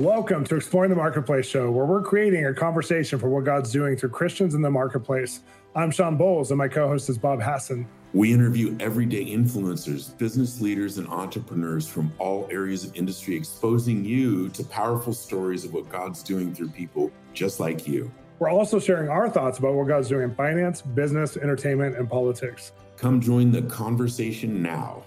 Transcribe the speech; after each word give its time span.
Welcome 0.00 0.42
to 0.46 0.56
Exploring 0.56 0.90
the 0.90 0.96
Marketplace 0.96 1.46
show, 1.46 1.70
where 1.70 1.86
we're 1.86 2.02
creating 2.02 2.46
a 2.46 2.52
conversation 2.52 3.16
for 3.16 3.28
what 3.28 3.44
God's 3.44 3.70
doing 3.70 3.96
through 3.96 4.08
Christians 4.08 4.54
in 4.54 4.60
the 4.60 4.70
marketplace. 4.70 5.42
I'm 5.76 5.92
Shawn 5.92 6.18
Bolz, 6.18 6.48
and 6.48 6.58
my 6.58 6.66
co 6.66 6.88
host 6.88 7.08
is 7.08 7.16
Bob 7.16 7.40
Hasson. 7.40 7.86
We 8.12 8.32
interview 8.32 8.76
everyday 8.80 9.24
influencers, 9.24 10.18
business 10.18 10.60
leaders, 10.60 10.98
and 10.98 11.06
entrepreneurs 11.06 11.86
from 11.86 12.12
all 12.18 12.48
areas 12.50 12.82
of 12.82 12.96
industry, 12.96 13.36
exposing 13.36 14.04
you 14.04 14.48
to 14.48 14.64
powerful 14.64 15.12
stories 15.12 15.64
of 15.64 15.72
what 15.72 15.88
God's 15.88 16.24
doing 16.24 16.52
through 16.52 16.70
people 16.70 17.12
just 17.32 17.60
like 17.60 17.86
you. 17.86 18.10
We're 18.40 18.50
also 18.50 18.80
sharing 18.80 19.08
our 19.08 19.30
thoughts 19.30 19.60
about 19.60 19.74
what 19.74 19.86
God's 19.86 20.08
doing 20.08 20.24
in 20.24 20.34
finance, 20.34 20.82
business, 20.82 21.36
entertainment, 21.36 21.96
and 21.96 22.10
politics. 22.10 22.72
Come 22.96 23.20
join 23.20 23.52
the 23.52 23.62
conversation 23.62 24.60
now. 24.60 25.04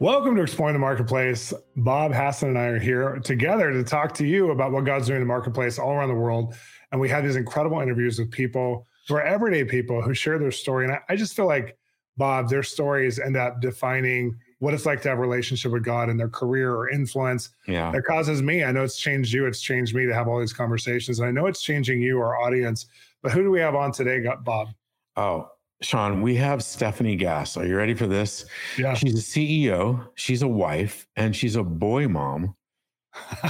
Welcome 0.00 0.36
to 0.36 0.42
Exploring 0.42 0.74
the 0.74 0.78
Marketplace. 0.78 1.52
Bob 1.74 2.12
Hasson 2.12 2.50
and 2.50 2.58
I 2.58 2.66
are 2.66 2.78
here 2.78 3.18
together 3.24 3.72
to 3.72 3.82
talk 3.82 4.14
to 4.14 4.24
you 4.24 4.52
about 4.52 4.70
what 4.70 4.84
God's 4.84 5.08
doing 5.08 5.16
in 5.16 5.22
the 5.22 5.26
marketplace 5.26 5.76
all 5.76 5.90
around 5.90 6.08
the 6.08 6.14
world. 6.14 6.54
And 6.92 7.00
we 7.00 7.08
have 7.08 7.24
these 7.24 7.34
incredible 7.34 7.80
interviews 7.80 8.16
with 8.16 8.30
people 8.30 8.86
who 9.08 9.16
are 9.16 9.22
everyday 9.22 9.64
people 9.64 10.00
who 10.00 10.14
share 10.14 10.38
their 10.38 10.52
story. 10.52 10.84
And 10.84 10.94
I, 10.94 11.00
I 11.08 11.16
just 11.16 11.34
feel 11.34 11.46
like, 11.46 11.76
Bob, 12.16 12.48
their 12.48 12.62
stories 12.62 13.18
end 13.18 13.36
up 13.36 13.60
defining 13.60 14.36
what 14.60 14.72
it's 14.72 14.86
like 14.86 15.02
to 15.02 15.08
have 15.08 15.18
a 15.18 15.20
relationship 15.20 15.72
with 15.72 15.82
God 15.82 16.08
in 16.08 16.16
their 16.16 16.28
career 16.28 16.72
or 16.76 16.88
influence. 16.88 17.50
Yeah. 17.66 17.90
That 17.90 18.04
causes 18.04 18.40
me. 18.40 18.62
I 18.62 18.70
know 18.70 18.84
it's 18.84 19.00
changed 19.00 19.32
you. 19.32 19.46
It's 19.46 19.60
changed 19.60 19.96
me 19.96 20.06
to 20.06 20.14
have 20.14 20.28
all 20.28 20.38
these 20.38 20.52
conversations. 20.52 21.18
And 21.18 21.28
I 21.28 21.32
know 21.32 21.46
it's 21.46 21.62
changing 21.62 22.00
you, 22.00 22.20
our 22.20 22.40
audience. 22.40 22.86
But 23.20 23.32
who 23.32 23.42
do 23.42 23.50
we 23.50 23.58
have 23.58 23.74
on 23.74 23.90
today, 23.90 24.24
Bob? 24.44 24.68
Oh, 25.16 25.50
Shawn, 25.80 26.22
we 26.22 26.34
have 26.36 26.60
Stefanie 26.60 27.18
Gass. 27.18 27.56
Are 27.56 27.64
you 27.64 27.76
ready 27.76 27.94
for 27.94 28.06
this? 28.06 28.44
Yeah. 28.76 28.94
She's 28.94 29.14
a 29.14 29.22
CEO, 29.22 30.08
she's 30.14 30.42
a 30.42 30.48
wife, 30.48 31.06
and 31.16 31.34
she's 31.34 31.54
a 31.54 31.62
boy 31.62 32.08
mom. 32.08 32.56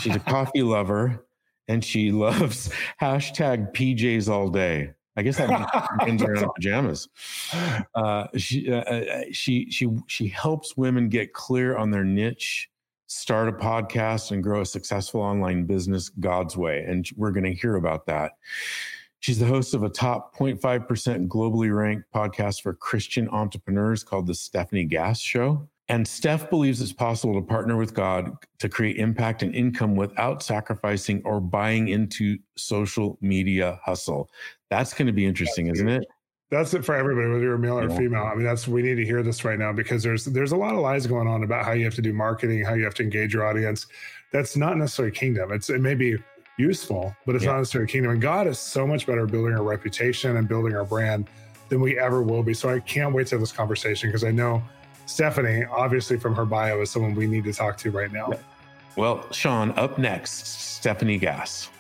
She's 0.00 0.14
a 0.14 0.20
coffee 0.26 0.62
lover, 0.62 1.26
and 1.68 1.82
she 1.82 2.12
loves 2.12 2.70
hashtag 3.00 3.74
PJs 3.74 4.28
all 4.28 4.48
day. 4.50 4.92
I 5.16 5.22
guess 5.22 5.38
that 5.38 5.50
means 6.06 6.22
wearing 6.22 6.48
pajamas. 6.54 7.08
Uh, 7.94 8.26
she, 8.36 8.70
uh, 8.70 8.76
uh, 8.76 9.22
she, 9.32 9.68
she, 9.70 9.88
she 10.06 10.28
helps 10.28 10.76
women 10.76 11.08
get 11.08 11.32
clear 11.32 11.76
on 11.76 11.90
their 11.90 12.04
niche, 12.04 12.68
start 13.08 13.48
a 13.48 13.52
podcast, 13.52 14.30
and 14.30 14.44
grow 14.44 14.60
a 14.60 14.66
successful 14.66 15.20
online 15.20 15.64
business 15.64 16.08
God's 16.08 16.56
way. 16.56 16.84
And 16.86 17.08
we're 17.16 17.32
going 17.32 17.44
to 17.44 17.52
hear 17.52 17.74
about 17.74 18.06
that. 18.06 18.32
She's 19.20 19.38
the 19.38 19.46
host 19.46 19.74
of 19.74 19.82
a 19.82 19.88
top 19.88 20.36
0.5% 20.36 21.26
globally 21.26 21.74
ranked 21.74 22.04
podcast 22.14 22.62
for 22.62 22.74
Christian 22.74 23.28
entrepreneurs 23.30 24.04
called 24.04 24.26
The 24.26 24.32
Stefanie 24.32 24.88
Gass 24.88 25.20
Show. 25.20 25.68
And 25.90 26.06
Steph 26.06 26.50
believes 26.50 26.82
it's 26.82 26.92
possible 26.92 27.34
to 27.34 27.40
partner 27.40 27.76
with 27.76 27.94
God 27.94 28.36
to 28.58 28.68
create 28.68 28.96
impact 28.98 29.42
and 29.42 29.54
income 29.54 29.96
without 29.96 30.42
sacrificing 30.42 31.22
or 31.24 31.40
buying 31.40 31.88
into 31.88 32.38
social 32.56 33.18
media 33.22 33.80
hustle. 33.82 34.30
That's 34.68 34.92
going 34.92 35.06
to 35.06 35.12
be 35.12 35.24
interesting, 35.24 35.68
isn't 35.68 35.88
it? 35.88 36.06
That's 36.50 36.72
it 36.74 36.84
for 36.84 36.94
everybody, 36.94 37.28
whether 37.28 37.42
you're 37.42 37.58
male 37.58 37.78
or 37.78 37.90
female. 37.90 38.24
I 38.24 38.34
mean, 38.34 38.44
that's 38.44 38.68
we 38.68 38.82
need 38.82 38.94
to 38.96 39.04
hear 39.04 39.22
this 39.22 39.44
right 39.44 39.58
now 39.58 39.72
because 39.72 40.02
there's 40.02 40.24
there's 40.24 40.52
a 40.52 40.56
lot 40.56 40.74
of 40.74 40.80
lies 40.80 41.06
going 41.06 41.28
on 41.28 41.42
about 41.42 41.64
how 41.64 41.72
you 41.72 41.84
have 41.84 41.94
to 41.96 42.02
do 42.02 42.14
marketing, 42.14 42.64
how 42.64 42.72
you 42.74 42.84
have 42.84 42.94
to 42.94 43.02
engage 43.02 43.34
your 43.34 43.46
audience. 43.46 43.86
That's 44.32 44.56
not 44.56 44.78
necessarily 44.78 45.12
kingdom. 45.12 45.52
It's 45.52 45.68
it 45.68 45.82
may 45.82 45.94
be 45.94 46.16
useful, 46.58 47.16
but 47.24 47.34
it's 47.34 47.44
yeah. 47.44 47.52
not 47.52 47.58
necessarily 47.58 47.90
kingdom. 47.90 48.12
And 48.12 48.20
God 48.20 48.46
is 48.46 48.58
so 48.58 48.86
much 48.86 49.06
better 49.06 49.26
building 49.26 49.54
our 49.54 49.62
reputation 49.62 50.36
and 50.36 50.46
building 50.46 50.76
our 50.76 50.84
brand 50.84 51.28
than 51.68 51.80
we 51.80 51.98
ever 51.98 52.22
will 52.22 52.42
be. 52.42 52.52
So 52.52 52.68
I 52.68 52.80
can't 52.80 53.14
wait 53.14 53.28
to 53.28 53.36
have 53.36 53.40
this 53.40 53.52
conversation 53.52 54.10
because 54.10 54.24
I 54.24 54.30
know 54.30 54.62
Stefanie, 55.06 55.68
obviously 55.70 56.18
from 56.18 56.34
her 56.34 56.44
bio, 56.44 56.82
is 56.82 56.90
someone 56.90 57.14
we 57.14 57.26
need 57.26 57.44
to 57.44 57.52
talk 57.52 57.78
to 57.78 57.90
right 57.90 58.12
now. 58.12 58.30
Well, 58.96 59.24
Shawn, 59.32 59.72
up 59.78 59.96
next, 59.98 60.44
Stefanie 60.82 61.20
Gass. 61.20 61.70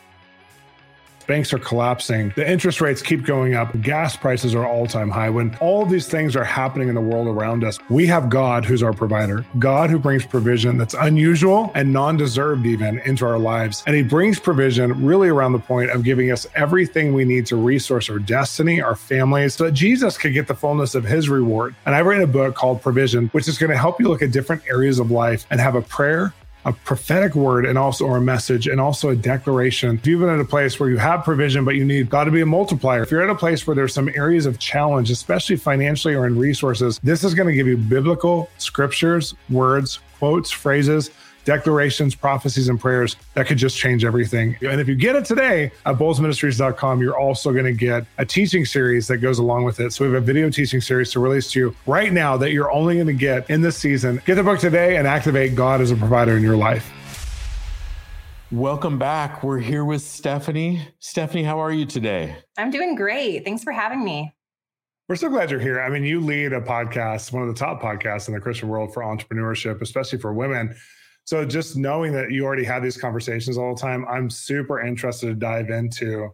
Banks 1.28 1.52
are 1.52 1.58
collapsing. 1.58 2.32
The 2.36 2.50
interest 2.50 2.80
rates 2.80 3.02
keep 3.02 3.22
going 3.22 3.52
up. 3.52 3.78
Gas 3.82 4.16
prices 4.16 4.54
are 4.54 4.66
all 4.66 4.86
time 4.86 5.10
high. 5.10 5.28
When 5.28 5.54
all 5.60 5.84
these 5.84 6.08
things 6.08 6.34
are 6.34 6.42
happening 6.42 6.88
in 6.88 6.94
the 6.94 7.02
world 7.02 7.28
around 7.28 7.64
us, 7.64 7.78
we 7.90 8.06
have 8.06 8.30
God 8.30 8.64
who's 8.64 8.82
our 8.82 8.94
provider, 8.94 9.44
God 9.58 9.90
who 9.90 9.98
brings 9.98 10.24
provision 10.24 10.78
that's 10.78 10.94
unusual 10.94 11.70
and 11.74 11.92
non 11.92 12.16
deserved 12.16 12.64
even 12.64 13.00
into 13.00 13.26
our 13.26 13.38
lives. 13.38 13.84
And 13.86 13.94
He 13.94 14.02
brings 14.02 14.40
provision 14.40 15.04
really 15.04 15.28
around 15.28 15.52
the 15.52 15.58
point 15.58 15.90
of 15.90 16.02
giving 16.02 16.32
us 16.32 16.46
everything 16.54 17.12
we 17.12 17.26
need 17.26 17.44
to 17.48 17.56
resource 17.56 18.08
our 18.08 18.18
destiny, 18.18 18.80
our 18.80 18.96
families, 18.96 19.52
so 19.52 19.64
that 19.64 19.72
Jesus 19.72 20.16
could 20.16 20.32
get 20.32 20.46
the 20.46 20.54
fullness 20.54 20.94
of 20.94 21.04
His 21.04 21.28
reward. 21.28 21.74
And 21.84 21.94
I've 21.94 22.06
written 22.06 22.24
a 22.24 22.26
book 22.26 22.54
called 22.54 22.80
Provision, 22.80 23.28
which 23.32 23.48
is 23.48 23.58
going 23.58 23.70
to 23.70 23.76
help 23.76 24.00
you 24.00 24.08
look 24.08 24.22
at 24.22 24.32
different 24.32 24.62
areas 24.66 24.98
of 24.98 25.10
life 25.10 25.44
and 25.50 25.60
have 25.60 25.74
a 25.74 25.82
prayer 25.82 26.32
a 26.64 26.72
prophetic 26.72 27.34
word 27.34 27.64
and 27.64 27.78
also 27.78 28.04
or 28.04 28.16
a 28.16 28.20
message 28.20 28.66
and 28.66 28.80
also 28.80 29.10
a 29.10 29.16
declaration. 29.16 29.96
If 29.96 30.06
you've 30.06 30.20
been 30.20 30.28
at 30.28 30.40
a 30.40 30.44
place 30.44 30.78
where 30.78 30.90
you 30.90 30.96
have 30.98 31.24
provision, 31.24 31.64
but 31.64 31.76
you 31.76 31.84
need 31.84 32.10
God 32.10 32.24
to 32.24 32.30
be 32.30 32.40
a 32.40 32.46
multiplier, 32.46 33.02
if 33.02 33.10
you're 33.10 33.22
at 33.22 33.30
a 33.30 33.34
place 33.34 33.66
where 33.66 33.74
there's 33.76 33.94
some 33.94 34.08
areas 34.14 34.46
of 34.46 34.58
challenge, 34.58 35.10
especially 35.10 35.56
financially 35.56 36.14
or 36.14 36.26
in 36.26 36.38
resources, 36.38 36.98
this 37.02 37.24
is 37.24 37.34
going 37.34 37.48
to 37.48 37.54
give 37.54 37.66
you 37.66 37.76
biblical 37.76 38.50
scriptures, 38.58 39.34
words, 39.48 40.00
quotes, 40.18 40.50
phrases 40.50 41.10
declarations, 41.48 42.14
prophecies, 42.14 42.68
and 42.68 42.78
prayers 42.78 43.16
that 43.32 43.46
could 43.46 43.56
just 43.56 43.74
change 43.74 44.04
everything. 44.04 44.54
And 44.60 44.82
if 44.82 44.86
you 44.86 44.94
get 44.94 45.16
it 45.16 45.24
today 45.24 45.72
at 45.86 45.96
bolzministries.com, 45.96 47.00
you're 47.00 47.18
also 47.18 47.52
going 47.52 47.64
to 47.64 47.72
get 47.72 48.04
a 48.18 48.26
teaching 48.26 48.66
series 48.66 49.08
that 49.08 49.18
goes 49.18 49.38
along 49.38 49.64
with 49.64 49.80
it. 49.80 49.94
So 49.94 50.04
we 50.04 50.12
have 50.12 50.22
a 50.22 50.26
video 50.26 50.50
teaching 50.50 50.82
series 50.82 51.10
to 51.12 51.20
release 51.20 51.50
to 51.52 51.58
you 51.58 51.76
right 51.86 52.12
now 52.12 52.36
that 52.36 52.52
you're 52.52 52.70
only 52.70 52.96
going 52.96 53.06
to 53.06 53.14
get 53.14 53.48
in 53.48 53.62
this 53.62 53.78
season. 53.78 54.20
Get 54.26 54.34
the 54.34 54.42
book 54.42 54.58
today 54.58 54.98
and 54.98 55.08
activate 55.08 55.54
God 55.54 55.80
as 55.80 55.90
a 55.90 55.96
provider 55.96 56.36
in 56.36 56.42
your 56.42 56.58
life. 56.58 56.92
Welcome 58.52 58.98
back. 58.98 59.42
We're 59.42 59.58
here 59.58 59.86
with 59.86 60.02
Stefanie. 60.02 60.82
Stefanie, 61.00 61.46
how 61.46 61.58
are 61.60 61.72
you 61.72 61.86
today? 61.86 62.36
I'm 62.58 62.70
doing 62.70 62.94
great. 62.94 63.46
Thanks 63.46 63.64
for 63.64 63.72
having 63.72 64.04
me. 64.04 64.34
We're 65.08 65.16
so 65.16 65.30
glad 65.30 65.50
you're 65.50 65.60
here. 65.60 65.80
I 65.80 65.88
mean, 65.88 66.04
you 66.04 66.20
lead 66.20 66.52
a 66.52 66.60
podcast, 66.60 67.32
one 67.32 67.42
of 67.42 67.48
the 67.48 67.58
top 67.58 67.80
podcasts 67.80 68.28
in 68.28 68.34
the 68.34 68.40
Christian 68.40 68.68
world 68.68 68.92
for 68.92 69.02
entrepreneurship, 69.02 69.80
especially 69.80 70.18
for 70.18 70.34
women. 70.34 70.76
So 71.28 71.44
just 71.44 71.76
knowing 71.76 72.14
that 72.14 72.30
you 72.30 72.46
already 72.46 72.64
have 72.64 72.82
these 72.82 72.96
conversations 72.96 73.58
all 73.58 73.74
the 73.74 73.80
time, 73.82 74.06
I'm 74.08 74.30
super 74.30 74.80
interested 74.80 75.26
to 75.26 75.34
dive 75.34 75.68
into 75.68 76.30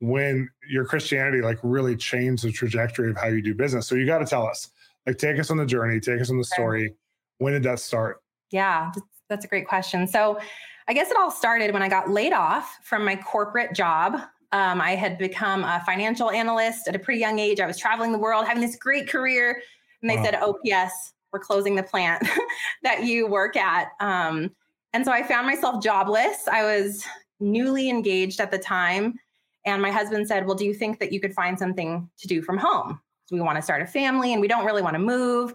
when 0.00 0.50
your 0.68 0.84
Christianity 0.84 1.40
like 1.40 1.58
really 1.62 1.96
changed 1.96 2.44
the 2.44 2.52
trajectory 2.52 3.08
of 3.08 3.16
how 3.16 3.28
you 3.28 3.40
do 3.40 3.54
business. 3.54 3.86
So 3.86 3.94
you 3.94 4.04
got 4.04 4.18
to 4.18 4.26
tell 4.26 4.46
us, 4.46 4.68
like, 5.06 5.16
take 5.16 5.40
us 5.40 5.50
on 5.50 5.56
the 5.56 5.64
journey, 5.64 6.00
take 6.00 6.20
us 6.20 6.28
on 6.28 6.36
the 6.36 6.44
story. 6.44 6.92
When 7.38 7.54
did 7.54 7.62
that 7.62 7.78
start? 7.78 8.20
Yeah, 8.50 8.92
that's 9.30 9.46
a 9.46 9.48
great 9.48 9.66
question. 9.66 10.06
So 10.06 10.38
I 10.86 10.92
guess 10.92 11.10
it 11.10 11.16
all 11.16 11.30
started 11.30 11.72
when 11.72 11.80
I 11.80 11.88
got 11.88 12.10
laid 12.10 12.34
off 12.34 12.78
from 12.82 13.06
my 13.06 13.16
corporate 13.16 13.72
job. 13.72 14.20
Um, 14.52 14.82
I 14.82 14.96
had 14.96 15.16
become 15.16 15.64
a 15.64 15.82
financial 15.86 16.30
analyst 16.30 16.88
at 16.88 16.94
a 16.94 16.98
pretty 16.98 17.20
young 17.20 17.38
age. 17.38 17.58
I 17.58 17.66
was 17.66 17.78
traveling 17.78 18.12
the 18.12 18.18
world, 18.18 18.44
having 18.44 18.60
this 18.60 18.76
great 18.76 19.08
career. 19.08 19.62
And 20.02 20.10
they 20.10 20.16
wow. 20.16 20.24
said, 20.24 20.34
OPS, 20.34 21.14
we're 21.36 21.44
closing 21.44 21.74
the 21.74 21.82
plant 21.82 22.26
that 22.82 23.04
you 23.04 23.26
work 23.26 23.56
at. 23.56 23.88
Um, 24.00 24.50
and 24.94 25.04
so 25.04 25.12
I 25.12 25.22
found 25.22 25.46
myself 25.46 25.82
jobless. 25.82 26.48
I 26.50 26.62
was 26.62 27.04
newly 27.40 27.90
engaged 27.90 28.40
at 28.40 28.50
the 28.50 28.58
time. 28.58 29.18
And 29.66 29.82
my 29.82 29.90
husband 29.90 30.26
said, 30.26 30.46
Well, 30.46 30.54
do 30.54 30.64
you 30.64 30.72
think 30.72 30.98
that 31.00 31.12
you 31.12 31.20
could 31.20 31.34
find 31.34 31.58
something 31.58 32.08
to 32.18 32.26
do 32.26 32.40
from 32.40 32.56
home? 32.56 32.98
So 33.26 33.36
we 33.36 33.42
want 33.42 33.56
to 33.56 33.62
start 33.62 33.82
a 33.82 33.86
family 33.86 34.32
and 34.32 34.40
we 34.40 34.48
don't 34.48 34.64
really 34.64 34.80
want 34.80 34.94
to 34.94 35.00
move. 35.00 35.52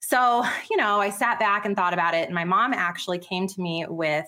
So, 0.00 0.44
you 0.68 0.76
know, 0.76 1.00
I 1.00 1.10
sat 1.10 1.38
back 1.38 1.64
and 1.64 1.76
thought 1.76 1.94
about 1.94 2.14
it. 2.14 2.26
And 2.26 2.34
my 2.34 2.44
mom 2.44 2.74
actually 2.74 3.20
came 3.20 3.46
to 3.46 3.60
me 3.60 3.86
with 3.88 4.26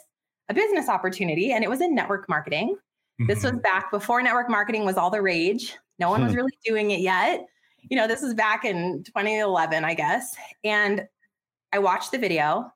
a 0.48 0.54
business 0.54 0.88
opportunity, 0.88 1.52
and 1.52 1.64
it 1.64 1.70
was 1.70 1.80
in 1.80 1.94
network 1.94 2.28
marketing. 2.28 2.76
Mm-hmm. 3.20 3.26
This 3.26 3.42
was 3.42 3.52
mm-hmm. 3.52 3.60
back 3.62 3.90
before 3.90 4.22
network 4.22 4.48
marketing 4.48 4.84
was 4.84 4.96
all 4.96 5.10
the 5.10 5.22
rage. 5.22 5.74
No 5.98 6.10
one 6.10 6.22
was 6.22 6.32
hmm. 6.32 6.36
really 6.36 6.52
doing 6.64 6.90
it 6.90 7.00
yet 7.00 7.46
you 7.90 7.96
know, 7.96 8.06
this 8.06 8.22
was 8.22 8.34
back 8.34 8.64
in 8.64 9.02
2011, 9.04 9.84
I 9.84 9.94
guess. 9.94 10.34
And 10.62 11.06
I 11.72 11.78
watched 11.78 12.12
the 12.12 12.18
video 12.18 12.70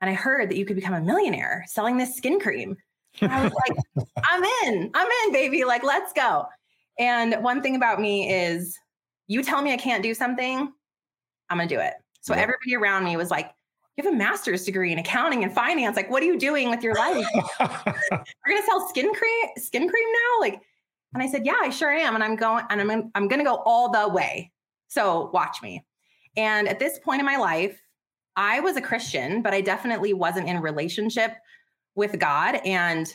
and 0.00 0.10
I 0.10 0.14
heard 0.14 0.50
that 0.50 0.56
you 0.56 0.64
could 0.64 0.76
become 0.76 0.94
a 0.94 1.00
millionaire 1.00 1.64
selling 1.66 1.96
this 1.96 2.16
skin 2.16 2.38
cream. 2.40 2.76
And 3.20 3.32
I 3.32 3.42
was 3.42 3.52
like, 3.52 4.06
I'm 4.30 4.44
in, 4.64 4.90
I'm 4.94 5.08
in, 5.24 5.32
baby. 5.32 5.64
Like, 5.64 5.82
let's 5.82 6.12
go. 6.12 6.46
And 6.98 7.34
one 7.42 7.62
thing 7.62 7.76
about 7.76 8.00
me 8.00 8.32
is 8.32 8.78
you 9.26 9.42
tell 9.42 9.62
me 9.62 9.72
I 9.72 9.76
can't 9.76 10.02
do 10.02 10.14
something, 10.14 10.72
I'm 11.50 11.56
going 11.56 11.68
to 11.68 11.74
do 11.74 11.80
it. 11.80 11.94
So 12.20 12.34
yeah. 12.34 12.42
everybody 12.42 12.76
around 12.76 13.04
me 13.04 13.16
was 13.16 13.30
like, 13.30 13.50
you 13.96 14.04
have 14.04 14.12
a 14.12 14.16
master's 14.16 14.64
degree 14.64 14.92
in 14.92 14.98
accounting 14.98 15.44
and 15.44 15.52
finance. 15.52 15.96
Like, 15.96 16.10
what 16.10 16.22
are 16.22 16.26
you 16.26 16.38
doing 16.38 16.70
with 16.70 16.82
your 16.82 16.94
life? 16.94 17.26
You're 17.60 18.24
gonna 18.48 18.66
sell 18.66 18.88
skin 18.88 19.12
cream, 19.12 19.48
skin 19.56 19.86
cream 19.86 20.08
now? 20.12 20.40
Like, 20.40 20.62
and 21.14 21.22
I 21.22 21.28
said, 21.28 21.44
yeah, 21.44 21.56
I 21.60 21.70
sure 21.70 21.92
am. 21.92 22.14
And 22.14 22.24
I'm 22.24 22.36
going, 22.36 22.64
and 22.70 22.80
I'm, 22.80 23.10
I'm 23.14 23.28
going 23.28 23.38
to 23.38 23.44
go 23.44 23.62
all 23.66 23.90
the 23.90 24.08
way. 24.08 24.50
So 24.92 25.30
watch 25.32 25.62
me. 25.62 25.86
And 26.36 26.68
at 26.68 26.78
this 26.78 26.98
point 26.98 27.20
in 27.20 27.26
my 27.26 27.38
life, 27.38 27.80
I 28.36 28.60
was 28.60 28.76
a 28.76 28.82
Christian, 28.82 29.40
but 29.40 29.54
I 29.54 29.62
definitely 29.62 30.12
wasn't 30.12 30.48
in 30.48 30.60
relationship 30.60 31.32
with 31.94 32.18
God. 32.18 32.60
And 32.66 33.06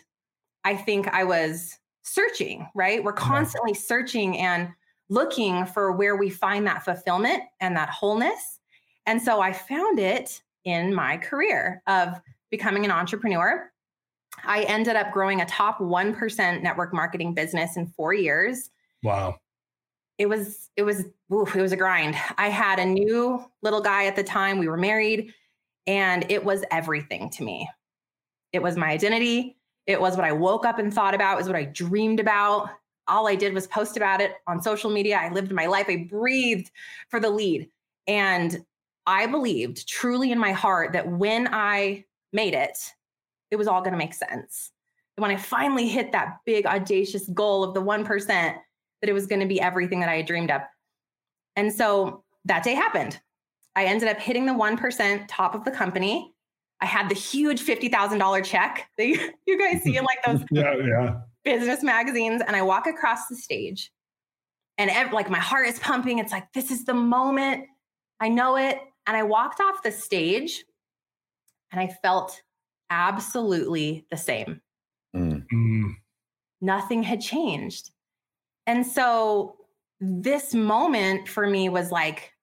I 0.64 0.76
think 0.76 1.08
I 1.08 1.24
was 1.24 1.78
searching, 2.02 2.68
right? 2.74 3.04
We're 3.04 3.14
mm-hmm. 3.14 3.30
constantly 3.30 3.76
searching 3.76 4.40
and 4.40 4.70
looking 5.10 5.68
for 5.68 5.92
where 5.92 6.16
we 6.16 6.32
find 6.32 6.66
that 6.66 6.84
fulfillment 6.84 7.44
and 7.62 7.76
that 7.76 7.90
wholeness. 7.90 8.60
And 9.06 9.22
so 9.22 9.40
I 9.40 9.54
found 9.54 10.00
it 10.00 10.42
in 10.66 10.96
my 10.96 11.18
career 11.18 11.84
of 11.86 12.20
becoming 12.50 12.86
an 12.86 12.92
entrepreneur. 12.92 13.72
I 14.44 14.64
ended 14.64 14.96
up 14.96 15.12
growing 15.12 15.42
a 15.42 15.46
top 15.46 15.78
1% 15.78 16.62
network 16.64 16.92
marketing 16.92 17.36
business 17.36 17.78
in 17.78 17.86
four 17.86 18.14
years. 18.16 18.72
Wow. 19.04 19.38
It 20.18 20.28
was, 20.28 20.70
it 20.76 20.84
was, 20.84 21.06
oof, 21.32 21.56
it 21.56 21.62
was 21.62 21.72
a 21.72 21.78
grind. 21.78 22.16
I 22.38 22.50
had 22.50 22.80
a 22.80 22.86
new 22.86 23.44
little 23.62 23.82
guy 23.82 24.06
at 24.06 24.16
the 24.16 24.24
time. 24.24 24.58
We 24.58 24.68
were 24.68 24.78
married 24.78 25.34
and 25.86 26.26
it 26.30 26.44
was 26.44 26.64
everything 26.72 27.30
to 27.32 27.44
me. 27.44 27.70
It 28.52 28.62
was 28.62 28.78
my 28.78 28.90
identity. 28.90 29.58
It 29.86 30.02
was 30.02 30.16
what 30.16 30.26
I 30.26 30.32
woke 30.34 30.66
up 30.66 30.80
and 30.80 30.94
thought 30.94 31.16
about. 31.16 31.36
It 31.36 31.38
was 31.38 31.48
what 31.48 31.56
I 31.56 31.66
dreamed 31.66 32.20
about. 32.20 32.70
All 33.08 33.28
I 33.28 33.36
did 33.36 33.54
was 33.54 33.68
post 33.68 33.96
about 33.96 34.20
it 34.20 34.34
on 34.48 34.62
social 34.62 34.90
media. 34.90 35.18
I 35.18 35.32
lived 35.32 35.52
my 35.52 35.66
life. 35.66 35.86
I 35.88 36.08
breathed 36.10 36.72
for 37.10 37.20
the 37.20 37.30
lead. 37.30 37.70
And 38.08 38.66
I 39.06 39.28
believed 39.28 39.88
truly 39.88 40.32
in 40.32 40.40
my 40.40 40.52
heart 40.52 40.92
that 40.94 41.08
when 41.08 41.48
I 41.54 42.04
made 42.34 42.54
it, 42.54 42.78
it 43.50 43.56
was 43.56 43.68
all 43.68 43.82
going 43.82 43.94
to 43.94 43.98
make 43.98 44.14
sense. 44.14 44.72
And 45.16 45.22
when 45.22 45.32
I 45.32 45.38
finally 45.38 45.88
hit 45.88 46.12
that 46.12 46.40
big, 46.46 46.66
audacious 46.66 47.28
goal 47.30 47.64
of 47.64 47.74
the 47.74 47.82
1%, 47.82 48.58
that 49.02 49.10
it 49.10 49.14
was 49.14 49.28
going 49.28 49.42
to 49.42 49.48
be 49.48 49.60
everything 49.62 50.00
that 50.00 50.10
I 50.10 50.18
had 50.18 50.26
dreamed 50.26 50.52
of. 50.52 50.62
And 51.56 51.74
so 51.74 52.24
that 52.46 52.64
day 52.64 52.74
happened. 52.74 53.20
I 53.76 53.86
ended 53.86 54.10
up 54.10 54.20
hitting 54.20 54.46
the 54.46 54.54
1% 54.54 55.26
top 55.28 55.54
of 55.54 55.64
the 55.64 55.72
company. 55.72 56.34
I 56.82 56.86
had 56.86 57.10
the 57.10 57.16
huge 57.16 57.62
$50,000 57.62 58.44
check 58.44 58.90
that 58.98 59.08
you, 59.08 59.32
you 59.46 59.60
guys 59.60 59.82
see 59.84 59.98
in 59.98 60.04
like 60.04 60.24
those 60.26 60.44
yeah, 60.52 60.76
yeah. 60.76 61.18
business 61.44 61.84
magazines. 61.84 62.42
And 62.46 62.56
I 62.56 62.62
walk 62.62 62.88
across 62.88 63.28
the 63.28 63.36
stage 63.36 63.92
and 64.78 64.90
ev- 64.90 65.14
like 65.14 65.30
my 65.30 65.40
heart 65.40 65.68
is 65.68 65.80
pumping. 65.80 66.20
It's 66.20 66.32
like, 66.32 66.52
this 66.54 66.72
is 66.72 66.86
the 66.86 66.94
moment. 66.94 67.66
I 68.20 68.30
know 68.30 68.58
it. 68.58 68.80
And 69.06 69.16
I 69.16 69.24
walked 69.24 69.60
off 69.62 69.84
the 69.84 69.92
stage 69.92 70.66
and 71.72 71.82
I 71.82 71.88
felt 72.02 72.42
absolutely 72.90 74.06
the 74.12 74.18
same. 74.18 74.62
Mm. 75.16 75.46
Mm. 75.54 75.96
Nothing 76.62 77.04
had 77.04 77.22
changed. 77.22 77.92
And 78.68 78.86
so 78.86 79.56
this 80.00 80.54
moment 80.54 81.28
for 81.28 81.48
me 81.48 81.70
was 81.70 81.92
like 81.92 82.34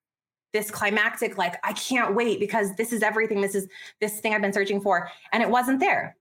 this 0.52 0.70
climactic, 0.70 1.36
like, 1.36 1.56
I 1.64 1.72
can't 1.74 2.14
wait 2.14 2.40
because 2.40 2.74
this 2.76 2.92
is 2.92 3.02
everything. 3.02 3.40
This 3.40 3.54
is 3.54 3.68
this 4.00 4.20
thing 4.20 4.34
I've 4.34 4.40
been 4.40 4.52
searching 4.52 4.80
for. 4.80 5.10
And 5.32 5.42
it 5.42 5.50
wasn't 5.50 5.80
there. 5.80 6.16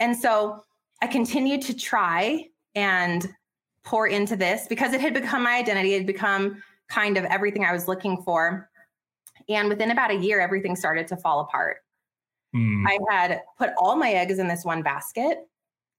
And 0.00 0.16
so 0.16 0.64
I 1.02 1.06
continued 1.06 1.62
to 1.62 1.74
try 1.74 2.46
and 2.74 3.28
pour 3.84 4.06
into 4.06 4.36
this 4.36 4.66
because 4.68 4.92
it 4.92 5.00
had 5.00 5.14
become 5.14 5.42
my 5.42 5.56
identity. 5.56 5.94
It 5.94 5.98
had 5.98 6.06
become 6.06 6.62
kind 6.88 7.16
of 7.16 7.24
everything 7.24 7.64
I 7.64 7.72
was 7.72 7.88
looking 7.88 8.22
for. 8.22 8.70
And 9.48 9.68
within 9.68 9.90
about 9.90 10.10
a 10.10 10.16
year, 10.16 10.40
everything 10.40 10.76
started 10.76 11.08
to 11.08 11.16
fall 11.16 11.40
apart. 11.40 11.78
Mm. 12.54 12.84
I 12.86 12.98
had 13.10 13.42
put 13.58 13.70
all 13.76 13.96
my 13.96 14.12
eggs 14.12 14.38
in 14.38 14.46
this 14.46 14.64
one 14.64 14.82
basket. 14.82 15.38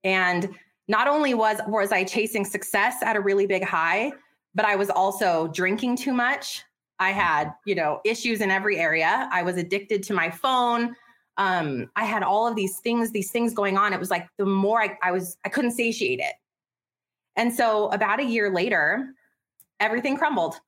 And 0.04 0.54
not 0.88 1.08
only 1.08 1.34
was 1.34 1.60
was 1.66 1.92
I 1.92 2.04
chasing 2.04 2.44
success 2.44 2.96
at 3.02 3.16
a 3.16 3.20
really 3.20 3.46
big 3.46 3.64
high, 3.64 4.12
but 4.54 4.64
I 4.64 4.76
was 4.76 4.90
also 4.90 5.48
drinking 5.48 5.96
too 5.96 6.12
much. 6.12 6.62
I 6.98 7.10
had, 7.10 7.52
you 7.64 7.74
know, 7.74 8.00
issues 8.04 8.40
in 8.40 8.50
every 8.50 8.78
area. 8.78 9.28
I 9.32 9.42
was 9.42 9.56
addicted 9.56 10.02
to 10.04 10.14
my 10.14 10.30
phone. 10.30 10.94
Um, 11.36 11.90
I 11.96 12.04
had 12.04 12.22
all 12.22 12.46
of 12.46 12.54
these 12.54 12.78
things, 12.78 13.10
these 13.10 13.32
things 13.32 13.52
going 13.52 13.76
on. 13.76 13.92
It 13.92 13.98
was 13.98 14.10
like 14.10 14.28
the 14.38 14.46
more 14.46 14.80
I, 14.80 14.96
I 15.02 15.10
was, 15.10 15.36
I 15.44 15.48
couldn't 15.48 15.72
satiate 15.72 16.20
it. 16.20 16.34
And 17.36 17.52
so 17.52 17.88
about 17.88 18.20
a 18.20 18.24
year 18.24 18.52
later, 18.52 19.08
everything 19.80 20.16
crumbled. 20.16 20.60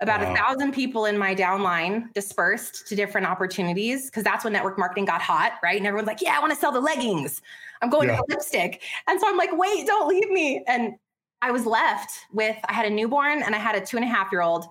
About 0.00 0.22
Wow. 0.22 0.32
a 0.32 0.36
thousand 0.36 0.72
people 0.72 1.06
in 1.06 1.16
my 1.16 1.34
downline 1.34 2.12
dispersed 2.14 2.86
to 2.88 2.96
different 2.96 3.26
opportunities 3.26 4.06
because 4.06 4.24
that's 4.24 4.42
when 4.44 4.52
network 4.52 4.76
marketing 4.76 5.04
got 5.04 5.22
hot, 5.22 5.52
right? 5.62 5.76
And 5.78 5.86
everyone's 5.86 6.08
like, 6.08 6.20
yeah, 6.20 6.36
I 6.36 6.40
want 6.40 6.52
to 6.52 6.58
sell 6.58 6.72
the 6.72 6.80
leggings. 6.80 7.40
I'm 7.80 7.90
going 7.90 8.08
Yeah. 8.08 8.16
to 8.16 8.24
the 8.26 8.34
lipstick. 8.34 8.82
And 9.06 9.20
so 9.20 9.28
I'm 9.28 9.36
like, 9.36 9.50
wait, 9.52 9.86
don't 9.86 10.08
leave 10.08 10.28
me. 10.30 10.64
And 10.66 10.94
I 11.42 11.52
was 11.52 11.64
left 11.64 12.10
with, 12.32 12.56
I 12.68 12.72
had 12.72 12.86
a 12.86 12.90
newborn 12.90 13.42
and 13.42 13.54
I 13.54 13.58
had 13.58 13.76
a 13.76 13.80
two 13.86 13.96
and 13.96 14.04
a 14.04 14.08
half 14.08 14.32
year 14.32 14.42
old. 14.42 14.66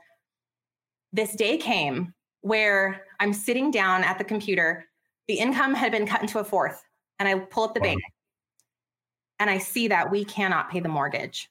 This 1.14 1.36
day 1.36 1.58
came 1.58 2.14
where 2.42 3.06
I'm 3.20 3.34
sitting 3.34 3.72
down 3.72 4.04
at 4.04 4.18
the 4.18 4.24
computer. 4.26 4.86
The 5.28 5.36
income 5.36 5.74
had 5.74 5.92
been 5.94 6.06
cut 6.06 6.22
into 6.22 6.40
a 6.40 6.44
fourth. 6.44 6.84
And 7.20 7.30
I 7.30 7.40
pull 7.40 7.64
up 7.64 7.74
the 7.74 7.80
Wow. 7.80 7.86
bank 7.86 8.02
and 9.40 9.50
I 9.50 9.58
see 9.58 9.88
that 9.88 10.12
we 10.12 10.26
cannot 10.26 10.70
pay 10.70 10.82
the 10.82 10.90
mortgage 10.90 11.50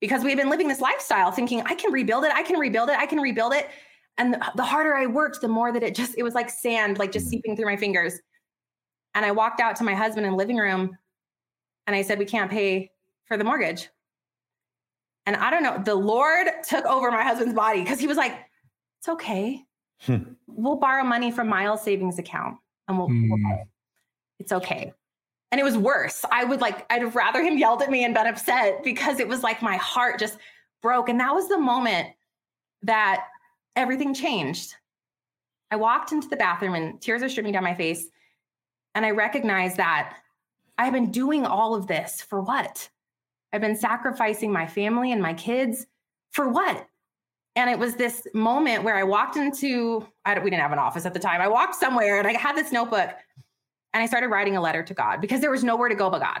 because 0.00 0.22
we 0.24 0.30
had 0.30 0.38
been 0.38 0.50
living 0.50 0.68
this 0.68 0.80
lifestyle 0.80 1.30
thinking, 1.30 1.62
I 1.66 1.74
can 1.74 1.92
rebuild 1.92 2.24
it, 2.24 2.32
I 2.34 2.42
can 2.42 2.58
rebuild 2.58 2.88
it, 2.88 2.98
I 2.98 3.06
can 3.06 3.20
rebuild 3.20 3.52
it. 3.52 3.68
And 4.18 4.34
the, 4.34 4.52
the 4.56 4.64
harder 4.64 4.94
I 4.94 5.06
worked, 5.06 5.40
the 5.40 5.48
more 5.48 5.72
that 5.72 5.82
it 5.82 5.94
just, 5.94 6.14
it 6.18 6.22
was 6.22 6.34
like 6.34 6.50
sand, 6.50 6.98
like 6.98 7.12
just 7.12 7.26
Mhm. 7.26 7.30
seeping 7.30 7.56
through 7.56 7.66
my 7.66 7.76
fingers. 7.76 8.14
And 9.14 9.24
I 9.24 9.30
walked 9.32 9.60
out 9.60 9.76
to 9.76 9.84
my 9.84 9.94
husband 9.94 10.26
in 10.26 10.32
the 10.32 10.36
living 10.38 10.56
room 10.56 10.96
and 11.86 11.96
I 11.96 12.02
said, 12.02 12.18
We 12.18 12.24
can't 12.26 12.50
pay 12.50 12.90
for 13.26 13.36
the 13.36 13.44
mortgage. 13.44 13.88
And 15.26 15.36
I 15.36 15.50
don't 15.50 15.62
know, 15.62 15.78
the 15.84 15.94
Lord 15.94 16.46
took 16.66 16.84
over 16.86 17.10
my 17.10 17.22
husband's 17.22 17.54
body 17.54 17.80
because 17.82 17.98
he 18.00 18.06
was 18.06 18.16
like, 18.16 18.34
It's 19.00 19.08
okay. 19.08 19.64
Hmm. 20.02 20.32
We'll 20.46 20.76
borrow 20.76 21.04
money 21.04 21.30
from 21.30 21.48
Miles 21.48 21.82
savings 21.82 22.18
account 22.18 22.56
and 22.88 22.98
we'll, 22.98 23.08
we'll 23.08 23.16
Mm. 23.38 23.50
pay. 23.50 23.64
it's 24.38 24.52
okay. 24.52 24.92
And 25.52 25.60
it 25.60 25.64
was 25.64 25.76
worse. 25.76 26.24
I 26.30 26.44
would 26.44 26.60
like, 26.60 26.86
I'd 26.90 27.02
have 27.02 27.16
rather 27.16 27.42
him 27.42 27.58
yelled 27.58 27.82
at 27.82 27.90
me 27.90 28.04
and 28.04 28.14
been 28.14 28.26
upset 28.26 28.84
because 28.84 29.18
it 29.18 29.26
was 29.26 29.42
like 29.42 29.62
my 29.62 29.76
heart 29.76 30.18
just 30.18 30.38
broke. 30.80 31.08
And 31.08 31.18
that 31.18 31.34
was 31.34 31.48
the 31.48 31.58
moment 31.58 32.08
that 32.82 33.24
everything 33.74 34.14
changed. 34.14 34.74
I 35.70 35.76
walked 35.76 36.12
into 36.12 36.28
the 36.28 36.36
bathroom 36.36 36.74
and 36.74 37.00
tears 37.00 37.22
are 37.22 37.28
streaming 37.28 37.52
down 37.52 37.64
my 37.64 37.74
face. 37.74 38.08
And 38.94 39.04
I 39.04 39.10
recognized 39.10 39.76
that 39.76 40.16
I've 40.78 40.92
been 40.92 41.10
doing 41.10 41.44
all 41.44 41.74
of 41.74 41.86
this 41.86 42.22
for 42.22 42.40
what? 42.40 42.88
I've 43.52 43.60
been 43.60 43.76
sacrificing 43.76 44.52
my 44.52 44.66
family 44.66 45.12
and 45.12 45.20
my 45.20 45.34
kids 45.34 45.86
for 46.30 46.48
what? 46.48 46.86
And 47.56 47.68
it 47.68 47.78
was 47.78 47.96
this 47.96 48.26
moment 48.32 48.84
where 48.84 48.96
I 48.96 49.02
walked 49.02 49.36
into, 49.36 50.06
I 50.24 50.38
we 50.38 50.50
didn't 50.50 50.62
have 50.62 50.72
an 50.72 50.78
office 50.78 51.04
at 51.04 51.12
the 51.12 51.18
time. 51.18 51.40
I 51.40 51.48
walked 51.48 51.74
somewhere 51.74 52.18
and 52.18 52.26
I 52.26 52.32
had 52.32 52.56
this 52.56 52.72
notebook 52.72 53.10
and 53.92 54.02
I 54.02 54.06
started 54.06 54.28
writing 54.28 54.56
a 54.56 54.60
letter 54.60 54.82
to 54.82 54.94
God 54.94 55.20
because 55.20 55.40
there 55.40 55.50
was 55.50 55.64
nowhere 55.64 55.88
to 55.88 55.94
go 55.94 56.10
but 56.10 56.20
God. 56.20 56.40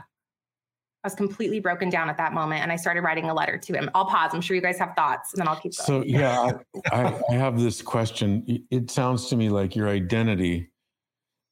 I 1.02 1.06
was 1.06 1.14
completely 1.14 1.60
broken 1.60 1.88
down 1.88 2.10
at 2.10 2.18
that 2.18 2.34
moment 2.34 2.62
and 2.62 2.70
I 2.70 2.76
started 2.76 3.00
writing 3.00 3.30
a 3.30 3.34
letter 3.34 3.56
to 3.56 3.72
him. 3.72 3.90
I'll 3.94 4.04
pause. 4.04 4.32
I'm 4.34 4.42
sure 4.42 4.54
you 4.54 4.60
guys 4.60 4.78
have 4.78 4.94
thoughts 4.94 5.32
and 5.32 5.40
then 5.40 5.48
I'll 5.48 5.56
keep 5.56 5.72
going. 5.74 5.86
So 5.86 6.04
yeah, 6.04 6.52
I, 6.92 7.18
I, 7.30 7.34
have 7.34 7.58
this 7.58 7.80
question. 7.80 8.44
It- 8.70 8.90
sounds 8.90 9.28
to 9.30 9.36
me 9.36 9.48
like 9.48 9.74
your 9.74 9.88
identity 9.88 10.70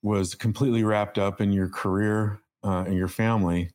was 0.02 0.34
completely 0.34 0.84
wrapped 0.84 1.18
up 1.18 1.40
in 1.40 1.50
your 1.50 1.68
career 1.70 2.40
uh, 2.62 2.84
and 2.86 2.94
your 2.94 3.08
family. 3.08 3.70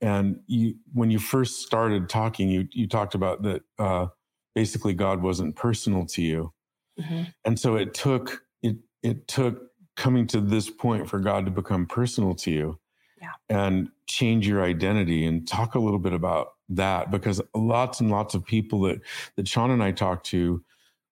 And 0.00 0.40
you, 0.46 0.74
when 0.92 1.10
you 1.10 1.18
first 1.20 1.62
started 1.62 2.08
talking, 2.08 2.48
you 2.48 2.68
you 2.72 2.86
talked 2.86 3.14
about 3.14 3.42
that. 3.42 3.62
Uh, 3.78 4.08
basically, 4.54 4.92
God 4.92 5.22
wasn't 5.22 5.56
personal 5.56 6.04
to 6.06 6.20
you, 6.20 6.52
Mhm. 7.00 7.32
and 7.46 7.58
so 7.58 7.76
it 7.76 7.94
took 7.94 8.42
it 8.62 8.76
it 9.02 9.26
took 9.26 9.70
coming 9.96 10.26
to 10.28 10.40
this 10.40 10.70
point 10.70 11.08
for 11.08 11.18
God 11.18 11.44
to 11.46 11.50
become 11.50 11.86
personal 11.86 12.34
to 12.36 12.50
you 12.50 12.78
Yeah. 13.20 13.32
and 13.48 13.90
change 14.06 14.46
your 14.46 14.62
identity 14.62 15.26
and 15.26 15.46
talk 15.48 15.74
a 15.74 15.78
little 15.78 15.98
bit 15.98 16.12
about 16.12 16.54
that 16.68 17.10
because 17.10 17.40
lots 17.54 18.00
and 18.00 18.10
lots 18.10 18.34
of 18.34 18.44
people 18.44 18.80
that 18.82 19.00
that 19.36 19.48
Sean 19.48 19.70
and 19.70 19.82
I 19.82 19.92
talk 19.92 20.22
to 20.24 20.62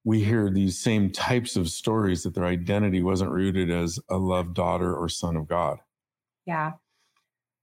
we 0.07 0.23
hear 0.23 0.50
these 0.50 0.79
same 0.79 1.11
types 1.11 1.57
of 1.57 1.69
stories 1.71 2.23
that 2.25 2.35
their 2.35 2.45
identity 2.45 3.03
wasn't 3.03 3.31
rooted 3.31 3.71
as 3.71 3.99
a 4.11 4.19
loved 4.19 4.53
daughter 4.55 4.95
or 4.95 5.09
son 5.09 5.35
of 5.35 5.49
God. 5.49 5.79
Yeah. 6.45 6.73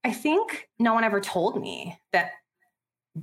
I 0.02 0.12
think 0.12 0.68
no 0.80 0.92
one 0.92 1.04
ever 1.04 1.20
told 1.20 1.60
me 1.60 1.96
that 2.12 2.32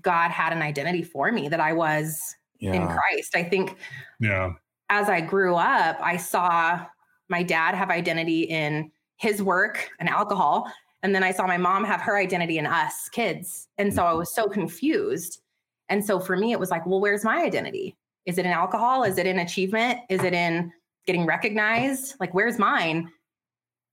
God 0.01 0.31
had 0.31 0.53
an 0.53 0.61
identity 0.61 1.03
for 1.03 1.29
me, 1.33 1.49
that 1.49 1.59
I 1.59 1.73
was 1.73 2.17
in 2.61 2.87
Christ. 2.87 3.35
I 3.35 3.43
think 3.43 3.75
Yeah. 4.21 4.53
as 4.89 5.09
I 5.09 5.19
grew 5.19 5.55
up, 5.55 5.97
I 6.01 6.15
saw 6.15 6.85
my 7.29 7.43
dad 7.43 7.75
have 7.75 7.89
identity 7.89 8.43
in 8.43 8.91
his 9.17 9.41
work 9.41 9.89
and 9.99 10.09
alcohol. 10.09 10.71
And 11.03 11.15
then 11.15 11.23
I 11.23 11.31
saw 11.31 11.47
my 11.47 11.57
mom 11.57 11.83
have 11.85 12.01
her 12.01 12.17
identity 12.17 12.57
in 12.57 12.65
us 12.65 13.07
kids. 13.09 13.67
And 13.77 13.93
so 13.93 14.03
I 14.03 14.13
was 14.13 14.33
so 14.33 14.47
confused. 14.47 15.41
And 15.87 16.03
so 16.03 16.19
for 16.19 16.35
me, 16.35 16.51
it 16.51 16.59
was 16.59 16.71
like, 16.71 16.85
well, 16.85 16.99
where's 16.99 17.23
my 17.23 17.41
identity? 17.41 17.95
Is 18.25 18.37
it 18.37 18.45
in 18.45 18.51
alcohol? 18.51 19.03
Is 19.03 19.17
it 19.17 19.25
in 19.25 19.39
achievement? 19.39 19.99
Is 20.09 20.23
it 20.23 20.33
in 20.33 20.71
getting 21.05 21.25
recognized? 21.25 22.15
Like, 22.19 22.33
where's 22.33 22.59
mine? 22.59 23.09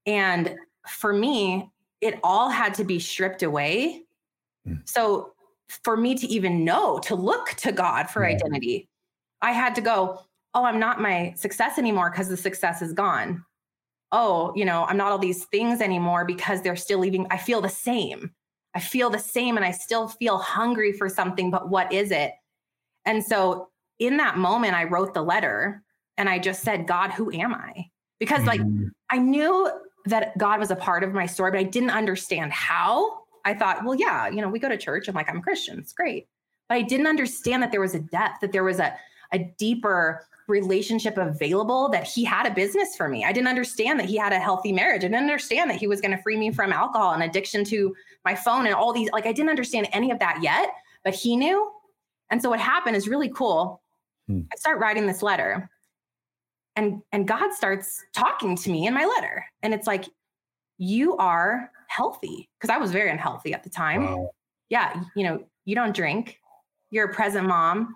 And 0.06 0.54
for 0.88 1.12
me, 1.12 1.70
it 2.00 2.18
all 2.22 2.50
had 2.50 2.74
to 2.74 2.84
be 2.84 2.98
stripped 2.98 3.42
away. 3.42 4.02
Mm. 4.66 4.86
So 4.88 5.32
for 5.68 5.96
me 5.96 6.14
to 6.14 6.26
even 6.26 6.64
know 6.64 6.98
to 7.00 7.14
look 7.14 7.50
to 7.58 7.72
God 7.72 8.10
for 8.10 8.26
identity, 8.26 8.88
I 9.42 9.52
had 9.52 9.74
to 9.76 9.80
go, 9.80 10.20
oh, 10.56 10.64
I'm 10.64 10.80
not 10.80 11.00
my 11.02 11.34
success 11.36 11.78
anymore 11.78 12.10
because 12.10 12.28
the 12.28 12.36
success 12.36 12.80
is 12.80 12.94
gone. 12.94 13.44
Oh, 14.10 14.52
you 14.56 14.64
know, 14.64 14.86
I'm 14.86 14.96
not 14.96 15.12
all 15.12 15.18
these 15.18 15.44
things 15.44 15.82
anymore 15.82 16.24
because 16.24 16.62
they're 16.62 16.76
still 16.76 16.98
leaving. 16.98 17.26
I 17.30 17.36
feel 17.36 17.60
the 17.60 17.68
same. 17.68 18.32
I 18.74 18.80
feel 18.80 19.10
the 19.10 19.18
same 19.18 19.56
and 19.56 19.66
I 19.66 19.70
still 19.70 20.08
feel 20.08 20.38
hungry 20.38 20.92
for 20.92 21.10
something, 21.10 21.50
but 21.50 21.68
what 21.68 21.92
is 21.92 22.10
it? 22.10 22.32
And 23.04 23.22
so 23.22 23.68
in 23.98 24.16
that 24.16 24.38
moment, 24.38 24.74
I 24.74 24.84
wrote 24.84 25.12
the 25.12 25.22
letter 25.22 25.82
and 26.16 26.28
I 26.28 26.38
just 26.38 26.62
said, 26.62 26.86
God, 26.86 27.10
who 27.10 27.30
am 27.32 27.54
I? 27.54 27.90
Because 28.18 28.46
like 28.46 28.60
Mhm. 28.60 28.90
I 29.10 29.18
knew 29.18 29.70
that 30.06 30.38
God 30.38 30.58
was 30.58 30.70
a 30.70 30.76
part 30.76 31.04
of 31.04 31.12
my 31.12 31.26
story, 31.26 31.50
but 31.50 31.60
I 31.60 31.64
didn't 31.64 31.90
understand 31.90 32.52
how. 32.52 33.24
I 33.44 33.54
thought, 33.54 33.84
well, 33.84 33.94
yeah, 33.94 34.28
you 34.28 34.40
know, 34.40 34.48
we 34.48 34.58
go 34.58 34.68
to 34.68 34.78
church. 34.78 35.06
I'm 35.06 35.14
like, 35.14 35.28
I'm 35.28 35.42
Christian. 35.42 35.78
It's 35.78 35.92
great. 35.92 36.28
But 36.68 36.76
I 36.76 36.82
didn't 36.82 37.06
understand 37.06 37.62
that 37.62 37.70
there 37.70 37.80
was 37.80 37.94
a 37.94 38.00
depth, 38.00 38.40
that 38.40 38.52
there 38.52 38.64
was 38.64 38.80
a, 38.80 38.96
a 39.32 39.38
deeper 39.58 40.26
relationship 40.48 41.18
available, 41.18 41.88
that 41.90 42.04
he 42.04 42.24
had 42.24 42.46
a 42.46 42.54
business 42.54 42.96
for 42.96 43.08
me. 43.08 43.24
I 43.24 43.32
didn't 43.32 43.48
understand 43.48 43.98
that 44.00 44.06
he 44.06 44.16
had 44.16 44.32
a 44.32 44.38
healthy 44.38 44.72
marriage. 44.72 45.00
I 45.00 45.08
didn't 45.08 45.16
understand 45.16 45.70
that 45.70 45.76
he 45.76 45.86
was 45.86 46.00
going 46.00 46.16
to 46.16 46.22
free 46.22 46.36
me 46.36 46.52
from 46.52 46.72
alcohol 46.72 47.12
and 47.12 47.22
addiction 47.22 47.64
to 47.66 47.94
my 48.24 48.34
phone 48.34 48.66
and 48.66 48.74
all 48.74 48.92
these. 48.92 49.10
Like, 49.12 49.26
I 49.26 49.32
didn't 49.32 49.50
understand 49.50 49.88
any 49.92 50.10
of 50.10 50.18
that 50.20 50.38
yet, 50.42 50.70
but 51.04 51.14
he 51.14 51.36
knew. 51.36 51.70
And 52.30 52.40
so 52.40 52.50
what 52.50 52.60
happened 52.60 52.96
is 52.96 53.08
really 53.08 53.28
cool. 53.28 53.82
Hmm. 54.28 54.42
I 54.52 54.56
start 54.56 54.78
writing 54.78 55.06
this 55.06 55.22
letter 55.22 55.70
and 56.76 57.02
and 57.10 57.26
God 57.26 57.52
starts 57.52 58.04
talking 58.14 58.54
to 58.56 58.70
me 58.70 58.86
in 58.86 58.94
my 58.94 59.04
letter. 59.04 59.44
And 59.62 59.74
it's 59.74 59.86
like, 59.86 60.04
you 60.78 61.16
are 61.16 61.70
healthy. 61.88 62.48
Because 62.60 62.72
I 62.72 62.78
was 62.78 62.92
very 62.92 63.10
unhealthy 63.10 63.52
at 63.54 63.64
the 63.64 63.70
time. 63.70 64.04
Wow. 64.04 64.30
Yeah, 64.68 65.02
you 65.14 65.24
know, 65.24 65.44
you 65.64 65.74
don't 65.74 65.94
drink, 65.94 66.40
you're 66.90 67.10
a 67.10 67.14
present 67.14 67.46
mom, 67.46 67.94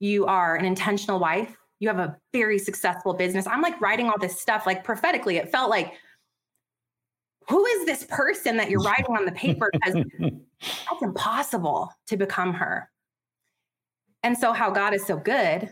you 0.00 0.24
are 0.24 0.56
an 0.56 0.64
intentional 0.64 1.18
wife, 1.18 1.54
you 1.80 1.88
have 1.88 1.98
a 1.98 2.16
very 2.32 2.58
successful 2.58 3.14
business. 3.14 3.46
I'm 3.46 3.62
like 3.62 3.80
writing 3.80 4.08
all 4.08 4.18
this 4.18 4.40
stuff, 4.40 4.66
like 4.66 4.84
prophetically, 4.84 5.36
it 5.36 5.50
felt 5.50 5.70
like, 5.70 5.94
who 7.48 7.64
is 7.64 7.86
this 7.86 8.04
person 8.04 8.56
that 8.58 8.68
you're 8.68 8.82
writing 8.82 9.16
on 9.16 9.24
the 9.24 9.32
paper? 9.32 9.70
Because 10.60 10.82
that's 10.90 11.02
impossible 11.02 11.92
to 12.08 12.16
become 12.16 12.52
her. 12.52 12.90
And 14.24 14.36
so, 14.36 14.52
how 14.52 14.70
God 14.70 14.92
is 14.92 15.06
so 15.06 15.16
good, 15.16 15.70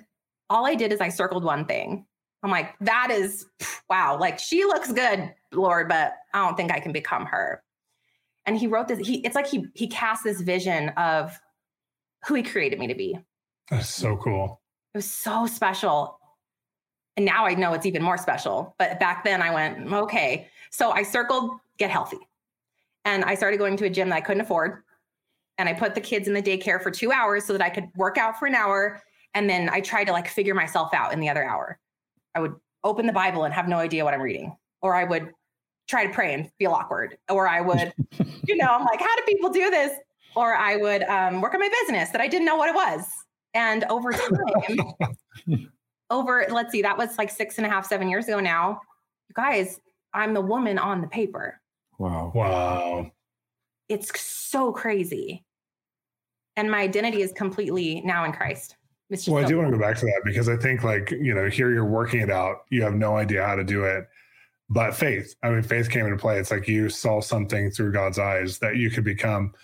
all 0.48 0.64
I 0.64 0.76
did 0.76 0.92
is 0.92 1.00
I 1.00 1.08
circled 1.08 1.42
one 1.42 1.64
thing. 1.64 2.06
I'm 2.44 2.52
like, 2.52 2.78
that 2.80 3.10
is 3.10 3.46
wow, 3.90 4.16
like 4.18 4.38
she 4.38 4.64
looks 4.64 4.92
good, 4.92 5.34
Lord, 5.52 5.88
but 5.88 6.14
I 6.32 6.46
don't 6.46 6.56
think 6.56 6.70
I 6.70 6.78
can 6.78 6.92
become 6.92 7.26
her. 7.26 7.64
And 8.46 8.56
he 8.56 8.68
wrote 8.68 8.86
this, 8.86 9.04
he 9.04 9.16
it's 9.26 9.34
like 9.34 9.48
he 9.48 9.66
he 9.74 9.88
cast 9.88 10.22
this 10.22 10.40
vision 10.40 10.90
of 10.90 11.36
who 12.26 12.34
he 12.34 12.44
created 12.44 12.78
me 12.78 12.86
to 12.86 12.94
be. 12.94 13.18
That's 13.70 13.88
so 13.88 14.16
cool. 14.16 14.60
It 14.96 15.04
was 15.04 15.10
so 15.10 15.46
special. 15.46 16.18
And 17.18 17.26
now 17.26 17.44
I 17.44 17.52
know 17.52 17.74
it's 17.74 17.84
even 17.84 18.02
more 18.02 18.16
special. 18.16 18.74
But 18.78 18.98
back 18.98 19.24
then 19.24 19.42
I 19.42 19.52
went, 19.52 19.92
okay. 19.92 20.48
So 20.70 20.90
I 20.90 21.02
circled 21.02 21.50
get 21.76 21.90
healthy. 21.90 22.16
And 23.04 23.22
I 23.22 23.34
started 23.34 23.58
going 23.58 23.76
to 23.76 23.84
a 23.84 23.90
gym 23.90 24.08
that 24.08 24.14
I 24.14 24.20
couldn't 24.22 24.40
afford. 24.40 24.84
And 25.58 25.68
I 25.68 25.74
put 25.74 25.94
the 25.94 26.00
kids 26.00 26.28
in 26.28 26.32
the 26.32 26.40
daycare 26.40 26.82
for 26.82 26.90
two 26.90 27.12
hours 27.12 27.44
so 27.44 27.52
that 27.52 27.60
I 27.60 27.68
could 27.68 27.90
work 27.94 28.16
out 28.16 28.38
for 28.38 28.46
an 28.46 28.54
hour. 28.54 29.02
And 29.34 29.50
then 29.50 29.68
I 29.68 29.82
tried 29.82 30.04
to 30.04 30.12
like 30.12 30.28
figure 30.28 30.54
myself 30.54 30.94
out 30.94 31.12
in 31.12 31.20
the 31.20 31.28
other 31.28 31.44
hour. 31.44 31.78
I 32.34 32.40
would 32.40 32.54
open 32.82 33.04
the 33.04 33.12
Bible 33.12 33.44
and 33.44 33.52
have 33.52 33.68
no 33.68 33.76
idea 33.76 34.02
what 34.02 34.14
I'm 34.14 34.22
reading, 34.22 34.56
or 34.80 34.94
I 34.94 35.04
would 35.04 35.30
try 35.88 36.06
to 36.06 36.12
pray 36.14 36.32
and 36.32 36.50
feel 36.58 36.72
awkward, 36.72 37.18
or 37.28 37.46
I 37.46 37.60
would, 37.60 37.92
you 38.48 38.56
know, 38.56 38.68
I'm 38.68 38.86
like, 38.86 39.00
how 39.00 39.14
do 39.14 39.22
people 39.28 39.50
do 39.50 39.68
this? 39.68 39.92
Or 40.34 40.54
I 40.54 40.76
would 40.76 41.02
um, 41.02 41.42
work 41.42 41.52
on 41.52 41.60
my 41.60 41.68
business 41.82 42.08
that 42.12 42.22
I 42.22 42.28
didn't 42.28 42.46
know 42.46 42.56
what 42.56 42.70
it 42.70 42.74
was. 42.74 43.06
And 43.56 43.82
over 43.84 44.12
time, 44.12 44.38
over, 46.10 46.46
let's 46.50 46.70
see, 46.70 46.82
that 46.82 46.96
was 46.96 47.18
like 47.18 47.30
six 47.30 47.56
and 47.56 47.66
a 47.66 47.70
half, 47.70 47.86
seven 47.86 48.08
years 48.08 48.28
ago 48.28 48.38
now. 48.38 48.80
You 49.28 49.34
guys, 49.34 49.80
I'm 50.14 50.32
the 50.34 50.40
woman 50.40 50.78
on 50.78 51.00
the 51.00 51.08
paper. 51.08 51.60
Wow. 51.98 52.30
Wow. 52.32 53.10
It's 53.88 54.20
so 54.20 54.70
crazy. 54.70 55.44
And 56.56 56.70
my 56.70 56.80
identity 56.80 57.22
is 57.22 57.32
completely 57.32 58.00
now 58.02 58.24
in 58.24 58.32
Christ 58.32 58.76
well, 59.10 59.18
so 59.18 59.36
I 59.36 59.44
do 59.44 59.58
want 59.58 59.70
to 59.70 59.76
go 59.76 59.82
back 59.82 59.96
to 59.98 60.06
that 60.06 60.22
because 60.24 60.48
I 60.48 60.56
think, 60.56 60.82
like, 60.82 61.12
you 61.12 61.32
know, 61.32 61.48
here 61.48 61.72
you're 61.72 61.84
working 61.84 62.20
it 62.20 62.30
out. 62.30 62.64
You 62.70 62.82
have 62.82 62.94
no 62.94 63.16
idea 63.16 63.44
how 63.46 63.54
to 63.54 63.62
do 63.62 63.84
it. 63.84 64.08
But 64.68 64.96
faith, 64.96 65.36
I 65.44 65.50
mean, 65.50 65.62
faith 65.62 65.88
came 65.90 66.06
into 66.06 66.16
play. 66.16 66.38
It's 66.38 66.50
like 66.50 66.66
you 66.66 66.88
saw 66.88 67.20
something 67.20 67.70
through 67.70 67.92
God's 67.92 68.18
eyes 68.18 68.58
that 68.58 68.76
you 68.76 68.90
could 68.90 69.04
become. 69.04 69.54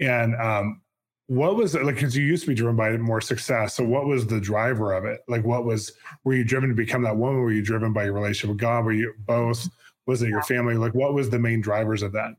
And 0.00 0.36
um, 0.36 0.82
what 1.26 1.56
was 1.56 1.74
it 1.74 1.84
like? 1.84 1.94
Because 1.94 2.16
you 2.16 2.24
used 2.24 2.42
to 2.44 2.48
be 2.48 2.54
driven 2.54 2.76
by 2.76 2.96
more 2.96 3.20
success. 3.20 3.74
So, 3.74 3.84
what 3.84 4.06
was 4.06 4.26
the 4.26 4.40
driver 4.40 4.92
of 4.92 5.04
it? 5.04 5.20
Like, 5.28 5.44
what 5.44 5.64
was, 5.64 5.92
were 6.24 6.34
you 6.34 6.44
driven 6.44 6.68
to 6.68 6.74
become 6.74 7.02
that 7.02 7.16
woman? 7.16 7.40
Were 7.40 7.52
you 7.52 7.62
driven 7.62 7.92
by 7.92 8.04
your 8.04 8.12
relationship 8.12 8.50
with 8.50 8.58
God? 8.58 8.84
Were 8.84 8.92
you 8.92 9.14
both? 9.20 9.68
Was 10.06 10.22
it 10.22 10.28
your 10.28 10.42
family? 10.42 10.74
Like, 10.74 10.94
what 10.94 11.14
was 11.14 11.30
the 11.30 11.38
main 11.38 11.60
drivers 11.62 12.02
of 12.02 12.12
that? 12.12 12.32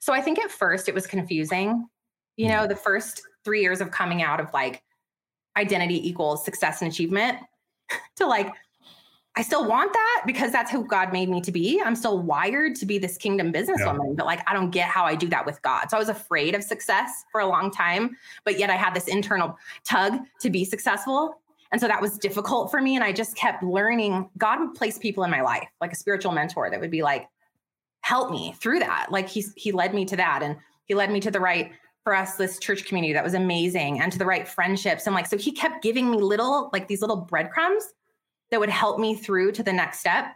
So, 0.00 0.12
I 0.12 0.20
think 0.20 0.38
at 0.38 0.50
first 0.50 0.88
it 0.88 0.94
was 0.94 1.06
confusing. 1.06 1.86
You 2.36 2.48
know, 2.48 2.66
mm. 2.66 2.68
the 2.68 2.76
first 2.76 3.22
three 3.44 3.62
years 3.62 3.80
of 3.80 3.90
coming 3.90 4.22
out 4.22 4.40
of 4.40 4.52
like, 4.52 4.82
identity 5.56 6.06
equals 6.08 6.44
success 6.44 6.82
and 6.82 6.90
achievement 6.90 7.38
to 8.16 8.26
like 8.26 8.52
I 9.36 9.42
still 9.42 9.66
want 9.66 9.92
that 9.92 10.22
because 10.26 10.50
that's 10.50 10.70
who 10.70 10.84
God 10.84 11.12
made 11.12 11.28
me 11.28 11.40
to 11.42 11.52
be. 11.52 11.80
I'm 11.84 11.94
still 11.94 12.20
wired 12.20 12.74
to 12.76 12.86
be 12.86 12.98
this 12.98 13.16
kingdom 13.16 13.52
businesswoman, 13.52 14.08
yeah. 14.08 14.14
but 14.16 14.26
like 14.26 14.42
I 14.50 14.52
don't 14.52 14.70
get 14.70 14.88
how 14.88 15.04
I 15.04 15.14
do 15.14 15.28
that 15.28 15.46
with 15.46 15.62
God. 15.62 15.88
So 15.88 15.96
I 15.96 16.00
was 16.00 16.08
afraid 16.08 16.54
of 16.54 16.64
success 16.64 17.24
for 17.30 17.40
a 17.40 17.46
long 17.46 17.70
time, 17.70 18.16
but 18.44 18.58
yet 18.58 18.70
I 18.70 18.74
had 18.74 18.92
this 18.92 19.06
internal 19.06 19.56
tug 19.84 20.18
to 20.40 20.50
be 20.50 20.64
successful. 20.64 21.40
And 21.70 21.80
so 21.80 21.86
that 21.86 22.02
was 22.02 22.18
difficult 22.18 22.72
for 22.72 22.82
me. 22.82 22.96
And 22.96 23.04
I 23.04 23.12
just 23.12 23.36
kept 23.36 23.62
learning. 23.62 24.28
God 24.36 24.58
would 24.58 24.74
place 24.74 24.98
people 24.98 25.22
in 25.22 25.30
my 25.30 25.42
life, 25.42 25.68
like 25.80 25.92
a 25.92 25.96
spiritual 25.96 26.32
mentor 26.32 26.68
that 26.68 26.80
would 26.80 26.90
be 26.90 27.02
like, 27.02 27.28
help 28.00 28.32
me 28.32 28.54
through 28.58 28.80
that. 28.80 29.06
Like 29.10 29.28
he's 29.28 29.52
he 29.56 29.70
led 29.70 29.94
me 29.94 30.04
to 30.06 30.16
that. 30.16 30.42
And 30.42 30.56
he 30.86 30.94
led 30.94 31.12
me 31.12 31.20
to 31.20 31.30
the 31.30 31.38
right 31.38 31.70
for 32.02 32.14
us 32.14 32.34
this 32.34 32.58
church 32.58 32.86
community 32.86 33.12
that 33.12 33.22
was 33.22 33.34
amazing 33.34 34.00
and 34.00 34.10
to 34.10 34.18
the 34.18 34.26
right 34.26 34.48
friendships 34.48 35.06
and 35.06 35.14
like 35.14 35.26
so 35.26 35.36
he 35.36 35.52
kept 35.52 35.82
giving 35.82 36.10
me 36.10 36.16
little 36.16 36.70
like 36.72 36.88
these 36.88 37.02
little 37.02 37.16
breadcrumbs 37.16 37.92
that 38.50 38.60
would 38.60 38.70
help 38.70 38.98
me 38.98 39.14
through 39.14 39.52
to 39.52 39.62
the 39.62 39.72
next 39.72 40.00
step 40.00 40.34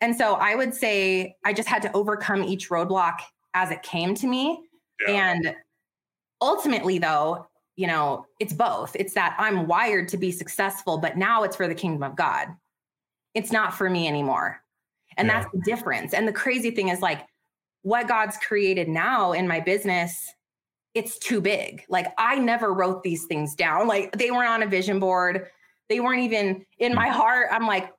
and 0.00 0.16
so 0.16 0.34
i 0.34 0.54
would 0.54 0.74
say 0.74 1.34
i 1.44 1.52
just 1.52 1.68
had 1.68 1.82
to 1.82 1.92
overcome 1.92 2.42
each 2.42 2.70
roadblock 2.70 3.18
as 3.54 3.70
it 3.70 3.82
came 3.82 4.14
to 4.14 4.26
me 4.26 4.60
yeah. 5.06 5.32
and 5.32 5.54
ultimately 6.40 6.98
though 6.98 7.46
you 7.76 7.86
know 7.86 8.26
it's 8.40 8.52
both 8.52 8.94
it's 8.96 9.14
that 9.14 9.34
i'm 9.38 9.66
wired 9.66 10.08
to 10.08 10.16
be 10.16 10.30
successful 10.30 10.98
but 10.98 11.16
now 11.16 11.42
it's 11.42 11.56
for 11.56 11.68
the 11.68 11.74
kingdom 11.74 12.02
of 12.02 12.16
god 12.16 12.48
it's 13.34 13.52
not 13.52 13.74
for 13.74 13.88
me 13.90 14.06
anymore 14.06 14.60
and 15.16 15.28
yeah. 15.28 15.40
that's 15.40 15.52
the 15.52 15.60
difference 15.64 16.14
and 16.14 16.26
the 16.26 16.32
crazy 16.32 16.70
thing 16.70 16.88
is 16.88 17.00
like 17.00 17.26
what 17.82 18.08
god's 18.08 18.36
created 18.38 18.88
now 18.88 19.32
in 19.32 19.46
my 19.46 19.60
business 19.60 20.34
it's 20.94 21.18
too 21.18 21.40
big. 21.40 21.84
Like 21.88 22.06
I 22.18 22.38
never 22.38 22.72
wrote 22.72 23.02
these 23.02 23.24
things 23.26 23.54
down. 23.54 23.86
Like 23.86 24.12
they 24.12 24.30
weren't 24.30 24.48
on 24.48 24.62
a 24.62 24.66
vision 24.66 25.00
board. 25.00 25.48
They 25.88 26.00
weren't 26.00 26.22
even 26.22 26.64
in 26.78 26.94
my 26.94 27.08
heart. 27.08 27.48
I'm 27.50 27.66
like, 27.66 27.92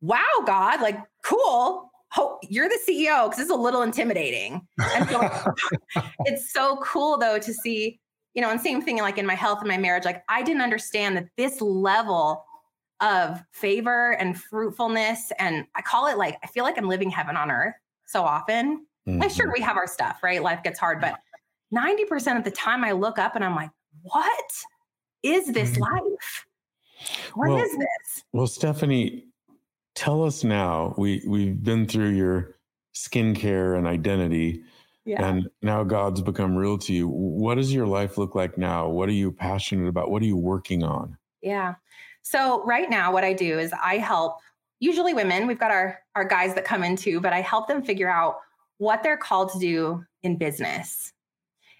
wow, 0.00 0.24
God, 0.46 0.80
like 0.80 0.98
cool. 1.24 1.90
Oh, 2.16 2.38
you're 2.48 2.68
the 2.68 2.78
CEO 2.88 3.28
because 3.28 3.40
it's 3.40 3.50
a 3.50 3.54
little 3.54 3.82
intimidating. 3.82 4.66
And 4.78 5.08
so 5.08 5.52
it's 6.20 6.52
so 6.52 6.76
cool 6.82 7.18
though 7.18 7.38
to 7.38 7.52
see, 7.52 8.00
you 8.34 8.42
know, 8.42 8.50
and 8.50 8.60
same 8.60 8.80
thing 8.80 8.98
like 8.98 9.18
in 9.18 9.26
my 9.26 9.34
health 9.34 9.58
and 9.60 9.68
my 9.68 9.76
marriage. 9.76 10.04
Like 10.04 10.22
I 10.28 10.42
didn't 10.42 10.62
understand 10.62 11.16
that 11.16 11.28
this 11.36 11.60
level 11.60 12.44
of 13.00 13.42
favor 13.52 14.12
and 14.12 14.40
fruitfulness, 14.40 15.30
and 15.38 15.66
I 15.74 15.82
call 15.82 16.06
it 16.06 16.16
like 16.16 16.38
I 16.42 16.46
feel 16.46 16.64
like 16.64 16.78
I'm 16.78 16.88
living 16.88 17.10
heaven 17.10 17.36
on 17.36 17.50
earth 17.50 17.74
so 18.06 18.22
often. 18.22 18.86
Mm-hmm. 19.06 19.20
Like 19.20 19.30
sure 19.30 19.52
we 19.52 19.60
have 19.60 19.76
our 19.76 19.86
stuff, 19.86 20.22
right? 20.22 20.42
Life 20.42 20.62
gets 20.62 20.78
hard, 20.78 21.00
but 21.00 21.18
90% 21.74 22.36
of 22.36 22.44
the 22.44 22.50
time 22.50 22.84
I 22.84 22.92
look 22.92 23.18
up 23.18 23.34
and 23.34 23.44
I'm 23.44 23.54
like, 23.54 23.70
what 24.02 24.52
is 25.22 25.52
this 25.52 25.72
mm-hmm. 25.72 25.82
life? 25.82 26.46
What 27.34 27.50
well, 27.50 27.58
is 27.58 27.76
this? 27.76 28.24
Well, 28.32 28.46
Stefanie, 28.46 29.24
tell 29.94 30.24
us 30.24 30.44
now. 30.44 30.94
We 30.96 31.22
we've 31.26 31.62
been 31.62 31.86
through 31.86 32.10
your 32.10 32.56
skincare 32.94 33.76
and 33.76 33.86
identity. 33.86 34.62
Yeah. 35.04 35.24
And 35.24 35.48
now 35.62 35.84
God's 35.84 36.20
become 36.20 36.56
real 36.56 36.78
to 36.78 36.92
you. 36.92 37.08
What 37.08 37.56
does 37.56 37.72
your 37.72 37.86
life 37.86 38.18
look 38.18 38.34
like 38.34 38.58
now? 38.58 38.88
What 38.88 39.08
are 39.08 39.12
you 39.12 39.30
passionate 39.30 39.86
about? 39.88 40.10
What 40.10 40.20
are 40.22 40.26
you 40.26 40.36
working 40.36 40.82
on? 40.82 41.16
Yeah. 41.42 41.74
So 42.22 42.64
right 42.64 42.90
now 42.90 43.12
what 43.12 43.22
I 43.22 43.32
do 43.32 43.58
is 43.58 43.72
I 43.80 43.98
help 43.98 44.38
usually 44.80 45.14
women. 45.14 45.46
We've 45.46 45.60
got 45.60 45.70
our 45.70 46.00
our 46.16 46.24
guys 46.24 46.54
that 46.54 46.64
come 46.64 46.82
in 46.82 46.96
too, 46.96 47.20
but 47.20 47.32
I 47.32 47.40
help 47.40 47.68
them 47.68 47.82
figure 47.82 48.10
out 48.10 48.38
what 48.78 49.02
they're 49.02 49.16
called 49.16 49.52
to 49.52 49.58
do 49.58 50.04
in 50.22 50.36
business 50.36 51.12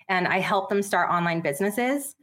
and 0.09 0.27
I 0.27 0.39
help 0.39 0.69
them 0.69 0.83
start 0.83 1.11
online 1.11 1.41
businesses. 1.41 2.16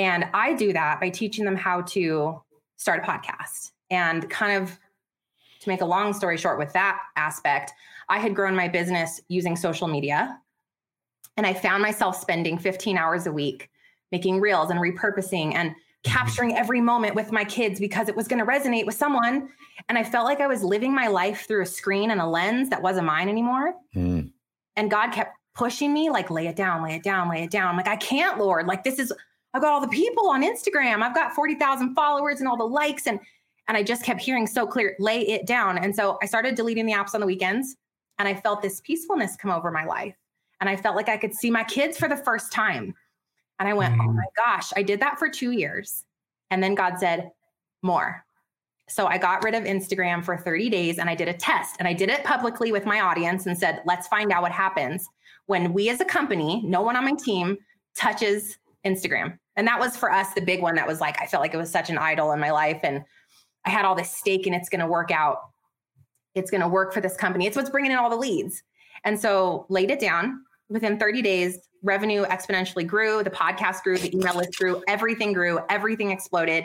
And 0.00 0.24
I 0.32 0.54
do 0.54 0.72
that 0.72 0.98
by 0.98 1.10
teaching 1.10 1.44
them 1.44 1.56
how 1.56 1.82
to 1.82 2.40
start 2.76 3.04
a 3.04 3.06
podcast. 3.06 3.72
And 3.90 4.30
kind 4.30 4.62
of 4.62 4.78
to 5.60 5.68
make 5.68 5.82
a 5.82 5.84
long 5.84 6.14
story 6.14 6.38
short 6.38 6.58
with 6.58 6.72
that 6.72 6.98
aspect, 7.16 7.72
I 8.08 8.18
had 8.18 8.34
grown 8.34 8.56
my 8.56 8.66
business 8.66 9.20
using 9.28 9.56
social 9.56 9.88
media. 9.88 10.40
And 11.36 11.46
I 11.46 11.52
found 11.52 11.82
myself 11.82 12.16
spending 12.18 12.56
15 12.56 12.96
hours 12.96 13.26
a 13.26 13.32
week 13.32 13.68
making 14.10 14.40
reels 14.40 14.70
and 14.70 14.80
repurposing 14.80 15.54
and 15.54 15.74
capturing 16.02 16.56
every 16.56 16.80
moment 16.80 17.14
with 17.14 17.30
my 17.30 17.44
kids 17.44 17.78
because 17.78 18.08
it 18.08 18.16
was 18.16 18.26
going 18.26 18.44
to 18.44 18.50
resonate 18.50 18.86
with 18.86 18.94
someone. 18.94 19.50
And 19.90 19.98
I 19.98 20.02
felt 20.02 20.24
like 20.24 20.40
I 20.40 20.46
was 20.46 20.64
living 20.64 20.94
my 20.94 21.08
life 21.08 21.46
through 21.46 21.62
a 21.62 21.66
screen 21.66 22.10
and 22.10 22.22
a 22.22 22.26
lens 22.26 22.70
that 22.70 22.80
wasn't 22.80 23.06
mine 23.06 23.28
anymore. 23.28 23.74
Mm. 23.94 24.32
And 24.76 24.90
God 24.90 25.12
kept 25.12 25.36
pushing 25.54 25.92
me, 25.92 26.08
like, 26.08 26.30
lay 26.30 26.46
it 26.46 26.56
down, 26.56 26.82
lay 26.82 26.94
it 26.94 27.02
down, 27.02 27.28
lay 27.28 27.42
it 27.44 27.50
down. 27.50 27.68
I'm 27.68 27.76
like, 27.76 27.86
I 27.86 27.96
can't, 27.96 28.38
Lord. 28.38 28.66
Like, 28.66 28.82
this 28.82 28.98
is, 28.98 29.12
I've 29.54 29.62
got 29.62 29.72
all 29.72 29.80
the 29.80 29.88
people 29.88 30.28
on 30.28 30.42
Instagram. 30.42 31.02
I've 31.02 31.14
got 31.14 31.34
40,000 31.34 31.94
followers 31.94 32.40
and 32.40 32.48
all 32.48 32.56
the 32.56 32.64
likes. 32.64 33.06
And, 33.06 33.18
and 33.68 33.76
I 33.76 33.82
just 33.82 34.04
kept 34.04 34.20
hearing 34.20 34.46
so 34.46 34.66
clear, 34.66 34.96
lay 34.98 35.20
it 35.20 35.46
down. 35.46 35.78
And 35.78 35.94
so 35.94 36.18
I 36.22 36.26
started 36.26 36.54
deleting 36.54 36.86
the 36.86 36.92
apps 36.92 37.14
on 37.14 37.20
the 37.20 37.26
weekends 37.26 37.76
and 38.18 38.28
I 38.28 38.34
felt 38.34 38.62
this 38.62 38.80
peacefulness 38.80 39.36
come 39.36 39.50
over 39.50 39.70
my 39.70 39.84
life. 39.84 40.14
And 40.60 40.68
I 40.68 40.76
felt 40.76 40.94
like 40.94 41.08
I 41.08 41.16
could 41.16 41.34
see 41.34 41.50
my 41.50 41.64
kids 41.64 41.96
for 41.96 42.08
the 42.08 42.16
first 42.16 42.52
time. 42.52 42.94
And 43.58 43.68
I 43.68 43.74
went, 43.74 43.94
mm. 43.94 44.06
oh 44.06 44.12
my 44.12 44.24
gosh, 44.36 44.70
I 44.76 44.82
did 44.82 45.00
that 45.00 45.18
for 45.18 45.28
two 45.28 45.52
years. 45.52 46.04
And 46.50 46.62
then 46.62 46.74
God 46.74 46.98
said, 46.98 47.30
more. 47.82 48.24
So 48.88 49.06
I 49.06 49.18
got 49.18 49.44
rid 49.44 49.54
of 49.54 49.64
Instagram 49.64 50.24
for 50.24 50.36
30 50.36 50.68
days 50.68 50.98
and 50.98 51.08
I 51.08 51.14
did 51.14 51.28
a 51.28 51.32
test 51.32 51.76
and 51.78 51.86
I 51.86 51.92
did 51.92 52.10
it 52.10 52.24
publicly 52.24 52.72
with 52.72 52.84
my 52.84 53.00
audience 53.00 53.46
and 53.46 53.56
said, 53.56 53.82
let's 53.86 54.08
find 54.08 54.32
out 54.32 54.42
what 54.42 54.52
happens 54.52 55.08
when 55.50 55.72
we 55.72 55.88
as 55.90 56.00
a 56.00 56.04
company, 56.04 56.62
no 56.64 56.80
one 56.80 56.94
on 56.94 57.04
my 57.04 57.14
team 57.14 57.58
touches 57.96 58.56
Instagram. 58.84 59.38
And 59.56 59.66
that 59.66 59.78
was 59.78 59.96
for 59.96 60.10
us 60.10 60.32
the 60.34 60.40
big 60.40 60.62
one 60.62 60.74
that 60.76 60.86
was 60.86 61.00
like, 61.00 61.20
I 61.20 61.26
felt 61.26 61.42
like 61.42 61.54
it 61.54 61.58
was 61.58 61.70
such 61.70 61.90
an 61.90 61.98
idol 61.98 62.32
in 62.32 62.40
my 62.40 62.50
life. 62.50 62.80
And 62.82 63.04
I 63.64 63.70
had 63.70 63.84
all 63.84 63.94
this 63.94 64.16
stake 64.16 64.46
and 64.46 64.54
it's 64.54 64.68
going 64.68 64.80
to 64.80 64.86
work 64.86 65.10
out. 65.10 65.38
It's 66.34 66.50
going 66.50 66.62
to 66.62 66.68
work 66.68 66.94
for 66.94 67.00
this 67.00 67.16
company. 67.16 67.46
It's 67.46 67.56
what's 67.56 67.70
bringing 67.70 67.92
in 67.92 67.98
all 67.98 68.10
the 68.10 68.16
leads. 68.16 68.62
And 69.04 69.18
so 69.18 69.66
laid 69.68 69.90
it 69.90 70.00
down 70.00 70.42
within 70.68 70.98
30 70.98 71.22
days, 71.22 71.58
revenue 71.82 72.24
exponentially 72.24 72.86
grew. 72.86 73.22
The 73.22 73.30
podcast 73.30 73.82
grew, 73.82 73.98
the 73.98 74.14
email 74.16 74.36
list 74.36 74.56
grew, 74.56 74.82
everything 74.88 75.32
grew, 75.32 75.60
everything 75.68 76.10
exploded. 76.10 76.64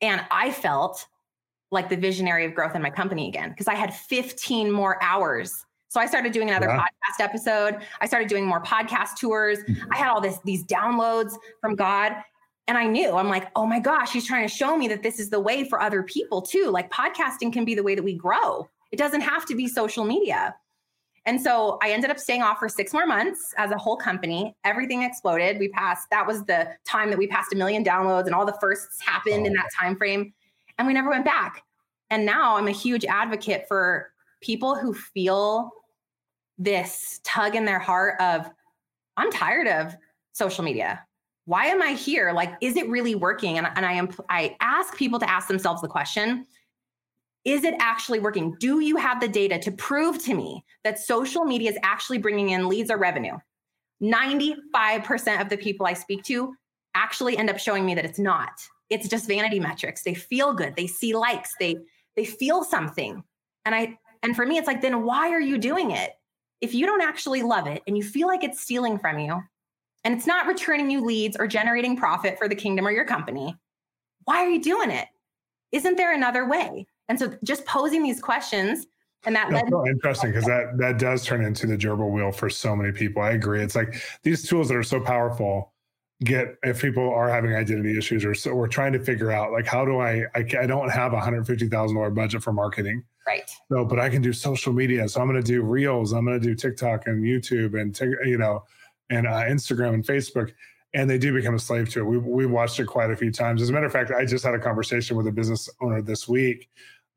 And 0.00 0.24
I 0.30 0.50
felt 0.50 1.06
like 1.70 1.88
the 1.88 1.96
visionary 1.96 2.44
of 2.44 2.54
growth 2.54 2.74
in 2.74 2.82
my 2.82 2.90
company 2.90 3.28
again 3.28 3.50
because 3.50 3.68
I 3.68 3.74
had 3.74 3.92
15 3.92 4.70
more 4.70 5.02
hours. 5.02 5.63
So 5.94 6.00
I 6.00 6.06
started 6.06 6.32
doing 6.32 6.50
another 6.50 6.66
yeah. 6.66 6.80
podcast 6.80 7.22
episode. 7.22 7.80
I 8.00 8.06
started 8.08 8.28
doing 8.28 8.44
more 8.44 8.60
podcast 8.60 9.16
tours. 9.16 9.60
Mm-hmm. 9.60 9.92
I 9.92 9.96
had 9.96 10.08
all 10.08 10.20
this 10.20 10.40
these 10.44 10.64
downloads 10.64 11.34
from 11.60 11.76
God 11.76 12.16
and 12.66 12.76
I 12.76 12.84
knew 12.84 13.12
I'm 13.12 13.28
like, 13.28 13.48
"Oh 13.54 13.64
my 13.64 13.78
gosh, 13.78 14.12
he's 14.12 14.26
trying 14.26 14.42
to 14.42 14.52
show 14.52 14.76
me 14.76 14.88
that 14.88 15.04
this 15.04 15.20
is 15.20 15.30
the 15.30 15.38
way 15.38 15.62
for 15.68 15.80
other 15.80 16.02
people 16.02 16.42
too. 16.42 16.68
Like 16.68 16.90
podcasting 16.90 17.52
can 17.52 17.64
be 17.64 17.76
the 17.76 17.84
way 17.84 17.94
that 17.94 18.02
we 18.02 18.12
grow. 18.12 18.68
It 18.90 18.96
doesn't 18.96 19.20
have 19.20 19.46
to 19.46 19.54
be 19.54 19.68
social 19.68 20.04
media." 20.04 20.56
And 21.26 21.40
so 21.40 21.78
I 21.80 21.90
ended 21.90 22.10
up 22.10 22.18
staying 22.18 22.42
off 22.42 22.58
for 22.58 22.68
six 22.68 22.92
more 22.92 23.06
months 23.06 23.54
as 23.56 23.70
a 23.70 23.78
whole 23.78 23.96
company. 23.96 24.52
Everything 24.64 25.04
exploded. 25.04 25.60
We 25.60 25.68
passed, 25.68 26.10
that 26.10 26.26
was 26.26 26.44
the 26.44 26.68
time 26.86 27.08
that 27.08 27.18
we 27.18 27.26
passed 27.26 27.50
a 27.54 27.56
million 27.56 27.82
downloads 27.82 28.26
and 28.26 28.34
all 28.34 28.44
the 28.44 28.58
firsts 28.60 29.00
happened 29.00 29.44
oh. 29.44 29.46
in 29.46 29.54
that 29.54 29.70
time 29.74 29.96
frame. 29.96 30.34
And 30.76 30.86
we 30.86 30.92
never 30.92 31.08
went 31.08 31.24
back. 31.24 31.62
And 32.10 32.26
now 32.26 32.56
I'm 32.56 32.68
a 32.68 32.72
huge 32.72 33.06
advocate 33.06 33.64
for 33.68 34.12
people 34.42 34.74
who 34.74 34.92
feel 34.92 35.72
this 36.58 37.20
tug 37.24 37.54
in 37.54 37.64
their 37.64 37.78
heart 37.78 38.20
of, 38.20 38.50
I'm 39.16 39.30
tired 39.30 39.68
of 39.68 39.94
social 40.32 40.64
media. 40.64 41.04
Why 41.46 41.66
am 41.66 41.82
I 41.82 41.92
here? 41.92 42.32
Like, 42.32 42.54
is 42.60 42.76
it 42.76 42.88
really 42.88 43.14
working? 43.14 43.58
And, 43.58 43.68
and 43.76 43.84
I 43.84 43.92
am 43.92 44.08
I 44.30 44.56
ask 44.60 44.96
people 44.96 45.18
to 45.18 45.28
ask 45.28 45.46
themselves 45.46 45.82
the 45.82 45.88
question, 45.88 46.46
is 47.44 47.64
it 47.64 47.74
actually 47.78 48.20
working? 48.20 48.56
Do 48.58 48.80
you 48.80 48.96
have 48.96 49.20
the 49.20 49.28
data 49.28 49.58
to 49.58 49.72
prove 49.72 50.22
to 50.24 50.34
me 50.34 50.64
that 50.82 50.98
social 50.98 51.44
media 51.44 51.70
is 51.70 51.78
actually 51.82 52.18
bringing 52.18 52.50
in 52.50 52.68
leads 52.68 52.90
or 52.90 52.96
revenue? 52.96 53.36
95% 54.02 55.40
of 55.40 55.48
the 55.48 55.56
people 55.56 55.86
I 55.86 55.92
speak 55.92 56.24
to 56.24 56.54
actually 56.94 57.36
end 57.36 57.50
up 57.50 57.58
showing 57.58 57.84
me 57.84 57.94
that 57.94 58.04
it's 58.04 58.18
not. 58.18 58.52
It's 58.90 59.08
just 59.08 59.28
vanity 59.28 59.60
metrics. 59.60 60.02
They 60.02 60.14
feel 60.14 60.52
good. 60.54 60.76
They 60.76 60.86
see 60.86 61.14
likes. 61.14 61.52
They 61.58 61.76
they 62.16 62.24
feel 62.24 62.64
something. 62.64 63.22
And 63.64 63.74
I 63.74 63.98
and 64.22 64.36
for 64.36 64.46
me 64.46 64.58
it's 64.58 64.66
like 64.66 64.82
then 64.82 65.04
why 65.04 65.30
are 65.30 65.40
you 65.40 65.58
doing 65.58 65.90
it? 65.90 66.12
If 66.60 66.74
you 66.74 66.86
don't 66.86 67.02
actually 67.02 67.42
love 67.42 67.66
it 67.66 67.82
and 67.86 67.96
you 67.96 68.02
feel 68.02 68.26
like 68.26 68.44
it's 68.44 68.60
stealing 68.60 68.98
from 68.98 69.18
you 69.18 69.42
and 70.04 70.14
it's 70.14 70.26
not 70.26 70.46
returning 70.46 70.90
you 70.90 71.04
leads 71.04 71.36
or 71.36 71.46
generating 71.46 71.96
profit 71.96 72.38
for 72.38 72.48
the 72.48 72.54
kingdom 72.54 72.86
or 72.86 72.90
your 72.90 73.04
company, 73.04 73.56
why 74.24 74.38
are 74.38 74.48
you 74.48 74.62
doing 74.62 74.90
it? 74.90 75.08
Isn't 75.72 75.96
there 75.96 76.14
another 76.14 76.48
way? 76.48 76.86
And 77.08 77.18
so 77.18 77.36
just 77.44 77.66
posing 77.66 78.02
these 78.02 78.20
questions 78.20 78.86
and 79.26 79.34
that 79.36 79.50
That's 79.50 79.64
led 79.64 79.70
so 79.70 79.86
interesting 79.86 80.30
because 80.30 80.44
that 80.44 80.76
that 80.78 80.98
does 80.98 81.24
turn 81.24 81.44
into 81.44 81.66
the 81.66 81.76
gerbil 81.76 82.10
wheel 82.10 82.30
for 82.30 82.50
so 82.50 82.76
many 82.76 82.92
people. 82.92 83.22
I 83.22 83.30
agree. 83.30 83.62
It's 83.62 83.74
like 83.74 84.02
these 84.22 84.46
tools 84.46 84.68
that 84.68 84.76
are 84.76 84.82
so 84.82 85.00
powerful 85.00 85.72
get 86.22 86.56
if 86.62 86.80
people 86.80 87.12
are 87.12 87.28
having 87.28 87.54
identity 87.54 87.98
issues 87.98 88.24
or 88.24 88.34
so 88.34 88.54
we're 88.54 88.68
trying 88.68 88.92
to 88.92 89.00
figure 89.00 89.32
out 89.32 89.50
like 89.52 89.66
how 89.66 89.84
do 89.84 89.98
I 89.98 90.24
I, 90.34 90.46
I 90.60 90.66
don't 90.66 90.90
have 90.90 91.12
a 91.12 91.20
hundred 91.20 91.46
fifty 91.46 91.68
thousand 91.68 91.96
dollar 91.96 92.10
budget 92.10 92.42
for 92.42 92.52
marketing. 92.52 93.02
Right. 93.26 93.50
So, 93.70 93.84
but 93.84 93.98
I 93.98 94.10
can 94.10 94.20
do 94.20 94.32
social 94.32 94.72
media. 94.72 95.08
So 95.08 95.20
I'm 95.20 95.28
going 95.28 95.42
to 95.42 95.46
do 95.46 95.62
reels. 95.62 96.12
I'm 96.12 96.26
going 96.26 96.38
to 96.38 96.46
do 96.46 96.54
TikTok 96.54 97.06
and 97.06 97.24
YouTube 97.24 97.80
and 97.80 97.98
you 98.26 98.38
know, 98.38 98.64
and 99.10 99.26
uh, 99.26 99.44
Instagram 99.44 99.94
and 99.94 100.04
Facebook 100.04 100.52
and 100.92 101.10
they 101.10 101.18
do 101.18 101.32
become 101.32 101.54
a 101.54 101.58
slave 101.58 101.88
to 101.90 102.00
it. 102.00 102.04
We 102.04 102.18
we 102.18 102.46
watched 102.46 102.78
it 102.80 102.86
quite 102.86 103.10
a 103.10 103.16
few 103.16 103.32
times. 103.32 103.62
As 103.62 103.70
a 103.70 103.72
matter 103.72 103.86
of 103.86 103.92
fact, 103.92 104.10
I 104.10 104.24
just 104.24 104.44
had 104.44 104.54
a 104.54 104.58
conversation 104.58 105.16
with 105.16 105.26
a 105.26 105.32
business 105.32 105.68
owner 105.80 106.02
this 106.02 106.28
week 106.28 106.68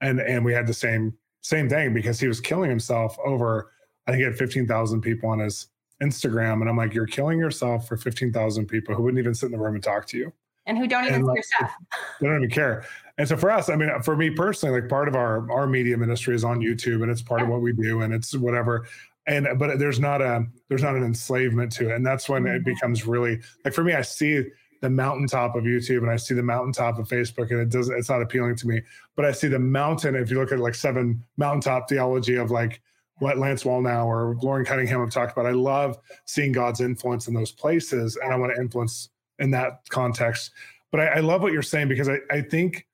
and 0.01 0.19
and 0.19 0.43
we 0.43 0.53
had 0.53 0.67
the 0.67 0.73
same 0.73 1.13
same 1.41 1.69
thing 1.69 1.93
because 1.93 2.19
he 2.19 2.27
was 2.27 2.39
killing 2.39 2.69
himself 2.69 3.17
over. 3.23 3.71
I 4.05 4.11
think 4.11 4.19
he 4.19 4.25
had 4.25 4.37
fifteen 4.37 4.67
thousand 4.67 5.01
people 5.01 5.29
on 5.29 5.39
his 5.39 5.67
Instagram, 6.01 6.61
and 6.61 6.69
I'm 6.69 6.77
like, 6.77 6.93
you're 6.93 7.07
killing 7.07 7.39
yourself 7.39 7.87
for 7.87 7.97
fifteen 7.97 8.31
thousand 8.31 8.67
people 8.67 8.95
who 8.95 9.03
wouldn't 9.03 9.19
even 9.19 9.33
sit 9.33 9.47
in 9.47 9.51
the 9.51 9.59
room 9.59 9.75
and 9.75 9.83
talk 9.83 10.05
to 10.07 10.17
you, 10.17 10.33
and 10.67 10.77
who 10.77 10.85
don't 10.85 11.05
even 11.05 11.23
like, 11.23 11.43
stuff. 11.43 11.73
They 12.21 12.27
don't 12.27 12.37
even 12.37 12.49
care. 12.49 12.85
And 13.17 13.27
so 13.27 13.35
for 13.35 13.49
us, 13.49 13.69
I 13.69 13.75
mean, 13.75 13.89
for 14.03 14.15
me 14.15 14.29
personally, 14.29 14.79
like 14.79 14.89
part 14.89 15.07
of 15.07 15.15
our 15.15 15.49
our 15.51 15.65
media 15.65 15.97
ministry 15.97 16.35
is 16.35 16.43
on 16.43 16.59
YouTube, 16.59 17.01
and 17.01 17.09
it's 17.09 17.21
part 17.21 17.41
of 17.41 17.47
what 17.47 17.61
we 17.61 17.73
do, 17.73 18.01
and 18.01 18.13
it's 18.13 18.35
whatever. 18.35 18.87
And 19.25 19.47
but 19.57 19.79
there's 19.79 19.99
not 19.99 20.21
a 20.21 20.45
there's 20.69 20.83
not 20.83 20.95
an 20.95 21.03
enslavement 21.03 21.71
to 21.73 21.89
it, 21.89 21.95
and 21.95 22.05
that's 22.05 22.29
when 22.29 22.45
it 22.45 22.49
mm-hmm. 22.49 22.63
becomes 22.65 23.07
really 23.07 23.39
like 23.65 23.73
for 23.73 23.83
me. 23.83 23.93
I 23.93 24.03
see 24.03 24.43
the 24.81 24.89
mountaintop 24.89 25.55
of 25.55 25.63
YouTube 25.63 25.99
and 25.99 26.11
I 26.11 26.17
see 26.17 26.35
the 26.35 26.43
mountaintop 26.43 26.99
of 26.99 27.07
Facebook 27.07 27.49
and 27.49 27.59
it 27.59 27.69
doesn't 27.69 27.97
it's 27.97 28.09
not 28.09 28.21
appealing 28.21 28.55
to 28.57 28.67
me. 28.67 28.81
But 29.15 29.25
I 29.25 29.31
see 29.31 29.47
the 29.47 29.59
mountain, 29.59 30.15
if 30.15 30.29
you 30.29 30.37
look 30.37 30.51
at 30.51 30.59
like 30.59 30.75
seven 30.75 31.23
mountaintop 31.37 31.89
theology 31.89 32.35
of 32.35 32.51
like 32.51 32.81
what 33.19 33.39
Lance 33.39 33.63
Wallnau 33.63 34.05
or 34.05 34.35
Loren 34.43 34.65
Cunningham 34.65 34.99
have 34.99 35.09
talked 35.09 35.31
about. 35.31 35.47
I 35.47 35.51
love 35.51 35.97
seeing 36.25 36.51
God's 36.51 36.81
influence 36.81 37.27
in 37.27 37.33
those 37.33 37.51
places 37.51 38.17
and 38.17 38.31
I 38.31 38.35
want 38.35 38.53
to 38.55 38.61
influence 38.61 39.09
in 39.39 39.51
that 39.51 39.81
context. 39.89 40.51
But 40.91 41.01
I, 41.01 41.05
I 41.05 41.19
love 41.19 41.41
what 41.41 41.53
you're 41.53 41.61
saying 41.61 41.87
because 41.87 42.09
I, 42.09 42.17
I 42.31 42.41
think 42.41 42.87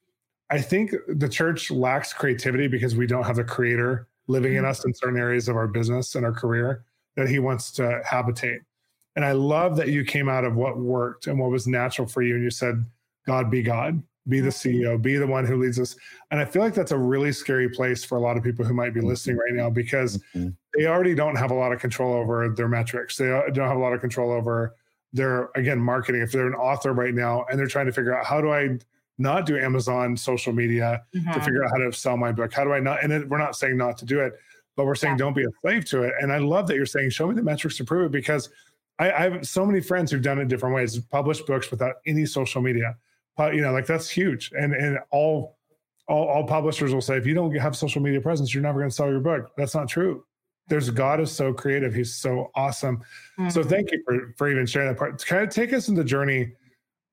I 0.49 0.61
think 0.61 0.93
the 1.07 1.29
church 1.29 1.71
lacks 1.71 2.13
creativity 2.13 2.67
because 2.67 2.95
we 2.95 3.07
don't 3.07 3.23
have 3.23 3.37
the 3.37 3.43
creator 3.43 4.07
living 4.27 4.53
in 4.53 4.61
mm-hmm. 4.61 4.69
us 4.69 4.85
in 4.85 4.93
certain 4.93 5.19
areas 5.19 5.47
of 5.47 5.55
our 5.55 5.67
business 5.67 6.15
and 6.15 6.25
our 6.25 6.31
career 6.31 6.83
that 7.15 7.27
he 7.27 7.39
wants 7.39 7.71
to 7.71 8.01
habitate. 8.05 8.61
And 9.15 9.23
I 9.23 9.31
love 9.31 9.75
that 9.77 9.89
you 9.89 10.03
came 10.03 10.29
out 10.29 10.43
of 10.43 10.55
what 10.55 10.77
worked 10.77 11.27
and 11.27 11.39
what 11.39 11.51
was 11.51 11.67
natural 11.67 12.07
for 12.07 12.21
you. 12.21 12.35
And 12.35 12.43
you 12.43 12.49
said, 12.49 12.85
God 13.27 13.51
be 13.51 13.61
God, 13.61 14.01
be 14.27 14.39
the 14.39 14.49
CEO, 14.49 15.01
be 15.01 15.17
the 15.17 15.27
one 15.27 15.45
who 15.45 15.57
leads 15.57 15.79
us. 15.79 15.95
And 16.31 16.39
I 16.39 16.45
feel 16.45 16.61
like 16.61 16.73
that's 16.73 16.91
a 16.91 16.97
really 16.97 17.31
scary 17.31 17.69
place 17.69 18.03
for 18.03 18.17
a 18.17 18.21
lot 18.21 18.37
of 18.37 18.43
people 18.43 18.65
who 18.65 18.73
might 18.73 18.93
be 18.93 19.01
listening 19.01 19.37
right 19.37 19.53
now 19.53 19.69
because 19.69 20.17
mm-hmm. 20.35 20.49
they 20.77 20.87
already 20.87 21.13
don't 21.13 21.35
have 21.35 21.51
a 21.51 21.55
lot 21.55 21.71
of 21.71 21.79
control 21.79 22.13
over 22.13 22.49
their 22.49 22.67
metrics. 22.67 23.17
They 23.17 23.27
don't 23.27 23.67
have 23.67 23.77
a 23.77 23.81
lot 23.81 23.93
of 23.93 24.01
control 24.01 24.31
over 24.31 24.75
their, 25.13 25.49
again, 25.55 25.79
marketing. 25.79 26.21
If 26.21 26.31
they're 26.31 26.47
an 26.47 26.55
author 26.55 26.93
right 26.93 27.13
now 27.13 27.45
and 27.49 27.57
they're 27.57 27.67
trying 27.67 27.85
to 27.85 27.93
figure 27.93 28.17
out 28.17 28.25
how 28.25 28.41
do 28.41 28.51
I 28.51 28.77
not 29.17 29.45
do 29.45 29.57
Amazon 29.57 30.17
social 30.17 30.53
media 30.53 31.03
mm-hmm. 31.15 31.31
to 31.31 31.39
figure 31.39 31.63
out 31.63 31.71
how 31.71 31.77
to 31.77 31.93
sell 31.93 32.17
my 32.17 32.31
book? 32.31 32.53
How 32.53 32.63
do 32.63 32.73
I 32.73 32.79
not? 32.79 33.03
And 33.03 33.13
it, 33.13 33.29
we're 33.29 33.37
not 33.37 33.55
saying 33.55 33.77
not 33.77 33.97
to 33.99 34.05
do 34.05 34.19
it, 34.19 34.33
but 34.75 34.85
we're 34.85 34.95
saying 34.95 35.13
yeah. 35.13 35.19
don't 35.19 35.35
be 35.35 35.43
a 35.43 35.51
slave 35.61 35.85
to 35.85 36.03
it. 36.03 36.13
And 36.19 36.31
I 36.31 36.39
love 36.39 36.67
that 36.67 36.75
you're 36.75 36.85
saying, 36.85 37.11
show 37.11 37.27
me 37.27 37.35
the 37.35 37.43
metrics 37.43 37.77
to 37.77 37.83
prove 37.83 38.07
it 38.07 38.11
because 38.11 38.49
I, 38.99 39.11
I, 39.11 39.29
have 39.29 39.47
so 39.47 39.65
many 39.65 39.81
friends 39.81 40.11
who've 40.11 40.21
done 40.21 40.39
it 40.39 40.47
different 40.47 40.75
ways, 40.75 40.99
published 40.99 41.45
books 41.45 41.71
without 41.71 41.95
any 42.05 42.25
social 42.25 42.61
media. 42.61 42.95
But 43.37 43.55
you 43.55 43.61
know, 43.61 43.71
like 43.71 43.87
that's 43.87 44.09
huge. 44.09 44.51
And 44.57 44.73
and 44.73 44.99
all 45.11 45.57
all, 46.07 46.27
all 46.27 46.43
publishers 46.43 46.93
will 46.93 47.01
say, 47.01 47.17
if 47.17 47.25
you 47.25 47.33
don't 47.33 47.55
have 47.55 47.75
social 47.75 48.01
media 48.01 48.21
presence, 48.21 48.53
you're 48.53 48.63
never 48.63 48.79
going 48.79 48.89
to 48.89 48.95
sell 48.95 49.09
your 49.09 49.19
book. 49.19 49.51
That's 49.57 49.73
not 49.73 49.87
true. 49.87 50.25
There's 50.67 50.89
God 50.89 51.19
is 51.19 51.31
so 51.31 51.53
creative. 51.53 51.93
He's 51.93 52.15
so 52.15 52.51
awesome. 52.55 52.97
Mm-hmm. 53.37 53.49
So 53.49 53.63
thank 53.63 53.91
you 53.91 54.01
for, 54.05 54.33
for 54.37 54.49
even 54.49 54.65
sharing 54.65 54.87
that 54.89 54.97
part. 54.97 55.23
Kind 55.25 55.43
of 55.43 55.49
take 55.49 55.73
us 55.73 55.89
in 55.89 55.95
the 55.95 56.03
journey 56.03 56.53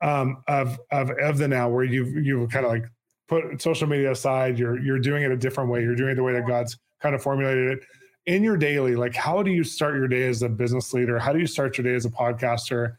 um, 0.02 0.42
of 0.48 0.78
of 0.92 1.10
of 1.20 1.38
the 1.38 1.48
now, 1.48 1.68
where 1.68 1.84
you've 1.84 2.14
you've 2.24 2.50
kind 2.50 2.64
of 2.64 2.72
like 2.72 2.84
put 3.28 3.60
social 3.60 3.88
media 3.88 4.12
aside. 4.12 4.58
You're 4.58 4.78
you're 4.78 5.00
doing 5.00 5.24
it 5.24 5.32
a 5.32 5.36
different 5.36 5.70
way. 5.70 5.82
You're 5.82 5.96
doing 5.96 6.10
it 6.10 6.14
the 6.14 6.22
way 6.22 6.32
that 6.32 6.46
God's 6.46 6.78
kind 7.00 7.14
of 7.14 7.22
formulated 7.22 7.72
it 7.72 7.84
in 8.26 8.42
your 8.42 8.56
daily, 8.56 8.94
like 8.94 9.14
how 9.14 9.42
do 9.42 9.50
you 9.50 9.64
start 9.64 9.96
your 9.96 10.08
day 10.08 10.28
as 10.28 10.42
a 10.42 10.48
business 10.48 10.92
leader? 10.92 11.18
How 11.18 11.32
do 11.32 11.38
you 11.38 11.46
start 11.46 11.78
your 11.78 11.84
day 11.84 11.94
as 11.94 12.04
a 12.04 12.10
podcaster 12.10 12.96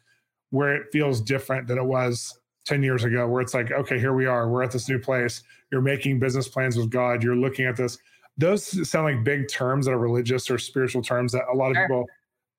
where 0.50 0.76
it 0.76 0.92
feels 0.92 1.22
different 1.22 1.68
than 1.68 1.78
it 1.78 1.86
was 1.86 2.38
10 2.66 2.84
years 2.84 3.04
ago, 3.04 3.28
where 3.28 3.42
it's 3.42 3.54
like, 3.54 3.72
okay, 3.72 4.00
here 4.00 4.14
we 4.14 4.26
are, 4.26 4.50
we're 4.50 4.64
at 4.64 4.72
this 4.72 4.90
new 4.90 5.00
place. 5.00 5.44
You're 5.72 5.82
making 5.82 6.20
business 6.20 6.48
plans 6.48 6.76
with 6.76 6.90
God, 6.90 7.24
you're 7.24 7.36
looking 7.36 7.66
at 7.66 7.78
this. 7.78 7.98
Those 8.38 8.90
sound 8.90 9.06
like 9.06 9.24
big 9.24 9.48
terms 9.50 9.86
that 9.86 9.92
are 9.92 10.00
religious 10.00 10.50
or 10.50 10.58
spiritual 10.58 11.02
terms 11.02 11.32
that 11.34 11.44
a 11.52 11.56
lot 11.56 11.72
of 11.72 11.76
sure. 11.76 11.88
people 11.88 12.06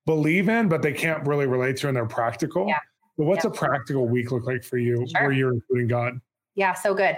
believe 0.05 0.49
in, 0.49 0.69
but 0.69 0.81
they 0.81 0.93
can't 0.93 1.25
really 1.27 1.47
relate 1.47 1.77
to 1.77 1.87
and 1.87 1.95
they're 1.95 2.05
practical. 2.05 2.67
Yeah. 2.67 2.79
But 3.17 3.25
what's 3.25 3.43
yeah. 3.43 3.51
a 3.51 3.53
practical 3.53 4.07
week 4.07 4.31
look 4.31 4.45
like 4.45 4.63
for 4.63 4.77
you 4.77 5.05
sure. 5.07 5.21
where 5.23 5.31
you're 5.31 5.53
including 5.53 5.87
God? 5.87 6.19
Yeah, 6.55 6.73
so 6.73 6.93
good. 6.93 7.17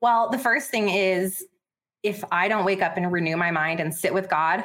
Well, 0.00 0.30
the 0.30 0.38
first 0.38 0.70
thing 0.70 0.88
is 0.88 1.44
if 2.02 2.24
I 2.32 2.48
don't 2.48 2.64
wake 2.64 2.82
up 2.82 2.96
and 2.96 3.10
renew 3.12 3.36
my 3.36 3.50
mind 3.50 3.80
and 3.80 3.94
sit 3.94 4.12
with 4.12 4.28
God, 4.28 4.64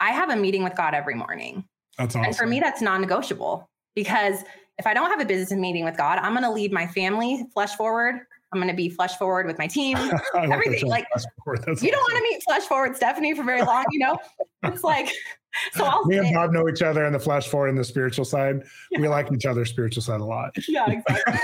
I 0.00 0.10
have 0.10 0.30
a 0.30 0.36
meeting 0.36 0.64
with 0.64 0.76
God 0.76 0.94
every 0.94 1.14
morning. 1.14 1.64
That's 1.98 2.14
awesome. 2.14 2.26
And 2.26 2.36
for 2.36 2.46
me, 2.46 2.60
that's 2.60 2.80
non 2.80 3.00
negotiable 3.00 3.68
because 3.94 4.44
if 4.78 4.86
I 4.86 4.94
don't 4.94 5.10
have 5.10 5.20
a 5.20 5.24
business 5.24 5.52
meeting 5.58 5.84
with 5.84 5.96
God, 5.96 6.18
I'm 6.18 6.32
going 6.32 6.44
to 6.44 6.50
lead 6.50 6.72
my 6.72 6.86
family 6.86 7.44
flesh 7.52 7.74
forward. 7.76 8.20
I'm 8.52 8.58
going 8.58 8.68
to 8.68 8.76
be 8.76 8.90
flesh 8.90 9.16
forward 9.16 9.46
with 9.46 9.58
my 9.58 9.66
team, 9.66 9.96
everything. 10.34 10.88
Like 10.88 11.06
you 11.46 11.90
don't 11.90 12.12
want 12.12 12.16
to 12.16 12.22
meet 12.22 12.42
flesh 12.42 12.62
forward 12.64 12.94
Stefanie 12.94 13.34
for 13.34 13.42
very 13.42 13.62
long, 13.62 13.84
you 13.90 13.98
know. 13.98 14.18
it's 14.64 14.84
like 14.84 15.10
so 15.72 15.84
I'll 15.84 16.04
me 16.04 16.18
and 16.18 16.34
Bob 16.34 16.52
know 16.52 16.68
each 16.68 16.82
other 16.82 17.06
in 17.06 17.12
the 17.12 17.18
flesh 17.18 17.48
forward 17.48 17.68
and 17.68 17.78
the 17.78 17.84
spiritual 17.84 18.24
side. 18.24 18.62
Yeah. 18.90 18.98
We 19.00 19.08
like 19.08 19.32
each 19.32 19.46
other's 19.46 19.70
spiritual 19.70 20.02
side 20.02 20.20
a 20.20 20.24
lot. 20.24 20.54
Yeah, 20.68 20.86
exactly. 20.90 21.38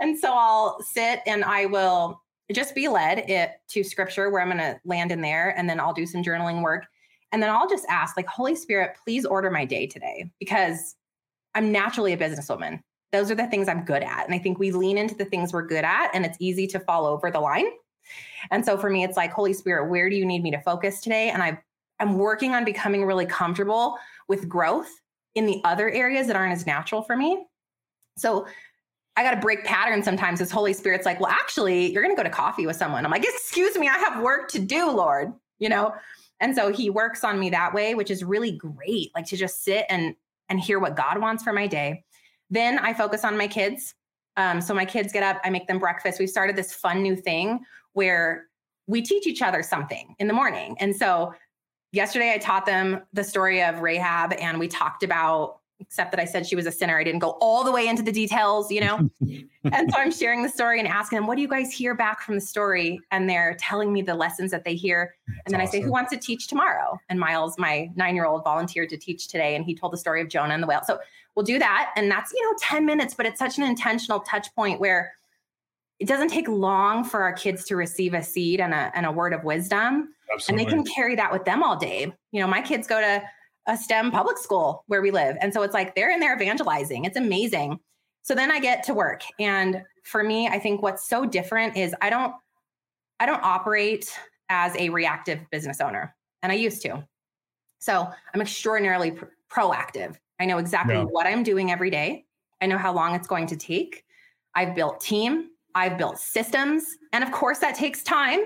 and 0.00 0.18
so 0.18 0.32
I'll 0.32 0.80
sit 0.82 1.20
and 1.26 1.44
I 1.44 1.66
will 1.66 2.22
just 2.52 2.74
be 2.74 2.88
led 2.88 3.30
it 3.30 3.60
to 3.68 3.84
scripture 3.84 4.30
where 4.30 4.40
I'm 4.40 4.48
going 4.48 4.58
to 4.58 4.80
land 4.84 5.12
in 5.12 5.20
there 5.20 5.56
and 5.58 5.68
then 5.68 5.78
I'll 5.78 5.92
do 5.92 6.06
some 6.06 6.22
journaling 6.22 6.62
work 6.62 6.86
and 7.32 7.42
then 7.42 7.50
I'll 7.50 7.68
just 7.68 7.86
ask 7.88 8.16
like 8.16 8.26
Holy 8.26 8.54
Spirit 8.54 8.96
please 9.04 9.24
order 9.24 9.50
my 9.50 9.64
day 9.64 9.86
today 9.86 10.30
because 10.38 10.96
I'm 11.54 11.72
naturally 11.72 12.12
a 12.12 12.16
businesswoman. 12.16 12.82
Those 13.12 13.30
are 13.30 13.34
the 13.34 13.46
things 13.46 13.68
I'm 13.68 13.84
good 13.84 14.02
at 14.02 14.24
and 14.26 14.34
I 14.34 14.38
think 14.38 14.58
we 14.58 14.70
lean 14.70 14.98
into 14.98 15.14
the 15.14 15.24
things 15.24 15.52
we're 15.52 15.66
good 15.66 15.84
at 15.84 16.10
and 16.14 16.24
it's 16.24 16.36
easy 16.40 16.66
to 16.68 16.80
fall 16.80 17.06
over 17.06 17.30
the 17.30 17.40
line. 17.40 17.66
And 18.50 18.64
so 18.64 18.76
for 18.76 18.90
me 18.90 19.04
it's 19.04 19.16
like 19.16 19.32
Holy 19.32 19.52
Spirit 19.52 19.90
where 19.90 20.08
do 20.08 20.16
you 20.16 20.24
need 20.24 20.42
me 20.42 20.50
to 20.50 20.60
focus 20.60 21.00
today 21.00 21.30
and 21.30 21.42
I 21.42 21.60
I'm 22.00 22.16
working 22.16 22.54
on 22.54 22.64
becoming 22.64 23.04
really 23.04 23.26
comfortable 23.26 23.98
with 24.26 24.48
growth 24.48 24.88
in 25.34 25.46
the 25.46 25.60
other 25.64 25.90
areas 25.90 26.26
that 26.26 26.36
aren't 26.36 26.52
as 26.52 26.66
natural 26.66 27.02
for 27.02 27.16
me. 27.16 27.46
So 28.16 28.46
I 29.16 29.22
got 29.22 29.32
to 29.32 29.40
break 29.40 29.64
patterns 29.64 30.04
sometimes. 30.04 30.38
This 30.38 30.50
Holy 30.50 30.72
Spirit's 30.72 31.04
like, 31.04 31.20
well, 31.20 31.30
actually, 31.30 31.92
you're 31.92 32.02
going 32.02 32.14
to 32.14 32.20
go 32.20 32.26
to 32.26 32.34
coffee 32.34 32.66
with 32.66 32.76
someone. 32.76 33.04
I'm 33.04 33.10
like, 33.10 33.24
excuse 33.24 33.76
me, 33.76 33.86
I 33.88 33.98
have 33.98 34.22
work 34.22 34.48
to 34.52 34.58
do, 34.58 34.90
Lord, 34.90 35.32
you 35.58 35.68
know? 35.68 35.92
And 36.40 36.56
so 36.56 36.72
he 36.72 36.88
works 36.88 37.22
on 37.22 37.38
me 37.38 37.50
that 37.50 37.74
way, 37.74 37.94
which 37.94 38.10
is 38.10 38.24
really 38.24 38.52
great, 38.52 39.10
like 39.14 39.26
to 39.26 39.36
just 39.36 39.62
sit 39.62 39.84
and 39.90 40.14
and 40.48 40.58
hear 40.58 40.80
what 40.80 40.96
God 40.96 41.20
wants 41.20 41.44
for 41.44 41.52
my 41.52 41.68
day. 41.68 42.02
Then 42.50 42.78
I 42.78 42.92
focus 42.92 43.24
on 43.24 43.36
my 43.36 43.46
kids. 43.46 43.94
Um, 44.36 44.60
so 44.60 44.74
my 44.74 44.84
kids 44.84 45.12
get 45.12 45.22
up, 45.22 45.40
I 45.44 45.50
make 45.50 45.66
them 45.66 45.78
breakfast. 45.78 46.18
We've 46.18 46.30
started 46.30 46.56
this 46.56 46.72
fun 46.72 47.02
new 47.02 47.16
thing 47.16 47.60
where 47.92 48.46
we 48.86 49.02
teach 49.02 49.26
each 49.26 49.42
other 49.42 49.62
something 49.62 50.14
in 50.18 50.26
the 50.26 50.32
morning. 50.32 50.76
And 50.80 50.94
so 50.94 51.34
yesterday 51.92 52.32
I 52.34 52.38
taught 52.38 52.66
them 52.66 53.02
the 53.12 53.24
story 53.24 53.62
of 53.62 53.80
Rahab 53.80 54.32
and 54.34 54.58
we 54.58 54.68
talked 54.68 55.02
about 55.02 55.60
except 55.80 56.10
that 56.10 56.20
I 56.20 56.26
said 56.26 56.46
she 56.46 56.56
was 56.56 56.66
a 56.66 56.72
sinner. 56.72 56.98
I 56.98 57.04
didn't 57.04 57.20
go 57.20 57.38
all 57.40 57.64
the 57.64 57.72
way 57.72 57.88
into 57.88 58.02
the 58.02 58.12
details, 58.12 58.70
you 58.70 58.80
know? 58.80 58.98
and 59.72 59.90
so 59.90 59.98
I'm 59.98 60.12
sharing 60.12 60.42
the 60.42 60.48
story 60.48 60.78
and 60.78 60.86
asking 60.86 61.16
them, 61.16 61.26
what 61.26 61.36
do 61.36 61.42
you 61.42 61.48
guys 61.48 61.72
hear 61.72 61.94
back 61.94 62.20
from 62.20 62.34
the 62.34 62.40
story? 62.40 63.00
And 63.10 63.28
they're 63.28 63.56
telling 63.58 63.92
me 63.92 64.02
the 64.02 64.14
lessons 64.14 64.50
that 64.50 64.64
they 64.64 64.74
hear. 64.74 65.14
That's 65.26 65.38
and 65.46 65.54
then 65.54 65.60
awesome. 65.62 65.68
I 65.68 65.80
say, 65.80 65.84
who 65.84 65.90
wants 65.90 66.10
to 66.12 66.18
teach 66.18 66.48
tomorrow? 66.48 66.98
And 67.08 67.18
Miles, 67.18 67.58
my 67.58 67.90
nine 67.96 68.14
year 68.14 68.26
old, 68.26 68.44
volunteered 68.44 68.90
to 68.90 68.98
teach 68.98 69.28
today. 69.28 69.56
And 69.56 69.64
he 69.64 69.74
told 69.74 69.92
the 69.92 69.98
story 69.98 70.20
of 70.20 70.28
Jonah 70.28 70.54
and 70.54 70.62
the 70.62 70.66
whale. 70.66 70.82
So 70.86 70.98
we'll 71.34 71.44
do 71.44 71.58
that. 71.58 71.92
And 71.96 72.10
that's, 72.10 72.32
you 72.32 72.42
know, 72.44 72.56
10 72.60 72.84
minutes, 72.84 73.14
but 73.14 73.26
it's 73.26 73.38
such 73.38 73.58
an 73.58 73.64
intentional 73.64 74.20
touch 74.20 74.54
point 74.54 74.80
where 74.80 75.12
it 75.98 76.08
doesn't 76.08 76.28
take 76.28 76.48
long 76.48 77.04
for 77.04 77.22
our 77.22 77.32
kids 77.32 77.64
to 77.66 77.76
receive 77.76 78.14
a 78.14 78.22
seed 78.22 78.60
and 78.60 78.72
a, 78.72 78.90
and 78.94 79.06
a 79.06 79.12
word 79.12 79.32
of 79.32 79.44
wisdom. 79.44 80.14
Absolutely. 80.32 80.48
And 80.48 80.58
they 80.58 80.74
can 80.74 80.94
carry 80.94 81.14
that 81.16 81.32
with 81.32 81.44
them 81.44 81.62
all 81.62 81.76
day. 81.76 82.12
You 82.32 82.40
know, 82.40 82.46
my 82.46 82.62
kids 82.62 82.86
go 82.86 83.00
to 83.00 83.22
a 83.66 83.76
STEM 83.76 84.10
public 84.10 84.38
school 84.38 84.84
where 84.86 85.02
we 85.02 85.10
live. 85.10 85.36
And 85.40 85.52
so 85.52 85.62
it's 85.62 85.74
like 85.74 85.94
they're 85.94 86.10
in 86.10 86.20
there 86.20 86.34
evangelizing. 86.34 87.04
It's 87.04 87.16
amazing. 87.16 87.78
So 88.22 88.34
then 88.34 88.50
I 88.50 88.60
get 88.60 88.82
to 88.84 88.94
work. 88.94 89.22
And 89.38 89.82
for 90.04 90.22
me, 90.22 90.48
I 90.48 90.58
think 90.58 90.82
what's 90.82 91.08
so 91.08 91.26
different 91.26 91.76
is 91.76 91.94
I 92.00 92.10
don't 92.10 92.34
I 93.18 93.26
don't 93.26 93.42
operate 93.42 94.10
as 94.48 94.74
a 94.76 94.88
reactive 94.88 95.40
business 95.50 95.80
owner. 95.80 96.14
And 96.42 96.50
I 96.50 96.54
used 96.54 96.80
to. 96.82 97.06
So 97.78 98.08
I'm 98.34 98.40
extraordinarily 98.40 99.12
pr- 99.12 99.26
proactive. 99.52 100.16
I 100.40 100.46
know 100.46 100.58
exactly 100.58 100.94
yeah. 100.94 101.04
what 101.04 101.26
I'm 101.26 101.42
doing 101.42 101.70
every 101.70 101.90
day. 101.90 102.24
I 102.60 102.66
know 102.66 102.78
how 102.78 102.92
long 102.92 103.14
it's 103.14 103.28
going 103.28 103.46
to 103.48 103.56
take. 103.56 104.04
I've 104.54 104.74
built 104.74 105.00
team, 105.00 105.50
I've 105.74 105.96
built 105.96 106.18
systems, 106.18 106.84
and 107.12 107.22
of 107.22 107.30
course 107.30 107.58
that 107.58 107.76
takes 107.76 108.02
time 108.02 108.40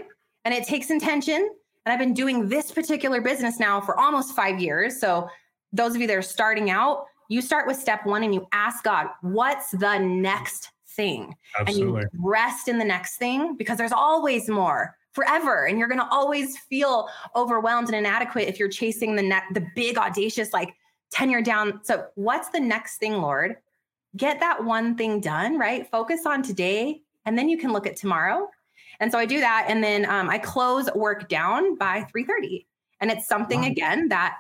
and 0.45 0.53
it 0.53 0.65
takes 0.65 0.91
intention 0.91 1.49
and 1.85 1.93
I've 1.93 1.99
been 1.99 2.15
doing 2.15 2.49
this 2.49 2.71
particular 2.71 3.21
business 3.21 3.61
now 3.61 3.81
for 3.81 3.99
almost 3.99 4.35
five 4.35 4.61
years. 4.61 4.99
So, 4.99 5.29
those 5.73 5.95
of 5.95 6.01
you 6.01 6.07
that 6.07 6.17
are 6.17 6.23
starting 6.23 6.71
out, 6.71 7.05
you 7.29 7.43
start 7.43 7.67
with 7.67 7.77
step 7.77 8.07
one 8.07 8.23
and 8.23 8.33
you 8.33 8.47
ask 8.53 8.85
God, 8.85 9.09
what's 9.23 9.73
the 9.73 9.99
next 9.99 10.71
thing? 10.91 11.35
Absolutely. 11.59 12.03
And 12.03 12.11
you 12.13 12.31
rest 12.31 12.69
in 12.69 12.79
the 12.79 12.85
next 12.85 13.17
thing 13.17 13.57
because 13.57 13.77
there's 13.77 13.93
always 13.93 14.49
more 14.49 14.97
forever. 15.13 15.67
And 15.67 15.79
you're 15.79 15.89
going 15.89 16.01
to 16.01 16.09
always 16.11 16.59
feel 16.59 17.09
overwhelmed 17.35 17.89
and 17.89 17.97
inadequate 17.97 18.47
if 18.47 18.59
you're 18.59 18.69
chasing 18.69 19.17
the 19.17 19.23
net, 19.23 19.43
the 19.53 19.67
big, 19.75 19.99
audacious, 19.99 20.53
like 20.53 20.75
tenure 21.15 21.43
down. 21.43 21.81
So, 21.85 22.07
what's 22.17 22.49
the 22.51 22.61
next 22.61 22.99
thing, 22.99 23.15
Lord? 23.15 23.57
Get 24.17 24.41
that 24.41 24.65
one 24.65 24.97
thing 24.97 25.21
done, 25.21 25.59
right? 25.59 25.91
Focus 25.91 26.27
on 26.27 26.43
today, 26.43 27.03
and 27.25 27.39
then 27.39 27.49
you 27.49 27.59
can 27.59 27.73
look 27.73 27.87
at 27.87 27.97
tomorrow 27.97 28.49
and 29.01 29.11
so 29.11 29.19
I 29.19 29.27
do 29.27 29.41
that, 29.41 29.67
and 29.69 29.83
then 29.83 30.07
um, 30.07 30.31
I 30.31 30.39
close 30.39 30.89
work 30.95 31.29
down 31.29 31.77
by 31.77 32.03
three 32.11 32.25
thirty. 32.25 32.67
And 33.01 33.11
it's 33.11 33.27
something 33.27 33.63
wow. 33.63 33.69
again 33.69 34.09
that 34.09 34.37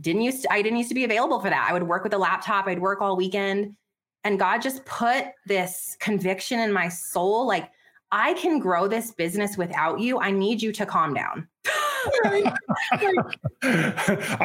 didn't 0.00 0.22
used 0.22 0.42
to, 0.42 0.52
I 0.52 0.62
didn't 0.62 0.78
used 0.78 0.88
to 0.88 0.94
be 0.94 1.04
available 1.04 1.38
for 1.40 1.50
that. 1.50 1.66
I 1.68 1.72
would 1.72 1.84
work 1.84 2.02
with 2.02 2.14
a 2.14 2.18
laptop. 2.18 2.66
I'd 2.66 2.80
work 2.80 3.00
all 3.00 3.16
weekend, 3.16 3.76
and 4.24 4.38
God 4.38 4.62
just 4.62 4.84
put 4.84 5.26
this 5.46 5.96
conviction 6.00 6.60
in 6.60 6.72
my 6.72 6.88
soul, 6.88 7.46
like 7.46 7.70
I 8.10 8.34
can 8.34 8.58
grow 8.58 8.88
this 8.88 9.12
business 9.12 9.56
without 9.56 10.00
you. 10.00 10.20
I 10.20 10.30
need 10.30 10.62
you 10.62 10.72
to 10.72 10.86
calm 10.86 11.14
down. 11.14 11.48
I 12.06 12.52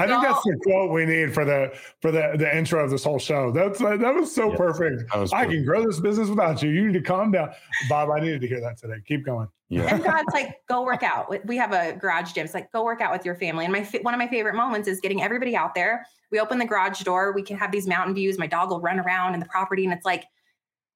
think 0.07 0.23
that's 0.23 0.43
the 0.43 0.59
quote 0.63 0.91
we 0.91 1.05
need 1.05 1.33
for 1.33 1.45
the 1.45 1.71
for 2.01 2.11
the 2.11 2.35
the 2.37 2.55
intro 2.55 2.83
of 2.83 2.91
this 2.91 3.03
whole 3.03 3.19
show. 3.19 3.51
That's 3.51 3.81
uh, 3.81 3.97
that 3.97 4.13
was 4.13 4.33
so 4.33 4.55
perfect. 4.55 5.03
Was 5.15 5.33
I 5.33 5.45
can 5.45 5.65
grow 5.65 5.85
this 5.85 5.99
business 5.99 6.29
without 6.29 6.61
you. 6.63 6.69
You 6.69 6.87
need 6.87 6.93
to 6.93 7.01
calm 7.01 7.31
down, 7.31 7.51
Bob. 7.89 8.09
I 8.09 8.19
needed 8.19 8.41
to 8.41 8.47
hear 8.47 8.61
that 8.61 8.77
today. 8.77 9.01
Keep 9.07 9.25
going. 9.25 9.47
Yeah. 9.69 9.93
And 9.93 10.03
God's 10.03 10.33
like, 10.33 10.55
go 10.67 10.83
work 10.83 11.03
out. 11.03 11.45
We 11.45 11.55
have 11.57 11.73
a 11.73 11.93
garage 11.93 12.33
gym. 12.33 12.43
It's 12.43 12.55
like, 12.55 12.71
go 12.71 12.83
work 12.83 13.01
out 13.01 13.11
with 13.11 13.23
your 13.23 13.35
family. 13.35 13.65
And 13.65 13.71
my 13.71 13.83
one 14.01 14.15
of 14.15 14.17
my 14.17 14.27
favorite 14.27 14.55
moments 14.55 14.87
is 14.87 14.99
getting 14.99 15.21
everybody 15.21 15.55
out 15.55 15.75
there. 15.75 16.07
We 16.31 16.39
open 16.39 16.57
the 16.57 16.65
garage 16.65 17.01
door. 17.01 17.33
We 17.33 17.43
can 17.43 17.57
have 17.57 17.71
these 17.71 17.87
mountain 17.87 18.15
views. 18.15 18.37
My 18.37 18.47
dog 18.47 18.69
will 18.69 18.81
run 18.81 18.99
around 18.99 19.35
in 19.35 19.39
the 19.39 19.45
property, 19.45 19.83
and 19.83 19.93
it's 19.93 20.05
like 20.05 20.25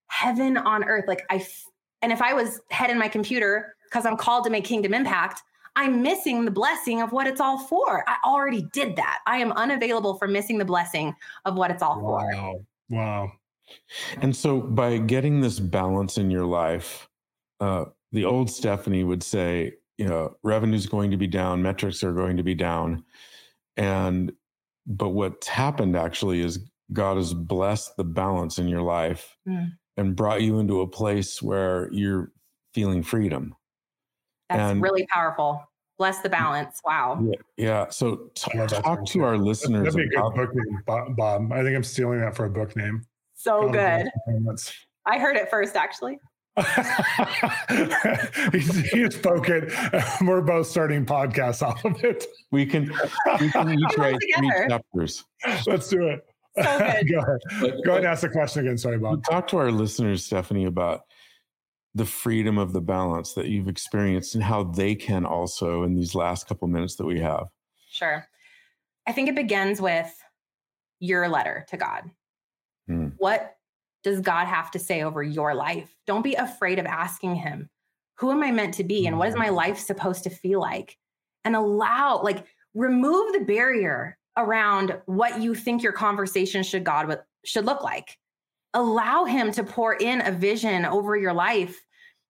heaven 0.07 0.57
on 0.57 0.83
earth. 0.83 1.05
Like 1.07 1.23
I, 1.29 1.45
and 2.01 2.11
if 2.11 2.21
I 2.21 2.33
was 2.33 2.61
head 2.69 2.89
in 2.89 2.97
my 2.97 3.07
computer 3.07 3.75
because 3.85 4.05
I'm 4.05 4.17
called 4.17 4.43
to 4.45 4.49
make 4.49 4.63
kingdom 4.63 4.93
impact, 4.93 5.41
I'm 5.75 6.01
missing 6.01 6.45
the 6.45 6.51
blessing 6.51 7.01
of 7.01 7.11
what 7.11 7.27
it's 7.27 7.41
all 7.41 7.57
for. 7.57 8.03
I 8.07 8.17
already 8.25 8.67
did 8.73 8.95
that. 8.95 9.19
I 9.25 9.37
am 9.37 9.51
unavailable 9.53 10.15
for 10.15 10.27
missing 10.27 10.57
the 10.57 10.65
blessing 10.65 11.15
of 11.45 11.55
what 11.55 11.71
it's 11.71 11.81
all 11.81 11.99
wow. 11.99 12.19
for. 12.19 12.35
Wow. 12.35 12.55
Wow! 12.89 13.31
And 14.21 14.35
so 14.35 14.59
by 14.59 14.97
getting 14.97 15.41
this 15.41 15.59
balance 15.59 16.17
in 16.17 16.29
your 16.29 16.45
life, 16.45 17.09
uh, 17.59 17.85
the 18.11 18.25
old 18.25 18.49
Stefanie 18.49 19.05
would 19.05 19.23
say, 19.23 19.73
you 19.97 20.05
know, 20.05 20.35
revenue's 20.43 20.85
going 20.85 21.11
to 21.11 21.17
be 21.17 21.27
down, 21.27 21.61
metrics 21.61 22.03
are 22.03 22.13
going 22.13 22.37
to 22.37 22.43
be 22.43 22.55
down. 22.55 23.03
And 23.77 24.31
but 24.85 25.09
what's 25.09 25.47
happened 25.47 25.95
actually 25.95 26.41
is 26.41 26.59
God 26.91 27.17
has 27.17 27.33
blessed 27.33 27.95
the 27.97 28.03
balance 28.03 28.59
in 28.59 28.67
your 28.67 28.81
life 28.81 29.37
mm. 29.47 29.71
and 29.97 30.15
brought 30.15 30.41
you 30.41 30.59
into 30.59 30.81
a 30.81 30.87
place 30.87 31.41
where 31.41 31.89
you're 31.91 32.31
feeling 32.73 33.01
freedom. 33.01 33.55
That's 34.53 34.71
and, 34.71 34.81
really 34.81 35.05
powerful. 35.07 35.61
Bless 35.97 36.19
the 36.19 36.29
mm. 36.29 36.33
balance. 36.33 36.81
Wow. 36.85 37.19
Yeah. 37.23 37.35
yeah. 37.57 37.89
So 37.89 38.31
t- 38.35 38.51
talk 38.67 39.05
to 39.05 39.23
our 39.23 39.37
listeners. 39.37 39.93
That'd 39.93 40.09
be 40.09 40.15
a 40.15 40.21
good 40.21 40.33
book 40.33 40.49
name, 40.53 41.15
Bob. 41.15 41.51
I 41.51 41.63
think 41.63 41.75
I'm 41.75 41.83
stealing 41.83 42.19
that 42.21 42.35
for 42.35 42.45
a 42.45 42.49
book 42.49 42.75
name. 42.75 43.03
So 43.35 43.69
good. 43.69 44.07
I 45.05 45.17
heard 45.17 45.35
it 45.35 45.49
first, 45.49 45.75
actually. 45.75 46.19
he's, 48.51 48.91
he's 48.91 49.15
spoken. 49.15 49.71
We're 50.21 50.41
both 50.41 50.67
starting 50.67 51.05
podcasts 51.05 51.63
off 51.63 51.83
of 51.83 52.03
it. 52.03 52.25
We 52.51 52.65
can 52.65 52.93
we 53.39 53.49
can 53.49 53.73
each 53.79 53.97
write 53.97 54.17
three 54.37 54.51
chapters. 54.69 55.25
Let's 55.65 55.89
do 55.89 56.07
it. 56.09 56.25
So 56.55 56.63
Go 56.63 56.77
ahead. 56.77 57.05
But, 57.59 57.83
Go 57.83 57.91
ahead 57.91 58.03
and 58.03 58.05
ask 58.05 58.21
the 58.21 58.29
question 58.29 58.65
again. 58.65 58.77
Sorry, 58.77 58.99
Bob. 58.99 59.23
Talk 59.23 59.47
to 59.47 59.57
our 59.57 59.71
listeners, 59.71 60.29
Stefanie, 60.29 60.67
about 60.67 61.01
the 61.95 62.05
freedom 62.05 62.57
of 62.57 62.73
the 62.73 62.81
balance 62.81 63.33
that 63.33 63.47
you've 63.47 63.67
experienced 63.67 64.33
and 64.33 64.43
how 64.43 64.63
they 64.63 64.95
can 64.95 65.25
also 65.25 65.83
in 65.83 65.95
these 65.95 66.15
last 66.15 66.47
couple 66.47 66.67
minutes 66.67 66.95
that 66.95 67.05
we 67.05 67.19
have. 67.19 67.45
Sure. 67.89 68.27
I 69.07 69.11
think 69.11 69.29
it 69.29 69.35
begins 69.35 69.79
with 69.79 70.11
your 70.99 71.27
letter 71.27 71.65
to 71.69 71.77
god. 71.77 72.03
Hmm. 72.87 73.09
what 73.17 73.55
does 74.03 74.19
god 74.19 74.47
have 74.47 74.69
to 74.71 74.79
say 74.79 75.03
over 75.03 75.23
your 75.23 75.53
life? 75.55 75.95
Don't 76.05 76.21
be 76.21 76.33
afraid 76.35 76.79
of 76.79 76.85
asking 76.85 77.35
him 77.35 77.69
who 78.17 78.31
am 78.31 78.43
i 78.43 78.51
meant 78.51 78.73
to 78.75 78.83
be 78.83 79.07
and 79.07 79.17
what 79.17 79.29
is 79.29 79.35
my 79.35 79.49
life 79.49 79.77
supposed 79.77 80.23
to 80.23 80.29
feel 80.29 80.59
like? 80.59 80.97
And 81.45 81.55
allow 81.55 82.21
like 82.21 82.45
remove 82.73 83.33
the 83.33 83.41
barrier 83.41 84.17
around 84.37 84.99
what 85.05 85.41
you 85.41 85.53
think 85.53 85.83
your 85.83 85.91
conversation 85.91 86.63
should 86.63 86.83
god 86.83 87.19
should 87.45 87.65
look 87.65 87.83
like 87.83 88.17
allow 88.73 89.25
him 89.25 89.51
to 89.53 89.63
pour 89.63 89.93
in 89.95 90.21
a 90.21 90.31
vision 90.31 90.85
over 90.85 91.15
your 91.15 91.33
life. 91.33 91.81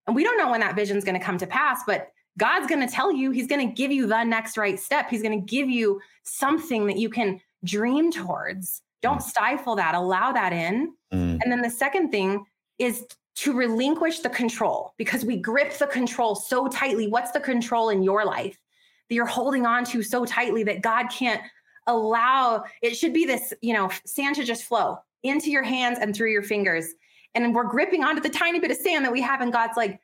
And 0.08 0.16
we 0.16 0.24
don't 0.24 0.38
know 0.38 0.52
when 0.52 0.60
that 0.60 0.76
vision 0.76 0.98
is 0.98 1.04
going 1.04 1.18
to 1.18 1.26
come 1.26 1.38
to 1.38 1.48
pass, 1.48 1.82
but 1.88 2.10
God's 2.38 2.68
going 2.68 2.86
to 2.86 2.94
tell 2.94 3.12
you, 3.12 3.32
He's 3.32 3.48
going 3.48 3.68
to 3.68 3.74
give 3.74 3.92
you 3.92 4.08
the 4.08 4.24
next 4.24 4.58
right 4.58 4.80
step. 4.80 5.10
He's 5.10 5.22
going 5.22 5.40
to 5.40 5.46
give 5.46 5.70
you 5.70 6.02
something 6.24 6.88
that 6.88 6.98
you 6.98 7.10
can 7.10 7.40
dream 7.64 8.12
towards. 8.12 8.82
Don't 9.02 9.20
mm. 9.20 9.24
stifle 9.24 9.76
that, 9.76 9.96
allow 9.96 10.32
that 10.32 10.52
in. 10.52 10.94
Mm. 11.14 11.40
And 11.42 11.52
then 11.52 11.62
the 11.62 11.70
second 11.70 12.10
thing 12.10 12.46
is 12.80 13.06
to 13.36 13.54
relinquish 13.54 14.20
the 14.20 14.30
control 14.30 14.94
because 14.98 15.24
we 15.24 15.38
grip 15.38 15.78
the 15.78 15.88
control 15.88 16.36
so 16.36 16.68
tightly. 16.68 17.08
What's 17.08 17.32
the 17.32 17.40
control 17.40 17.90
in 17.90 18.04
your 18.04 18.26
life? 18.26 18.58
that 19.10 19.16
you're 19.16 19.26
holding 19.26 19.66
on 19.66 19.86
to 19.86 20.02
so 20.02 20.26
tightly 20.26 20.64
that 20.64 20.82
God 20.82 21.08
can't 21.08 21.42
allow 21.88 22.64
it 22.82 22.96
should 22.96 23.14
be 23.14 23.26
this, 23.26 23.54
you 23.62 23.74
know, 23.74 23.92
sand 24.06 24.38
should 24.38 24.46
just 24.46 24.64
flow 24.64 25.00
into 25.24 25.50
your 25.50 25.64
hands 25.64 26.00
and 26.00 26.16
through 26.16 26.32
your 26.32 26.44
fingers. 26.44 26.94
And 27.36 27.56
we're 27.56 27.64
gripping 27.64 28.04
onto 28.04 28.22
the 28.22 28.30
tiny 28.30 28.60
bit 28.60 28.72
of 28.72 28.78
sand 28.78 29.04
that 29.06 29.12
we 29.12 29.22
have, 29.22 29.42
and 29.42 29.52
God's 29.52 29.76
like, 29.76 30.00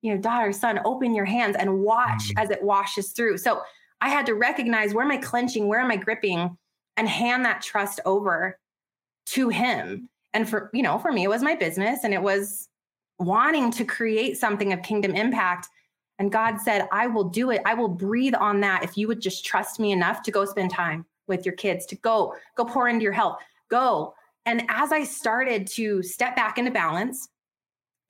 you 0.00 0.14
know, 0.14 0.20
daughter, 0.20 0.52
son, 0.52 0.80
open 0.84 1.14
your 1.14 1.24
hands 1.24 1.56
and 1.58 1.80
watch 1.80 2.28
mm-hmm. 2.28 2.38
as 2.38 2.50
it 2.50 2.62
washes 2.62 3.12
through. 3.12 3.38
So 3.38 3.62
I 4.00 4.08
had 4.08 4.26
to 4.26 4.34
recognize 4.34 4.94
where 4.94 5.04
am 5.04 5.12
I 5.12 5.16
clenching, 5.18 5.68
where 5.68 5.80
am 5.80 5.90
I 5.90 5.96
gripping, 5.96 6.56
and 6.96 7.08
hand 7.08 7.44
that 7.44 7.62
trust 7.62 8.00
over 8.04 8.58
to 9.26 9.48
him. 9.48 10.08
And 10.34 10.48
for, 10.48 10.70
you 10.72 10.82
know, 10.82 10.98
for 10.98 11.12
me, 11.12 11.24
it 11.24 11.28
was 11.28 11.42
my 11.42 11.54
business 11.54 12.00
and 12.04 12.12
it 12.12 12.22
was 12.22 12.68
wanting 13.18 13.70
to 13.72 13.84
create 13.84 14.36
something 14.36 14.72
of 14.72 14.82
kingdom 14.82 15.14
impact. 15.14 15.68
And 16.18 16.32
God 16.32 16.58
said, 16.58 16.88
I 16.90 17.06
will 17.06 17.24
do 17.24 17.50
it. 17.50 17.62
I 17.64 17.74
will 17.74 17.88
breathe 17.88 18.34
on 18.34 18.60
that 18.60 18.82
if 18.82 18.96
you 18.96 19.06
would 19.08 19.20
just 19.20 19.44
trust 19.44 19.78
me 19.78 19.92
enough 19.92 20.22
to 20.22 20.30
go 20.30 20.44
spend 20.44 20.70
time 20.70 21.06
with 21.28 21.46
your 21.46 21.54
kids, 21.54 21.86
to 21.86 21.96
go, 21.96 22.34
go 22.56 22.64
pour 22.64 22.88
into 22.88 23.02
your 23.02 23.12
health, 23.12 23.38
go. 23.70 24.14
And 24.46 24.64
as 24.68 24.92
I 24.92 25.04
started 25.04 25.66
to 25.68 26.02
step 26.02 26.34
back 26.36 26.58
into 26.58 26.70
balance, 26.70 27.28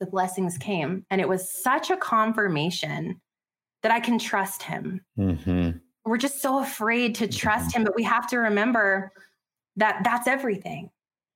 the 0.00 0.06
blessings 0.06 0.58
came. 0.58 1.04
And 1.10 1.20
it 1.20 1.28
was 1.28 1.62
such 1.62 1.90
a 1.90 1.96
confirmation 1.96 3.20
that 3.82 3.92
I 3.92 4.00
can 4.00 4.18
trust 4.18 4.62
him. 4.62 5.00
Mm-hmm. 5.18 5.78
We're 6.04 6.16
just 6.16 6.40
so 6.40 6.60
afraid 6.60 7.14
to 7.16 7.28
trust 7.28 7.70
mm-hmm. 7.70 7.80
him, 7.80 7.84
but 7.84 7.96
we 7.96 8.02
have 8.02 8.28
to 8.28 8.38
remember 8.38 9.12
that 9.76 10.02
that's 10.04 10.26
everything. 10.26 10.90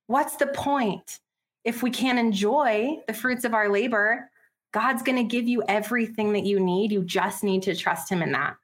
What's 0.07 0.35
the 0.35 0.47
point? 0.47 1.19
If 1.63 1.83
we 1.83 1.91
can't 1.91 2.19
enjoy 2.19 2.97
the 3.07 3.13
fruits 3.13 3.43
of 3.43 3.53
our 3.53 3.69
labor, 3.69 4.29
God's 4.73 5.03
going 5.03 5.17
to 5.17 5.23
give 5.23 5.47
you 5.47 5.63
everything 5.67 6.33
that 6.33 6.45
you 6.45 6.59
need. 6.59 6.91
You 6.91 7.03
just 7.03 7.43
need 7.43 7.63
to 7.63 7.75
trust 7.75 8.09
him 8.09 8.21
in 8.21 8.31
that. 8.33 8.55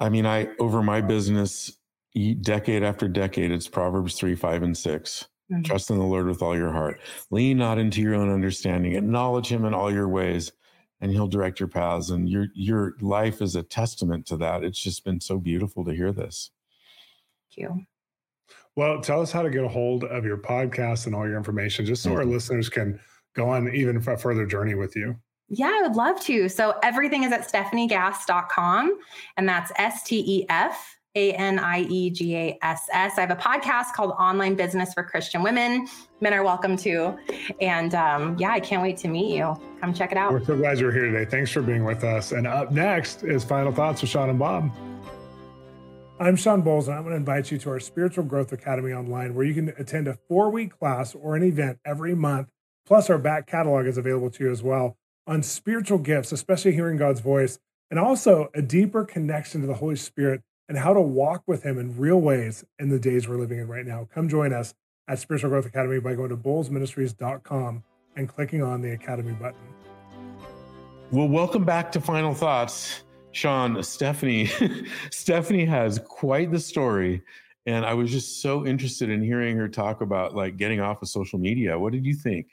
I 0.00 0.08
mean, 0.08 0.26
I, 0.26 0.48
over 0.58 0.82
my 0.82 1.00
business, 1.00 1.76
decade 2.40 2.82
after 2.82 3.08
decade, 3.08 3.50
it's 3.50 3.68
Proverbs 3.68 4.14
3, 4.14 4.34
5, 4.34 4.62
and 4.62 4.76
6. 4.76 5.28
Mm-hmm. 5.52 5.62
Trust 5.62 5.90
in 5.90 5.98
the 5.98 6.04
Lord 6.04 6.26
with 6.26 6.42
all 6.42 6.56
your 6.56 6.72
heart. 6.72 7.00
Lean 7.30 7.58
not 7.58 7.78
into 7.78 8.00
your 8.00 8.14
own 8.14 8.32
understanding. 8.32 8.94
Acknowledge 8.94 9.48
him 9.48 9.64
in 9.64 9.74
all 9.74 9.92
your 9.92 10.08
ways, 10.08 10.52
and 11.00 11.12
he'll 11.12 11.26
direct 11.26 11.60
your 11.60 11.68
paths. 11.68 12.10
And 12.10 12.28
your 12.28 12.46
your 12.54 12.94
life 13.00 13.42
is 13.42 13.54
a 13.54 13.62
testament 13.62 14.26
to 14.26 14.36
that. 14.38 14.64
It's 14.64 14.80
just 14.80 15.04
been 15.04 15.20
so 15.20 15.38
beautiful 15.38 15.84
to 15.84 15.92
hear 15.92 16.12
this. 16.12 16.50
Thank 17.54 17.68
you. 17.68 17.86
Well, 18.74 19.02
tell 19.02 19.20
us 19.20 19.30
how 19.30 19.42
to 19.42 19.50
get 19.50 19.64
a 19.64 19.68
hold 19.68 20.04
of 20.04 20.24
your 20.24 20.38
podcast 20.38 21.04
and 21.06 21.14
all 21.14 21.28
your 21.28 21.36
information, 21.36 21.84
just 21.84 22.02
so 22.02 22.10
mm-hmm. 22.10 22.18
our 22.20 22.24
listeners 22.24 22.70
can 22.70 22.98
go 23.34 23.50
on 23.50 23.74
even 23.74 23.96
a 23.96 24.16
further 24.16 24.46
journey 24.46 24.74
with 24.74 24.96
you. 24.96 25.14
Yeah, 25.48 25.66
I 25.66 25.82
would 25.82 25.96
love 25.96 26.18
to. 26.22 26.48
So 26.48 26.74
everything 26.82 27.24
is 27.24 27.32
at 27.32 27.46
stefaniegass.com, 27.46 28.98
and 29.36 29.46
that's 29.46 29.70
S 29.76 30.02
T 30.04 30.24
E 30.26 30.46
F 30.48 30.96
a 31.14 31.32
N 31.32 31.58
I 31.58 31.80
E 31.82 32.10
G 32.10 32.36
A 32.36 32.58
S 32.62 32.88
S. 32.92 33.18
I 33.18 33.20
have 33.20 33.30
a 33.30 33.36
podcast 33.36 33.92
called 33.94 34.12
Online 34.12 34.54
Business 34.54 34.94
for 34.94 35.02
Christian 35.02 35.42
Women. 35.42 35.86
Men 36.20 36.32
are 36.32 36.42
welcome 36.42 36.76
to. 36.78 37.18
And 37.60 37.94
um, 37.94 38.36
yeah, 38.38 38.50
I 38.52 38.60
can't 38.60 38.82
wait 38.82 38.96
to 38.98 39.08
meet 39.08 39.36
you. 39.36 39.54
Come 39.80 39.92
check 39.92 40.12
it 40.12 40.18
out. 40.18 40.32
We're 40.32 40.44
so 40.44 40.56
glad 40.56 40.78
you're 40.78 40.92
here 40.92 41.10
today. 41.10 41.28
Thanks 41.28 41.50
for 41.50 41.62
being 41.62 41.84
with 41.84 42.02
us. 42.04 42.32
And 42.32 42.46
up 42.46 42.72
next 42.72 43.24
is 43.24 43.44
Final 43.44 43.72
Thoughts 43.72 44.00
with 44.00 44.10
Shawn 44.10 44.30
and 44.30 44.38
Bob. 44.38 44.70
I'm 46.18 46.36
Shawn 46.36 46.62
Bolz, 46.62 46.86
and 46.86 46.94
I'm 46.94 47.02
going 47.02 47.12
to 47.12 47.16
invite 47.16 47.50
you 47.50 47.58
to 47.58 47.70
our 47.70 47.80
Spiritual 47.80 48.24
Growth 48.24 48.52
Academy 48.52 48.92
online, 48.92 49.34
where 49.34 49.44
you 49.44 49.54
can 49.54 49.70
attend 49.76 50.06
a 50.06 50.16
four 50.28 50.50
week 50.50 50.78
class 50.78 51.14
or 51.14 51.36
an 51.36 51.42
event 51.42 51.78
every 51.84 52.14
month. 52.14 52.48
Plus, 52.86 53.10
our 53.10 53.18
back 53.18 53.46
catalog 53.46 53.86
is 53.86 53.98
available 53.98 54.30
to 54.30 54.44
you 54.44 54.50
as 54.50 54.62
well 54.62 54.96
on 55.26 55.42
spiritual 55.42 55.98
gifts, 55.98 56.32
especially 56.32 56.72
hearing 56.72 56.96
God's 56.96 57.20
voice, 57.20 57.58
and 57.90 57.98
also 57.98 58.48
a 58.54 58.62
deeper 58.62 59.04
connection 59.04 59.60
to 59.60 59.66
the 59.66 59.74
Holy 59.74 59.96
Spirit 59.96 60.42
and 60.68 60.78
how 60.78 60.94
to 60.94 61.00
walk 61.00 61.42
with 61.46 61.62
him 61.62 61.78
in 61.78 61.98
real 61.98 62.20
ways 62.20 62.64
in 62.78 62.88
the 62.88 62.98
days 62.98 63.28
we're 63.28 63.38
living 63.38 63.58
in 63.58 63.68
right 63.68 63.86
now. 63.86 64.08
Come 64.14 64.28
join 64.28 64.52
us 64.52 64.74
at 65.08 65.18
Spiritual 65.18 65.50
Growth 65.50 65.66
Academy 65.66 66.00
by 66.00 66.14
going 66.14 66.30
to 66.30 66.36
bolzministries.com 66.36 67.82
and 68.16 68.28
clicking 68.28 68.62
on 68.62 68.82
the 68.82 68.92
Academy 68.92 69.32
button. 69.32 69.60
Well, 71.10 71.28
welcome 71.28 71.64
back 71.64 71.92
to 71.92 72.00
Final 72.00 72.34
Thoughts. 72.34 73.02
Shawn, 73.32 73.76
Stefanie, 73.76 74.46
Stefanie 75.10 75.66
has 75.66 75.98
quite 75.98 76.50
the 76.50 76.60
story. 76.60 77.22
And 77.64 77.86
I 77.86 77.94
was 77.94 78.10
just 78.10 78.42
so 78.42 78.66
interested 78.66 79.08
in 79.08 79.22
hearing 79.22 79.56
her 79.56 79.68
talk 79.68 80.00
about 80.00 80.34
like 80.34 80.56
getting 80.56 80.80
off 80.80 81.02
of 81.02 81.08
social 81.08 81.38
media. 81.38 81.78
What 81.78 81.92
did 81.92 82.04
you 82.04 82.14
think? 82.14 82.48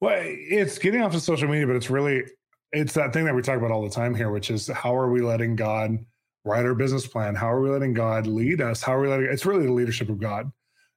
Well, 0.00 0.20
it's 0.22 0.78
getting 0.78 1.02
off 1.02 1.14
of 1.14 1.22
social 1.22 1.48
media, 1.48 1.66
but 1.66 1.76
it's 1.76 1.90
really 1.90 2.24
it's 2.72 2.94
that 2.94 3.12
thing 3.12 3.24
that 3.24 3.34
we 3.34 3.42
talk 3.42 3.56
about 3.56 3.70
all 3.70 3.84
the 3.84 3.90
time 3.90 4.14
here, 4.14 4.30
which 4.30 4.50
is 4.50 4.66
how 4.66 4.96
are 4.96 5.10
we 5.10 5.22
letting 5.22 5.54
God 5.54 6.04
write 6.44 6.66
our 6.66 6.74
business 6.74 7.06
plan. 7.06 7.34
How 7.34 7.50
are 7.50 7.60
we 7.60 7.70
letting 7.70 7.94
God 7.94 8.26
lead 8.26 8.60
us? 8.60 8.82
How 8.82 8.94
are 8.94 9.00
we 9.00 9.08
letting 9.08 9.26
it's 9.26 9.46
really 9.46 9.66
the 9.66 9.72
leadership 9.72 10.08
of 10.08 10.20
God. 10.20 10.52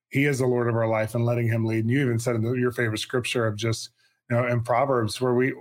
He 0.09 0.25
is 0.25 0.39
the 0.39 0.47
Lord 0.47 0.69
of 0.69 0.75
our 0.75 0.87
life 0.87 1.15
and 1.15 1.25
letting 1.25 1.47
him 1.47 1.65
lead. 1.65 1.79
And 1.79 1.91
you 1.91 2.01
even 2.01 2.19
said 2.19 2.35
in 2.35 2.59
your 2.59 2.71
favorite 2.71 2.99
scripture 2.99 3.45
of 3.45 3.55
just, 3.55 3.89
you 4.29 4.37
know, 4.37 4.47
in 4.47 4.61
Proverbs 4.61 5.19
where 5.19 5.33
we 5.33 5.53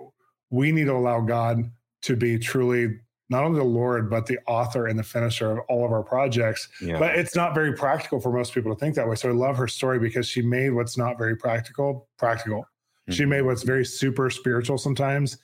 we 0.51 0.71
need 0.73 0.85
to 0.85 0.93
allow 0.93 1.21
God 1.21 1.71
to 2.03 2.17
be 2.17 2.39
truly 2.39 3.01
not 3.29 3.43
only 3.43 3.59
the 3.59 3.65
Lord, 3.65 4.09
but 4.09 4.27
the 4.27 4.39
author 4.47 4.87
and 4.87 4.97
the 4.97 5.03
finisher 5.03 5.51
of 5.51 5.59
all 5.69 5.85
of 5.85 5.91
our 5.91 6.05
projects. 6.05 6.69
Yeah. 6.81 6.99
But 6.99 7.17
it's 7.17 7.35
not 7.35 7.55
very 7.55 7.73
practical 7.73 8.21
for 8.21 8.33
most 8.33 8.55
people 8.55 8.73
to 8.73 8.79
think 8.79 8.95
that 8.95 9.09
way. 9.09 9.17
So 9.17 9.29
I 9.29 9.33
love 9.33 9.57
her 9.57 9.67
story 9.67 9.99
because 9.99 10.29
she 10.29 10.43
made 10.43 10.71
what's 10.71 10.97
not 10.97 11.19
very 11.19 11.37
practical 11.37 12.09
practical. 12.19 12.61
Mm-hmm. 12.61 13.13
She 13.13 13.25
made 13.25 13.43
what's 13.43 13.65
very 13.65 13.85
super 13.85 14.31
spiritual 14.31 14.79
sometimes. 14.79 15.39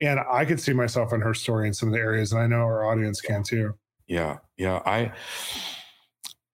And 0.00 0.20
I 0.30 0.44
could 0.44 0.60
see 0.60 0.72
myself 0.72 1.12
in 1.12 1.20
her 1.20 1.34
story 1.34 1.66
in 1.68 1.74
some 1.74 1.88
of 1.88 1.94
the 1.94 2.00
areas, 2.00 2.32
and 2.32 2.42
I 2.42 2.46
know 2.46 2.56
our 2.56 2.84
audience 2.84 3.20
can 3.20 3.42
too. 3.42 3.74
Yeah, 4.06 4.38
yeah. 4.56 4.80
I 4.84 5.12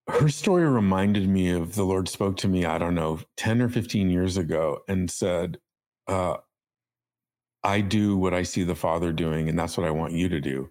her 0.08 0.28
story 0.28 0.64
reminded 0.68 1.28
me 1.28 1.50
of 1.50 1.74
the 1.74 1.84
Lord 1.84 2.08
spoke 2.08 2.36
to 2.38 2.48
me, 2.48 2.64
I 2.64 2.78
don't 2.78 2.94
know, 2.94 3.20
10 3.36 3.62
or 3.62 3.68
15 3.68 4.10
years 4.10 4.36
ago 4.36 4.80
and 4.88 5.10
said, 5.10 5.58
uh, 6.08 6.36
I 7.62 7.80
do 7.80 8.16
what 8.16 8.34
I 8.34 8.42
see 8.42 8.64
the 8.64 8.74
Father 8.74 9.12
doing, 9.12 9.48
and 9.48 9.58
that's 9.58 9.76
what 9.76 9.86
I 9.86 9.90
want 9.90 10.12
you 10.12 10.28
to 10.28 10.40
do. 10.40 10.70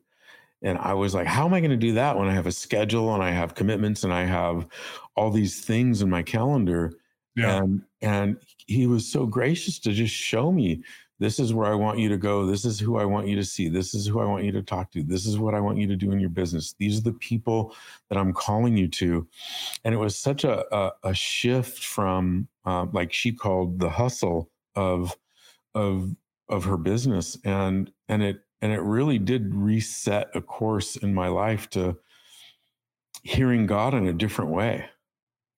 And 0.61 0.77
I 0.79 0.93
was 0.93 1.13
like, 1.13 1.27
how 1.27 1.45
am 1.45 1.53
I 1.53 1.61
going 1.61 1.71
to 1.71 1.77
do 1.77 1.93
that 1.93 2.17
when 2.17 2.27
I 2.27 2.33
have 2.33 2.47
a 2.47 2.51
schedule 2.51 3.13
and 3.13 3.23
I 3.23 3.31
have 3.31 3.55
commitments 3.55 4.03
and 4.03 4.13
I 4.13 4.25
have 4.25 4.67
all 5.15 5.31
these 5.31 5.61
things 5.61 6.01
in 6.01 6.09
my 6.09 6.21
calendar? 6.21 6.91
Yeah. 7.35 7.57
And 7.57 7.83
and 8.01 8.37
he 8.65 8.85
was 8.87 9.09
so 9.09 9.25
gracious 9.25 9.79
to 9.79 9.93
just 9.93 10.13
show 10.13 10.51
me 10.51 10.83
this 11.19 11.37
is 11.37 11.53
where 11.53 11.69
I 11.69 11.75
want 11.75 11.99
you 11.99 12.07
to 12.09 12.17
go. 12.17 12.45
This 12.45 12.63
is 12.63 12.79
who 12.79 12.97
I 12.97 13.03
want 13.05 13.27
you 13.27 13.35
to 13.35 13.43
see. 13.43 13.67
This 13.67 13.93
is 13.93 14.07
who 14.07 14.21
I 14.21 14.25
want 14.25 14.45
you 14.45 14.53
to 14.53 14.61
talk 14.61 14.91
to. 14.91 15.03
This 15.03 15.25
is 15.25 15.37
what 15.37 15.53
I 15.53 15.59
want 15.59 15.77
you 15.77 15.87
to 15.87 15.95
do 15.95 16.11
in 16.11 16.19
your 16.19 16.29
business. 16.29 16.75
These 16.79 16.99
are 16.99 17.03
the 17.03 17.13
people 17.13 17.75
that 18.09 18.17
I'm 18.17 18.33
calling 18.33 18.77
you 18.77 18.87
to. 18.87 19.27
And 19.83 19.93
it 19.93 19.97
was 19.97 20.17
such 20.17 20.45
a, 20.45 20.73
a, 20.73 20.91
a 21.03 21.13
shift 21.13 21.83
from, 21.83 22.47
uh, 22.65 22.85
like 22.93 23.11
she 23.11 23.33
called 23.33 23.79
the 23.79 23.89
hustle 23.89 24.49
of, 24.75 25.15
of, 25.75 26.15
of 26.47 26.63
her 26.63 26.77
business. 26.77 27.37
And, 27.43 27.91
and 28.07 28.23
it, 28.23 28.41
and 28.61 28.71
it 28.71 28.81
really 28.81 29.19
did 29.19 29.53
reset 29.53 30.29
a 30.33 30.41
course 30.41 30.95
in 30.95 31.13
my 31.13 31.27
life 31.27 31.69
to 31.71 31.97
hearing 33.23 33.65
God 33.65 33.93
in 33.93 34.07
a 34.07 34.13
different 34.13 34.51
way. 34.51 34.85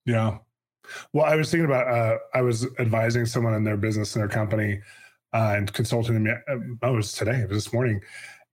Yeah. 0.06 0.38
Well, 1.12 1.24
I 1.24 1.36
was 1.36 1.50
thinking 1.50 1.66
about, 1.66 1.86
uh, 1.86 2.18
I 2.34 2.42
was 2.42 2.66
advising 2.80 3.26
someone 3.26 3.54
in 3.54 3.62
their 3.62 3.76
business 3.76 4.16
in 4.16 4.20
their 4.20 4.28
company 4.28 4.80
uh, 5.32 5.54
and 5.56 5.72
consulting 5.72 6.24
them. 6.24 6.42
Uh, 6.48 6.86
oh, 6.86 6.94
it 6.94 6.96
was 6.96 7.12
today, 7.12 7.40
it 7.40 7.48
was 7.48 7.64
this 7.64 7.72
morning. 7.72 8.00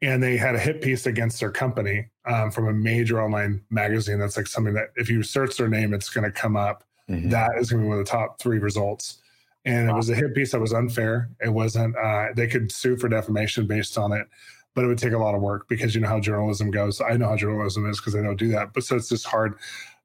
And 0.01 0.23
they 0.23 0.37
had 0.37 0.55
a 0.55 0.59
hit 0.59 0.81
piece 0.81 1.05
against 1.05 1.41
their 1.41 1.51
company 1.51 2.07
um, 2.25 2.51
from 2.51 2.67
a 2.67 2.73
major 2.73 3.21
online 3.21 3.61
magazine. 3.69 4.17
That's 4.17 4.37
like 4.37 4.47
something 4.47 4.73
that 4.73 4.91
if 4.95 5.09
you 5.09 5.23
search 5.23 5.57
their 5.57 5.67
name, 5.67 5.93
it's 5.93 6.09
going 6.09 6.23
to 6.23 6.31
come 6.31 6.55
up. 6.55 6.85
Mm-hmm. 7.09 7.29
That 7.29 7.51
is 7.59 7.69
going 7.69 7.81
to 7.81 7.85
be 7.85 7.89
one 7.89 7.99
of 7.99 8.05
the 8.05 8.09
top 8.09 8.39
three 8.39 8.59
results. 8.59 9.21
And 9.65 9.87
wow. 9.87 9.95
it 9.95 9.97
was 9.97 10.09
a 10.09 10.15
hit 10.15 10.33
piece 10.33 10.53
that 10.53 10.61
was 10.61 10.73
unfair. 10.73 11.29
It 11.41 11.49
wasn't, 11.49 11.97
uh, 11.97 12.27
they 12.33 12.47
could 12.47 12.71
sue 12.71 12.95
for 12.95 13.09
defamation 13.09 13.67
based 13.67 13.97
on 13.97 14.13
it, 14.13 14.25
but 14.73 14.85
it 14.85 14.87
would 14.87 14.97
take 14.97 15.11
a 15.11 15.17
lot 15.17 15.35
of 15.35 15.41
work 15.41 15.67
because 15.67 15.93
you 15.93 15.99
know 15.99 16.07
how 16.07 16.21
journalism 16.21 16.71
goes. 16.71 17.01
I 17.01 17.17
know 17.17 17.27
how 17.27 17.35
journalism 17.35 17.89
is 17.89 17.99
because 17.99 18.15
I 18.15 18.21
don't 18.21 18.37
do 18.37 18.47
that. 18.49 18.71
But 18.73 18.85
so 18.85 18.95
it's 18.95 19.09
just 19.09 19.25
hard. 19.25 19.55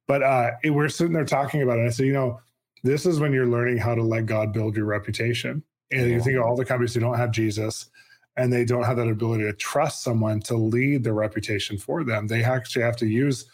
But 0.08 0.24
uh, 0.24 0.50
it, 0.64 0.70
we're 0.70 0.88
sitting 0.88 1.12
there 1.12 1.24
talking 1.24 1.62
about 1.62 1.76
it. 1.76 1.82
And 1.82 1.88
I 1.88 1.92
said, 1.92 2.06
you 2.06 2.12
know, 2.12 2.40
this 2.82 3.06
is 3.06 3.20
when 3.20 3.32
you're 3.32 3.46
learning 3.46 3.78
how 3.78 3.94
to 3.94 4.02
let 4.02 4.26
God 4.26 4.52
build 4.52 4.76
your 4.76 4.86
reputation. 4.86 5.62
And 5.94 6.10
you 6.10 6.20
think 6.20 6.36
of 6.36 6.44
all 6.44 6.56
the 6.56 6.64
companies 6.64 6.94
who 6.94 7.00
don't 7.00 7.16
have 7.16 7.30
Jesus 7.30 7.90
and 8.36 8.52
they 8.52 8.64
don't 8.64 8.84
have 8.84 8.96
that 8.96 9.08
ability 9.08 9.44
to 9.44 9.52
trust 9.52 10.02
someone 10.02 10.40
to 10.40 10.56
lead 10.56 11.04
their 11.04 11.14
reputation 11.14 11.78
for 11.78 12.04
them. 12.04 12.26
They 12.26 12.42
actually 12.42 12.82
have 12.82 12.96
to 12.96 13.06
use 13.06 13.46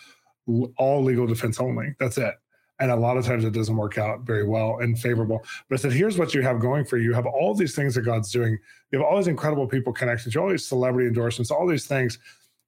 all 0.79 1.03
legal 1.03 1.26
defense 1.26 1.61
only. 1.61 1.94
That's 1.98 2.18
it. 2.18 2.35
And 2.79 2.90
a 2.90 2.96
lot 2.96 3.18
of 3.18 3.26
times 3.26 3.44
it 3.44 3.53
doesn't 3.53 3.76
work 3.76 3.98
out 3.98 4.22
very 4.22 4.46
well 4.46 4.79
and 4.81 4.98
favorable. 4.98 5.44
But 5.68 5.79
I 5.79 5.83
said, 5.83 5.92
here's 5.92 6.16
what 6.16 6.35
you 6.35 6.40
have 6.40 6.61
going 6.61 6.87
for 6.87 6.96
you. 6.96 7.11
You 7.11 7.14
have 7.14 7.26
all 7.26 7.55
these 7.55 7.74
things 7.74 7.94
that 7.94 8.03
God's 8.03 8.33
doing. 8.33 8.59
You 8.90 8.98
have 8.98 9.07
all 9.07 9.18
these 9.18 9.26
incredible 9.26 9.66
people 9.66 9.92
connected. 9.92 10.35
You 10.35 10.40
all 10.40 10.48
these 10.48 10.66
celebrity 10.66 11.07
endorsements, 11.07 11.50
all 11.50 11.66
these 11.66 11.87
things. 11.87 12.18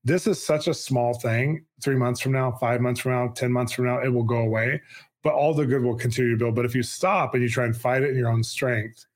This 0.05 0.27
is 0.27 0.45
such 0.45 0.69
a 0.69 0.75
small 0.75 1.15
thing. 1.15 1.65
Three 1.83 1.97
months 1.97 2.21
from 2.21 2.33
now, 2.33 2.53
five 2.53 2.83
months 2.83 3.01
from 3.01 3.13
now, 3.13 3.29
10 3.29 3.51
months 3.51 3.73
from 3.73 3.87
now, 3.87 4.01
it 4.03 4.09
will 4.09 4.25
go 4.25 4.39
away. 4.39 4.83
But 5.23 5.33
all 5.33 5.55
the 5.55 5.65
good 5.65 5.83
will 5.83 5.97
continue 5.97 6.33
to 6.33 6.37
build. 6.37 6.57
But 6.57 6.67
if 6.67 6.75
you 6.75 6.83
stop 6.83 7.33
and 7.33 7.43
you 7.43 7.49
try 7.49 7.65
and 7.65 7.75
fight 7.75 8.03
it 8.03 8.11
in 8.11 8.19
your 8.19 8.29
own 8.29 8.43
strength, 8.43 9.07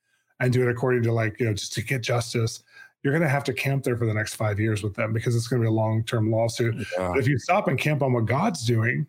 and 0.41 0.53
do 0.53 0.63
it 0.67 0.71
according 0.71 1.03
to 1.03 1.13
like 1.13 1.39
you 1.41 1.47
know 1.47 1.55
just 1.55 1.73
to 1.73 1.83
get 1.83 2.03
justice 2.03 2.63
you're 3.07 3.13
going 3.13 3.23
to 3.23 3.29
have 3.29 3.45
to 3.45 3.53
camp 3.53 3.85
there 3.85 3.97
for 3.97 4.05
the 4.05 4.13
next 4.13 4.35
five 4.35 4.59
years 4.59 4.83
with 4.83 4.95
them 4.95 5.13
because 5.13 5.37
it's 5.37 5.47
going 5.47 5.63
to 5.63 5.67
be 5.67 5.69
a 5.69 5.73
long 5.73 6.03
term 6.03 6.29
lawsuit. 6.29 6.75
Yeah. 6.99 7.11
But 7.11 7.19
if 7.19 7.29
you 7.29 7.39
stop 7.39 7.69
and 7.69 7.79
camp 7.79 8.03
on 8.03 8.13
what 8.13 8.25
God's 8.25 8.67
doing 8.67 9.07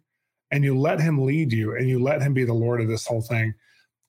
and 0.51 0.63
you 0.63 0.77
let 0.77 0.99
Him 0.99 1.25
lead 1.25 1.51
you 1.51 1.75
and 1.75 1.89
you 1.89 1.97
let 1.97 2.21
Him 2.21 2.31
be 2.31 2.43
the 2.43 2.53
Lord 2.53 2.79
of 2.79 2.87
this 2.87 3.07
whole 3.07 3.23
thing, 3.23 3.55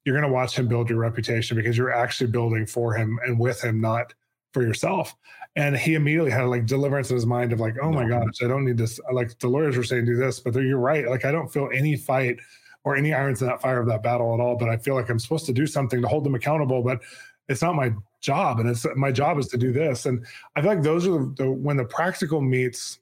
you're 0.05 0.15
going 0.15 0.29
to 0.29 0.35
watch 0.35 0.59
Him 0.59 0.69
build 0.69 0.91
your 0.91 0.99
reputation 0.99 1.57
because 1.57 1.79
you're 1.79 1.91
actually 1.91 2.31
building 2.31 2.67
for 2.67 2.93
Him 2.93 3.19
and 3.25 3.41
with 3.41 3.65
Him, 3.65 3.81
not 3.81 4.13
for 4.53 4.63
yourself. 4.63 5.17
And 5.57 5.75
he 5.75 5.95
immediately 5.95 6.31
had 6.31 6.45
like 6.45 6.67
deliverance 6.67 7.09
in 7.09 7.17
his 7.17 7.25
mind 7.25 7.55
of 7.55 7.61
like, 7.61 7.77
oh 7.83 7.91
my 7.91 8.07
gosh, 8.07 8.43
I 8.43 8.47
don't 8.47 8.67
need 8.67 8.77
this. 8.77 9.01
Like 9.11 9.39
the 9.39 9.49
lawyers 9.49 9.77
were 9.77 9.85
saying, 9.85 10.05
do 10.05 10.17
this, 10.17 10.39
but 10.39 10.55
you're 10.55 10.79
right. 10.79 11.09
Like 11.09 11.25
I 11.25 11.33
don't 11.33 11.51
feel 11.51 11.71
any 11.73 11.97
fight 11.97 12.39
or 12.85 12.97
any 12.97 13.12
irons 13.12 13.43
in 13.43 13.49
that 13.49 13.61
fire 13.61 13.81
of 13.81 13.87
that 13.88 14.03
battle 14.03 14.33
at 14.35 14.41
all. 14.41 14.57
But 14.57 14.69
I 14.69 14.77
feel 14.77 14.95
like 14.95 15.11
I'm 15.11 15.19
supposed 15.19 15.47
to 15.47 15.53
do 15.53 15.67
something 15.67 16.01
to 16.03 16.09
hold 16.09 16.25
them 16.25 16.35
accountable, 16.35 16.83
but 16.83 17.01
it's 17.49 17.62
not 17.62 17.75
my 17.75 17.93
job. 18.21 18.61
And 18.61 18.69
it's 18.69 18.87
my 18.97 19.12
job 19.12 19.38
is 19.38 19.49
to 19.49 19.59
do 19.59 19.73
this. 19.73 20.07
And 20.07 20.25
I 20.57 20.62
feel 20.62 20.71
like 20.71 20.83
those 20.83 21.07
are 21.07 21.11
the, 21.11 21.35
the 21.37 21.51
when 21.51 21.77
the 21.77 21.85
practical 21.85 22.41
meets 22.41 22.99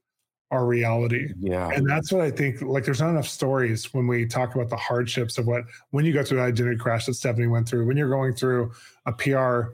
our 0.51 0.65
reality. 0.65 1.33
Yeah. 1.41 1.69
And 1.71 1.89
that's 1.89 2.13
what 2.13 2.23
I 2.23 2.31
think. 2.31 2.63
Like, 2.63 2.85
there's 2.85 3.01
not 3.01 3.11
enough 3.11 3.29
stories 3.29 3.93
when 3.93 4.07
we 4.07 4.27
talk 4.27 4.55
about 4.55 4.71
the 4.71 4.77
hardships 4.77 5.39
of 5.39 5.47
what, 5.47 5.65
when 5.91 6.05
you 6.05 6.13
go 6.13 6.23
through 6.23 6.39
the 6.39 6.45
identity 6.45 6.77
crash 6.77 7.07
that 7.07 7.13
Stefanie 7.13 7.51
went 7.51 7.69
through, 7.69 7.87
when 7.87 7.97
you're 7.97 8.09
going 8.09 8.33
through 8.33 8.71
a 9.07 9.13
PR 9.13 9.73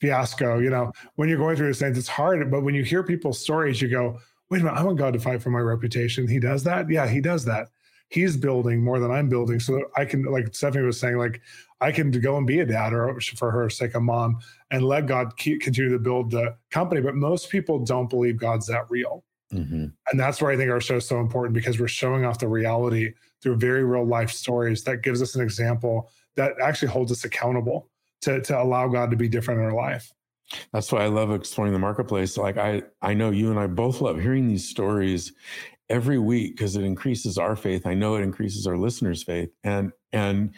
fiasco, 0.00 0.58
you 0.58 0.70
know, 0.70 0.90
when 1.16 1.28
you're 1.28 1.38
going 1.38 1.56
through 1.56 1.66
these 1.66 1.78
things, 1.78 1.98
it's 1.98 2.08
hard. 2.08 2.50
But 2.50 2.62
when 2.62 2.74
you 2.74 2.82
hear 2.82 3.02
people's 3.02 3.38
stories, 3.38 3.82
you 3.82 3.88
go, 3.88 4.18
wait 4.50 4.62
a 4.62 4.64
minute, 4.64 4.78
I 4.78 4.82
want 4.82 4.96
God 4.96 5.12
to 5.12 5.20
fight 5.20 5.42
for 5.42 5.50
my 5.50 5.60
reputation. 5.60 6.26
He 6.26 6.38
does 6.38 6.64
that. 6.64 6.88
Yeah, 6.88 7.06
he 7.06 7.20
does 7.20 7.44
that 7.44 7.68
he's 8.08 8.36
building 8.36 8.82
more 8.82 8.98
than 8.98 9.10
I'm 9.10 9.28
building. 9.28 9.60
So 9.60 9.82
I 9.96 10.04
can, 10.04 10.24
like 10.24 10.46
Stefanie 10.46 10.86
was 10.86 10.98
saying, 10.98 11.16
like 11.16 11.40
I 11.80 11.92
can 11.92 12.10
go 12.10 12.36
and 12.36 12.46
be 12.46 12.60
a 12.60 12.66
dad 12.66 12.92
or 12.92 13.20
for 13.20 13.50
her 13.50 13.68
sake, 13.68 13.94
a 13.94 14.00
mom, 14.00 14.38
and 14.70 14.84
let 14.84 15.06
God 15.06 15.36
keep, 15.36 15.60
continue 15.60 15.90
to 15.90 15.98
build 15.98 16.30
the 16.30 16.56
company. 16.70 17.00
But 17.00 17.14
most 17.14 17.50
people 17.50 17.84
don't 17.84 18.08
believe 18.08 18.38
God's 18.38 18.66
that 18.68 18.90
real. 18.90 19.24
Mm-hmm. 19.52 19.86
And 20.10 20.20
that's 20.20 20.40
where 20.40 20.50
I 20.50 20.56
think 20.56 20.70
our 20.70 20.80
show 20.80 20.96
is 20.96 21.06
so 21.06 21.20
important 21.20 21.54
because 21.54 21.78
we're 21.78 21.88
showing 21.88 22.24
off 22.24 22.38
the 22.38 22.48
reality 22.48 23.12
through 23.42 23.56
very 23.56 23.84
real 23.84 24.06
life 24.06 24.30
stories 24.30 24.82
that 24.84 25.02
gives 25.02 25.22
us 25.22 25.34
an 25.34 25.42
example 25.42 26.10
that 26.36 26.52
actually 26.62 26.88
holds 26.88 27.12
us 27.12 27.24
accountable 27.24 27.88
to, 28.22 28.40
to 28.42 28.60
allow 28.60 28.88
God 28.88 29.10
to 29.10 29.16
be 29.16 29.28
different 29.28 29.60
in 29.60 29.66
our 29.66 29.74
life. 29.74 30.12
That's 30.72 30.92
why 30.92 31.02
I 31.02 31.08
love 31.08 31.32
exploring 31.32 31.72
the 31.72 31.78
marketplace. 31.78 32.36
Like 32.36 32.56
I, 32.56 32.82
I 33.02 33.14
know 33.14 33.30
you 33.30 33.50
and 33.50 33.58
I 33.58 33.66
both 33.66 34.00
love 34.00 34.20
hearing 34.20 34.48
these 34.48 34.68
stories 34.68 35.32
every 35.88 36.18
week 36.18 36.56
because 36.56 36.76
it 36.76 36.84
increases 36.84 37.38
our 37.38 37.56
faith. 37.56 37.86
I 37.86 37.94
know 37.94 38.16
it 38.16 38.22
increases 38.22 38.66
our 38.66 38.76
listeners' 38.76 39.22
faith. 39.22 39.50
And 39.64 39.92
and 40.12 40.54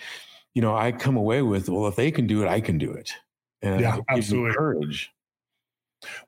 you 0.54 0.62
know, 0.62 0.76
I 0.76 0.92
come 0.92 1.16
away 1.16 1.42
with, 1.42 1.68
well, 1.68 1.86
if 1.86 1.96
they 1.96 2.10
can 2.10 2.26
do 2.26 2.42
it, 2.42 2.48
I 2.48 2.60
can 2.60 2.78
do 2.78 2.90
it. 2.90 3.12
And 3.62 3.80
yeah, 3.80 3.98
absolutely. 4.08 4.54
courage. 4.54 5.10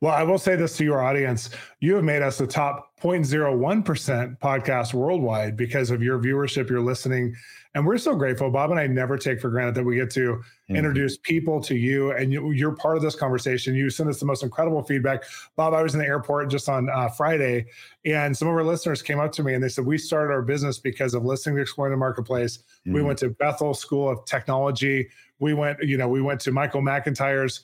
Well, 0.01 0.13
I 0.13 0.23
will 0.23 0.39
say 0.39 0.57
this 0.57 0.77
to 0.79 0.85
your 0.85 1.03
audience. 1.03 1.51
You 1.81 1.95
have 1.95 2.05
made 2.05 2.23
us 2.23 2.39
the 2.39 2.47
top 2.47 2.99
0.01% 3.01 4.39
podcast 4.39 4.95
worldwide 4.95 5.57
because 5.57 5.91
of 5.91 6.03
your 6.03 6.19
viewership, 6.19 6.69
your 6.69 6.81
listening, 6.81 7.35
and 7.75 7.87
we're 7.87 7.99
so 7.99 8.17
grateful. 8.17 8.51
Bob 8.51 8.73
and 8.73 8.81
I 8.81 8.89
never 8.89 9.17
take 9.17 9.41
for 9.41 9.49
granted 9.49 9.77
that 9.77 9.85
we 9.85 9.95
get 9.95 10.11
to 10.13 10.21
mm-hmm. 10.21 10.77
introduce 10.77 11.17
people 11.19 11.61
to 11.63 11.77
you 11.77 12.11
and 12.13 12.33
you, 12.33 12.69
are 12.69 12.75
part 12.75 12.97
of 12.97 13.03
this 13.03 13.15
conversation. 13.15 13.77
You 13.77 13.91
send 13.91 14.11
us 14.11 14.19
the 14.19 14.27
most 14.27 14.43
incredible 14.43 14.83
feedback. 14.83 15.23
Bob, 15.55 15.73
I 15.73 15.83
was 15.83 15.95
in 15.95 16.01
the 16.01 16.07
airport 16.07 16.51
just 16.51 16.69
on 16.69 16.91
uh, 16.91 17.09
Friday, 17.11 17.67
and 18.05 18.37
some 18.37 18.49
of 18.49 18.55
our 18.55 18.65
listeners 18.65 19.03
came 19.03 19.21
up 19.21 19.31
to 19.33 19.45
me 19.45 19.55
and 19.55 19.63
they 19.63 19.69
said, 19.69 19.87
We 19.87 19.99
started 19.99 20.33
our 20.33 20.43
business 20.43 20.81
because 20.81 21.15
of 21.15 21.25
listening 21.25 21.57
to 21.57 21.63
Exploring 21.63 21.93
the 21.93 21.97
Marketplace. 21.97 22.59
Mm-hmm. 22.59 22.95
We 22.95 23.03
went 23.03 23.19
to 23.21 23.31
Bethel 23.31 23.73
School 23.73 24.09
of 24.09 24.25
Technology. 24.25 25.09
We 25.39 25.55
went, 25.55 25.81
you 25.81 25.97
know, 25.97 26.09
we 26.09 26.21
went 26.21 26.41
to 26.43 26.53
Michael 26.53 26.83
McIntyre's 26.83 27.61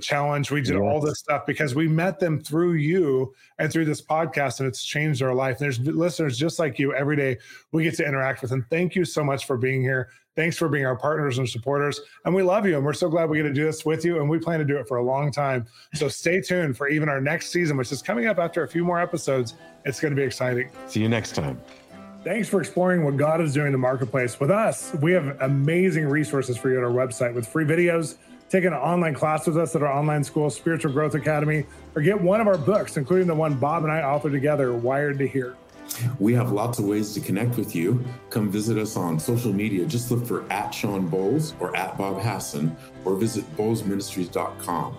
challenge. 0.00 0.50
We 0.50 0.60
did 0.60 0.74
yes. 0.74 0.82
all 0.82 1.00
this 1.00 1.18
stuff 1.18 1.46
because 1.46 1.74
we 1.74 1.88
met 1.88 2.20
them 2.20 2.40
through 2.40 2.74
you 2.74 3.34
and 3.58 3.72
through 3.72 3.84
this 3.84 4.00
podcast, 4.00 4.60
and 4.60 4.68
it's 4.68 4.84
changed 4.84 5.22
our 5.22 5.34
life. 5.34 5.60
And 5.60 5.64
there's 5.64 5.80
listeners 5.80 6.38
just 6.38 6.58
like 6.58 6.78
you 6.78 6.94
every 6.94 7.16
day 7.16 7.38
we 7.72 7.84
get 7.84 7.94
to 7.96 8.06
interact 8.06 8.42
with. 8.42 8.52
And 8.52 8.64
thank 8.70 8.94
you 8.94 9.04
so 9.04 9.24
much 9.24 9.46
for 9.46 9.56
being 9.56 9.82
here. 9.82 10.08
Thanks 10.36 10.56
for 10.56 10.68
being 10.68 10.84
our 10.84 10.96
partners 10.96 11.38
and 11.38 11.48
supporters. 11.48 12.00
And 12.24 12.34
we 12.34 12.42
love 12.42 12.66
you. 12.66 12.76
And 12.76 12.84
we're 12.84 12.92
so 12.92 13.08
glad 13.08 13.30
we 13.30 13.36
get 13.36 13.44
to 13.44 13.52
do 13.52 13.64
this 13.64 13.84
with 13.84 14.04
you. 14.04 14.20
And 14.20 14.28
we 14.28 14.38
plan 14.38 14.58
to 14.58 14.64
do 14.64 14.76
it 14.78 14.88
for 14.88 14.96
a 14.96 15.02
long 15.02 15.30
time. 15.30 15.66
So 15.94 16.08
stay 16.08 16.40
tuned 16.40 16.76
for 16.76 16.88
even 16.88 17.08
our 17.08 17.20
next 17.20 17.50
season, 17.50 17.76
which 17.76 17.92
is 17.92 18.02
coming 18.02 18.26
up 18.26 18.38
after 18.38 18.64
a 18.64 18.68
few 18.68 18.84
more 18.84 19.00
episodes. 19.00 19.54
It's 19.84 20.00
going 20.00 20.10
to 20.10 20.20
be 20.20 20.26
exciting. 20.26 20.70
See 20.88 21.00
you 21.00 21.08
next 21.08 21.36
time. 21.36 21.60
Thanks 22.24 22.48
for 22.48 22.58
exploring 22.60 23.04
what 23.04 23.16
God 23.16 23.40
is 23.42 23.52
doing 23.52 23.66
in 23.66 23.72
the 23.72 23.78
marketplace. 23.78 24.40
With 24.40 24.50
us, 24.50 24.94
we 24.94 25.12
have 25.12 25.40
amazing 25.42 26.06
resources 26.06 26.56
for 26.56 26.70
you 26.70 26.78
on 26.78 26.84
our 26.84 26.90
website 26.90 27.34
with 27.34 27.46
free 27.46 27.66
videos 27.66 28.16
take 28.48 28.64
an 28.64 28.74
online 28.74 29.14
class 29.14 29.46
with 29.46 29.56
us 29.56 29.74
at 29.74 29.82
our 29.82 29.92
online 29.92 30.24
school, 30.24 30.50
Spiritual 30.50 30.92
Growth 30.92 31.14
Academy, 31.14 31.64
or 31.94 32.02
get 32.02 32.20
one 32.20 32.40
of 32.40 32.46
our 32.46 32.58
books, 32.58 32.96
including 32.96 33.26
the 33.26 33.34
one 33.34 33.54
Bob 33.54 33.84
and 33.84 33.92
I 33.92 34.00
authored 34.00 34.32
together, 34.32 34.74
Wired 34.74 35.18
to 35.18 35.26
Hear. 35.26 35.56
We 36.18 36.32
have 36.34 36.50
lots 36.50 36.78
of 36.78 36.86
ways 36.86 37.12
to 37.14 37.20
connect 37.20 37.56
with 37.56 37.74
you. 37.74 38.04
Come 38.30 38.50
visit 38.50 38.78
us 38.78 38.96
on 38.96 39.18
social 39.18 39.52
media. 39.52 39.84
Just 39.86 40.10
look 40.10 40.26
for 40.26 40.50
at 40.50 40.72
Shawn 40.72 41.10
Bolz 41.10 41.54
or 41.60 41.76
at 41.76 41.96
Bob 41.98 42.20
Hasson 42.20 42.76
or 43.04 43.16
visit 43.16 43.44
bolzministries.com. 43.56 44.96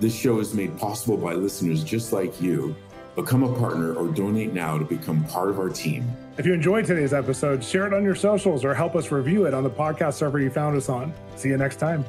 This 0.00 0.14
show 0.14 0.38
is 0.40 0.54
made 0.54 0.76
possible 0.78 1.16
by 1.16 1.34
listeners 1.34 1.84
just 1.84 2.12
like 2.12 2.40
you. 2.40 2.74
Become 3.14 3.42
a 3.42 3.58
partner 3.58 3.94
or 3.94 4.08
donate 4.08 4.54
now 4.54 4.78
to 4.78 4.84
become 4.84 5.22
part 5.24 5.50
of 5.50 5.58
our 5.58 5.68
team. 5.68 6.10
If 6.38 6.46
you 6.46 6.54
enjoyed 6.54 6.86
today's 6.86 7.12
episode, 7.12 7.62
share 7.62 7.86
it 7.86 7.92
on 7.92 8.04
your 8.04 8.14
socials 8.14 8.64
or 8.64 8.72
help 8.74 8.96
us 8.96 9.12
review 9.12 9.44
it 9.44 9.52
on 9.52 9.64
the 9.64 9.70
podcast 9.70 10.14
server 10.14 10.40
you 10.40 10.50
found 10.50 10.76
us 10.76 10.88
on. 10.88 11.12
See 11.36 11.50
you 11.50 11.58
next 11.58 11.76
time. 11.76 12.04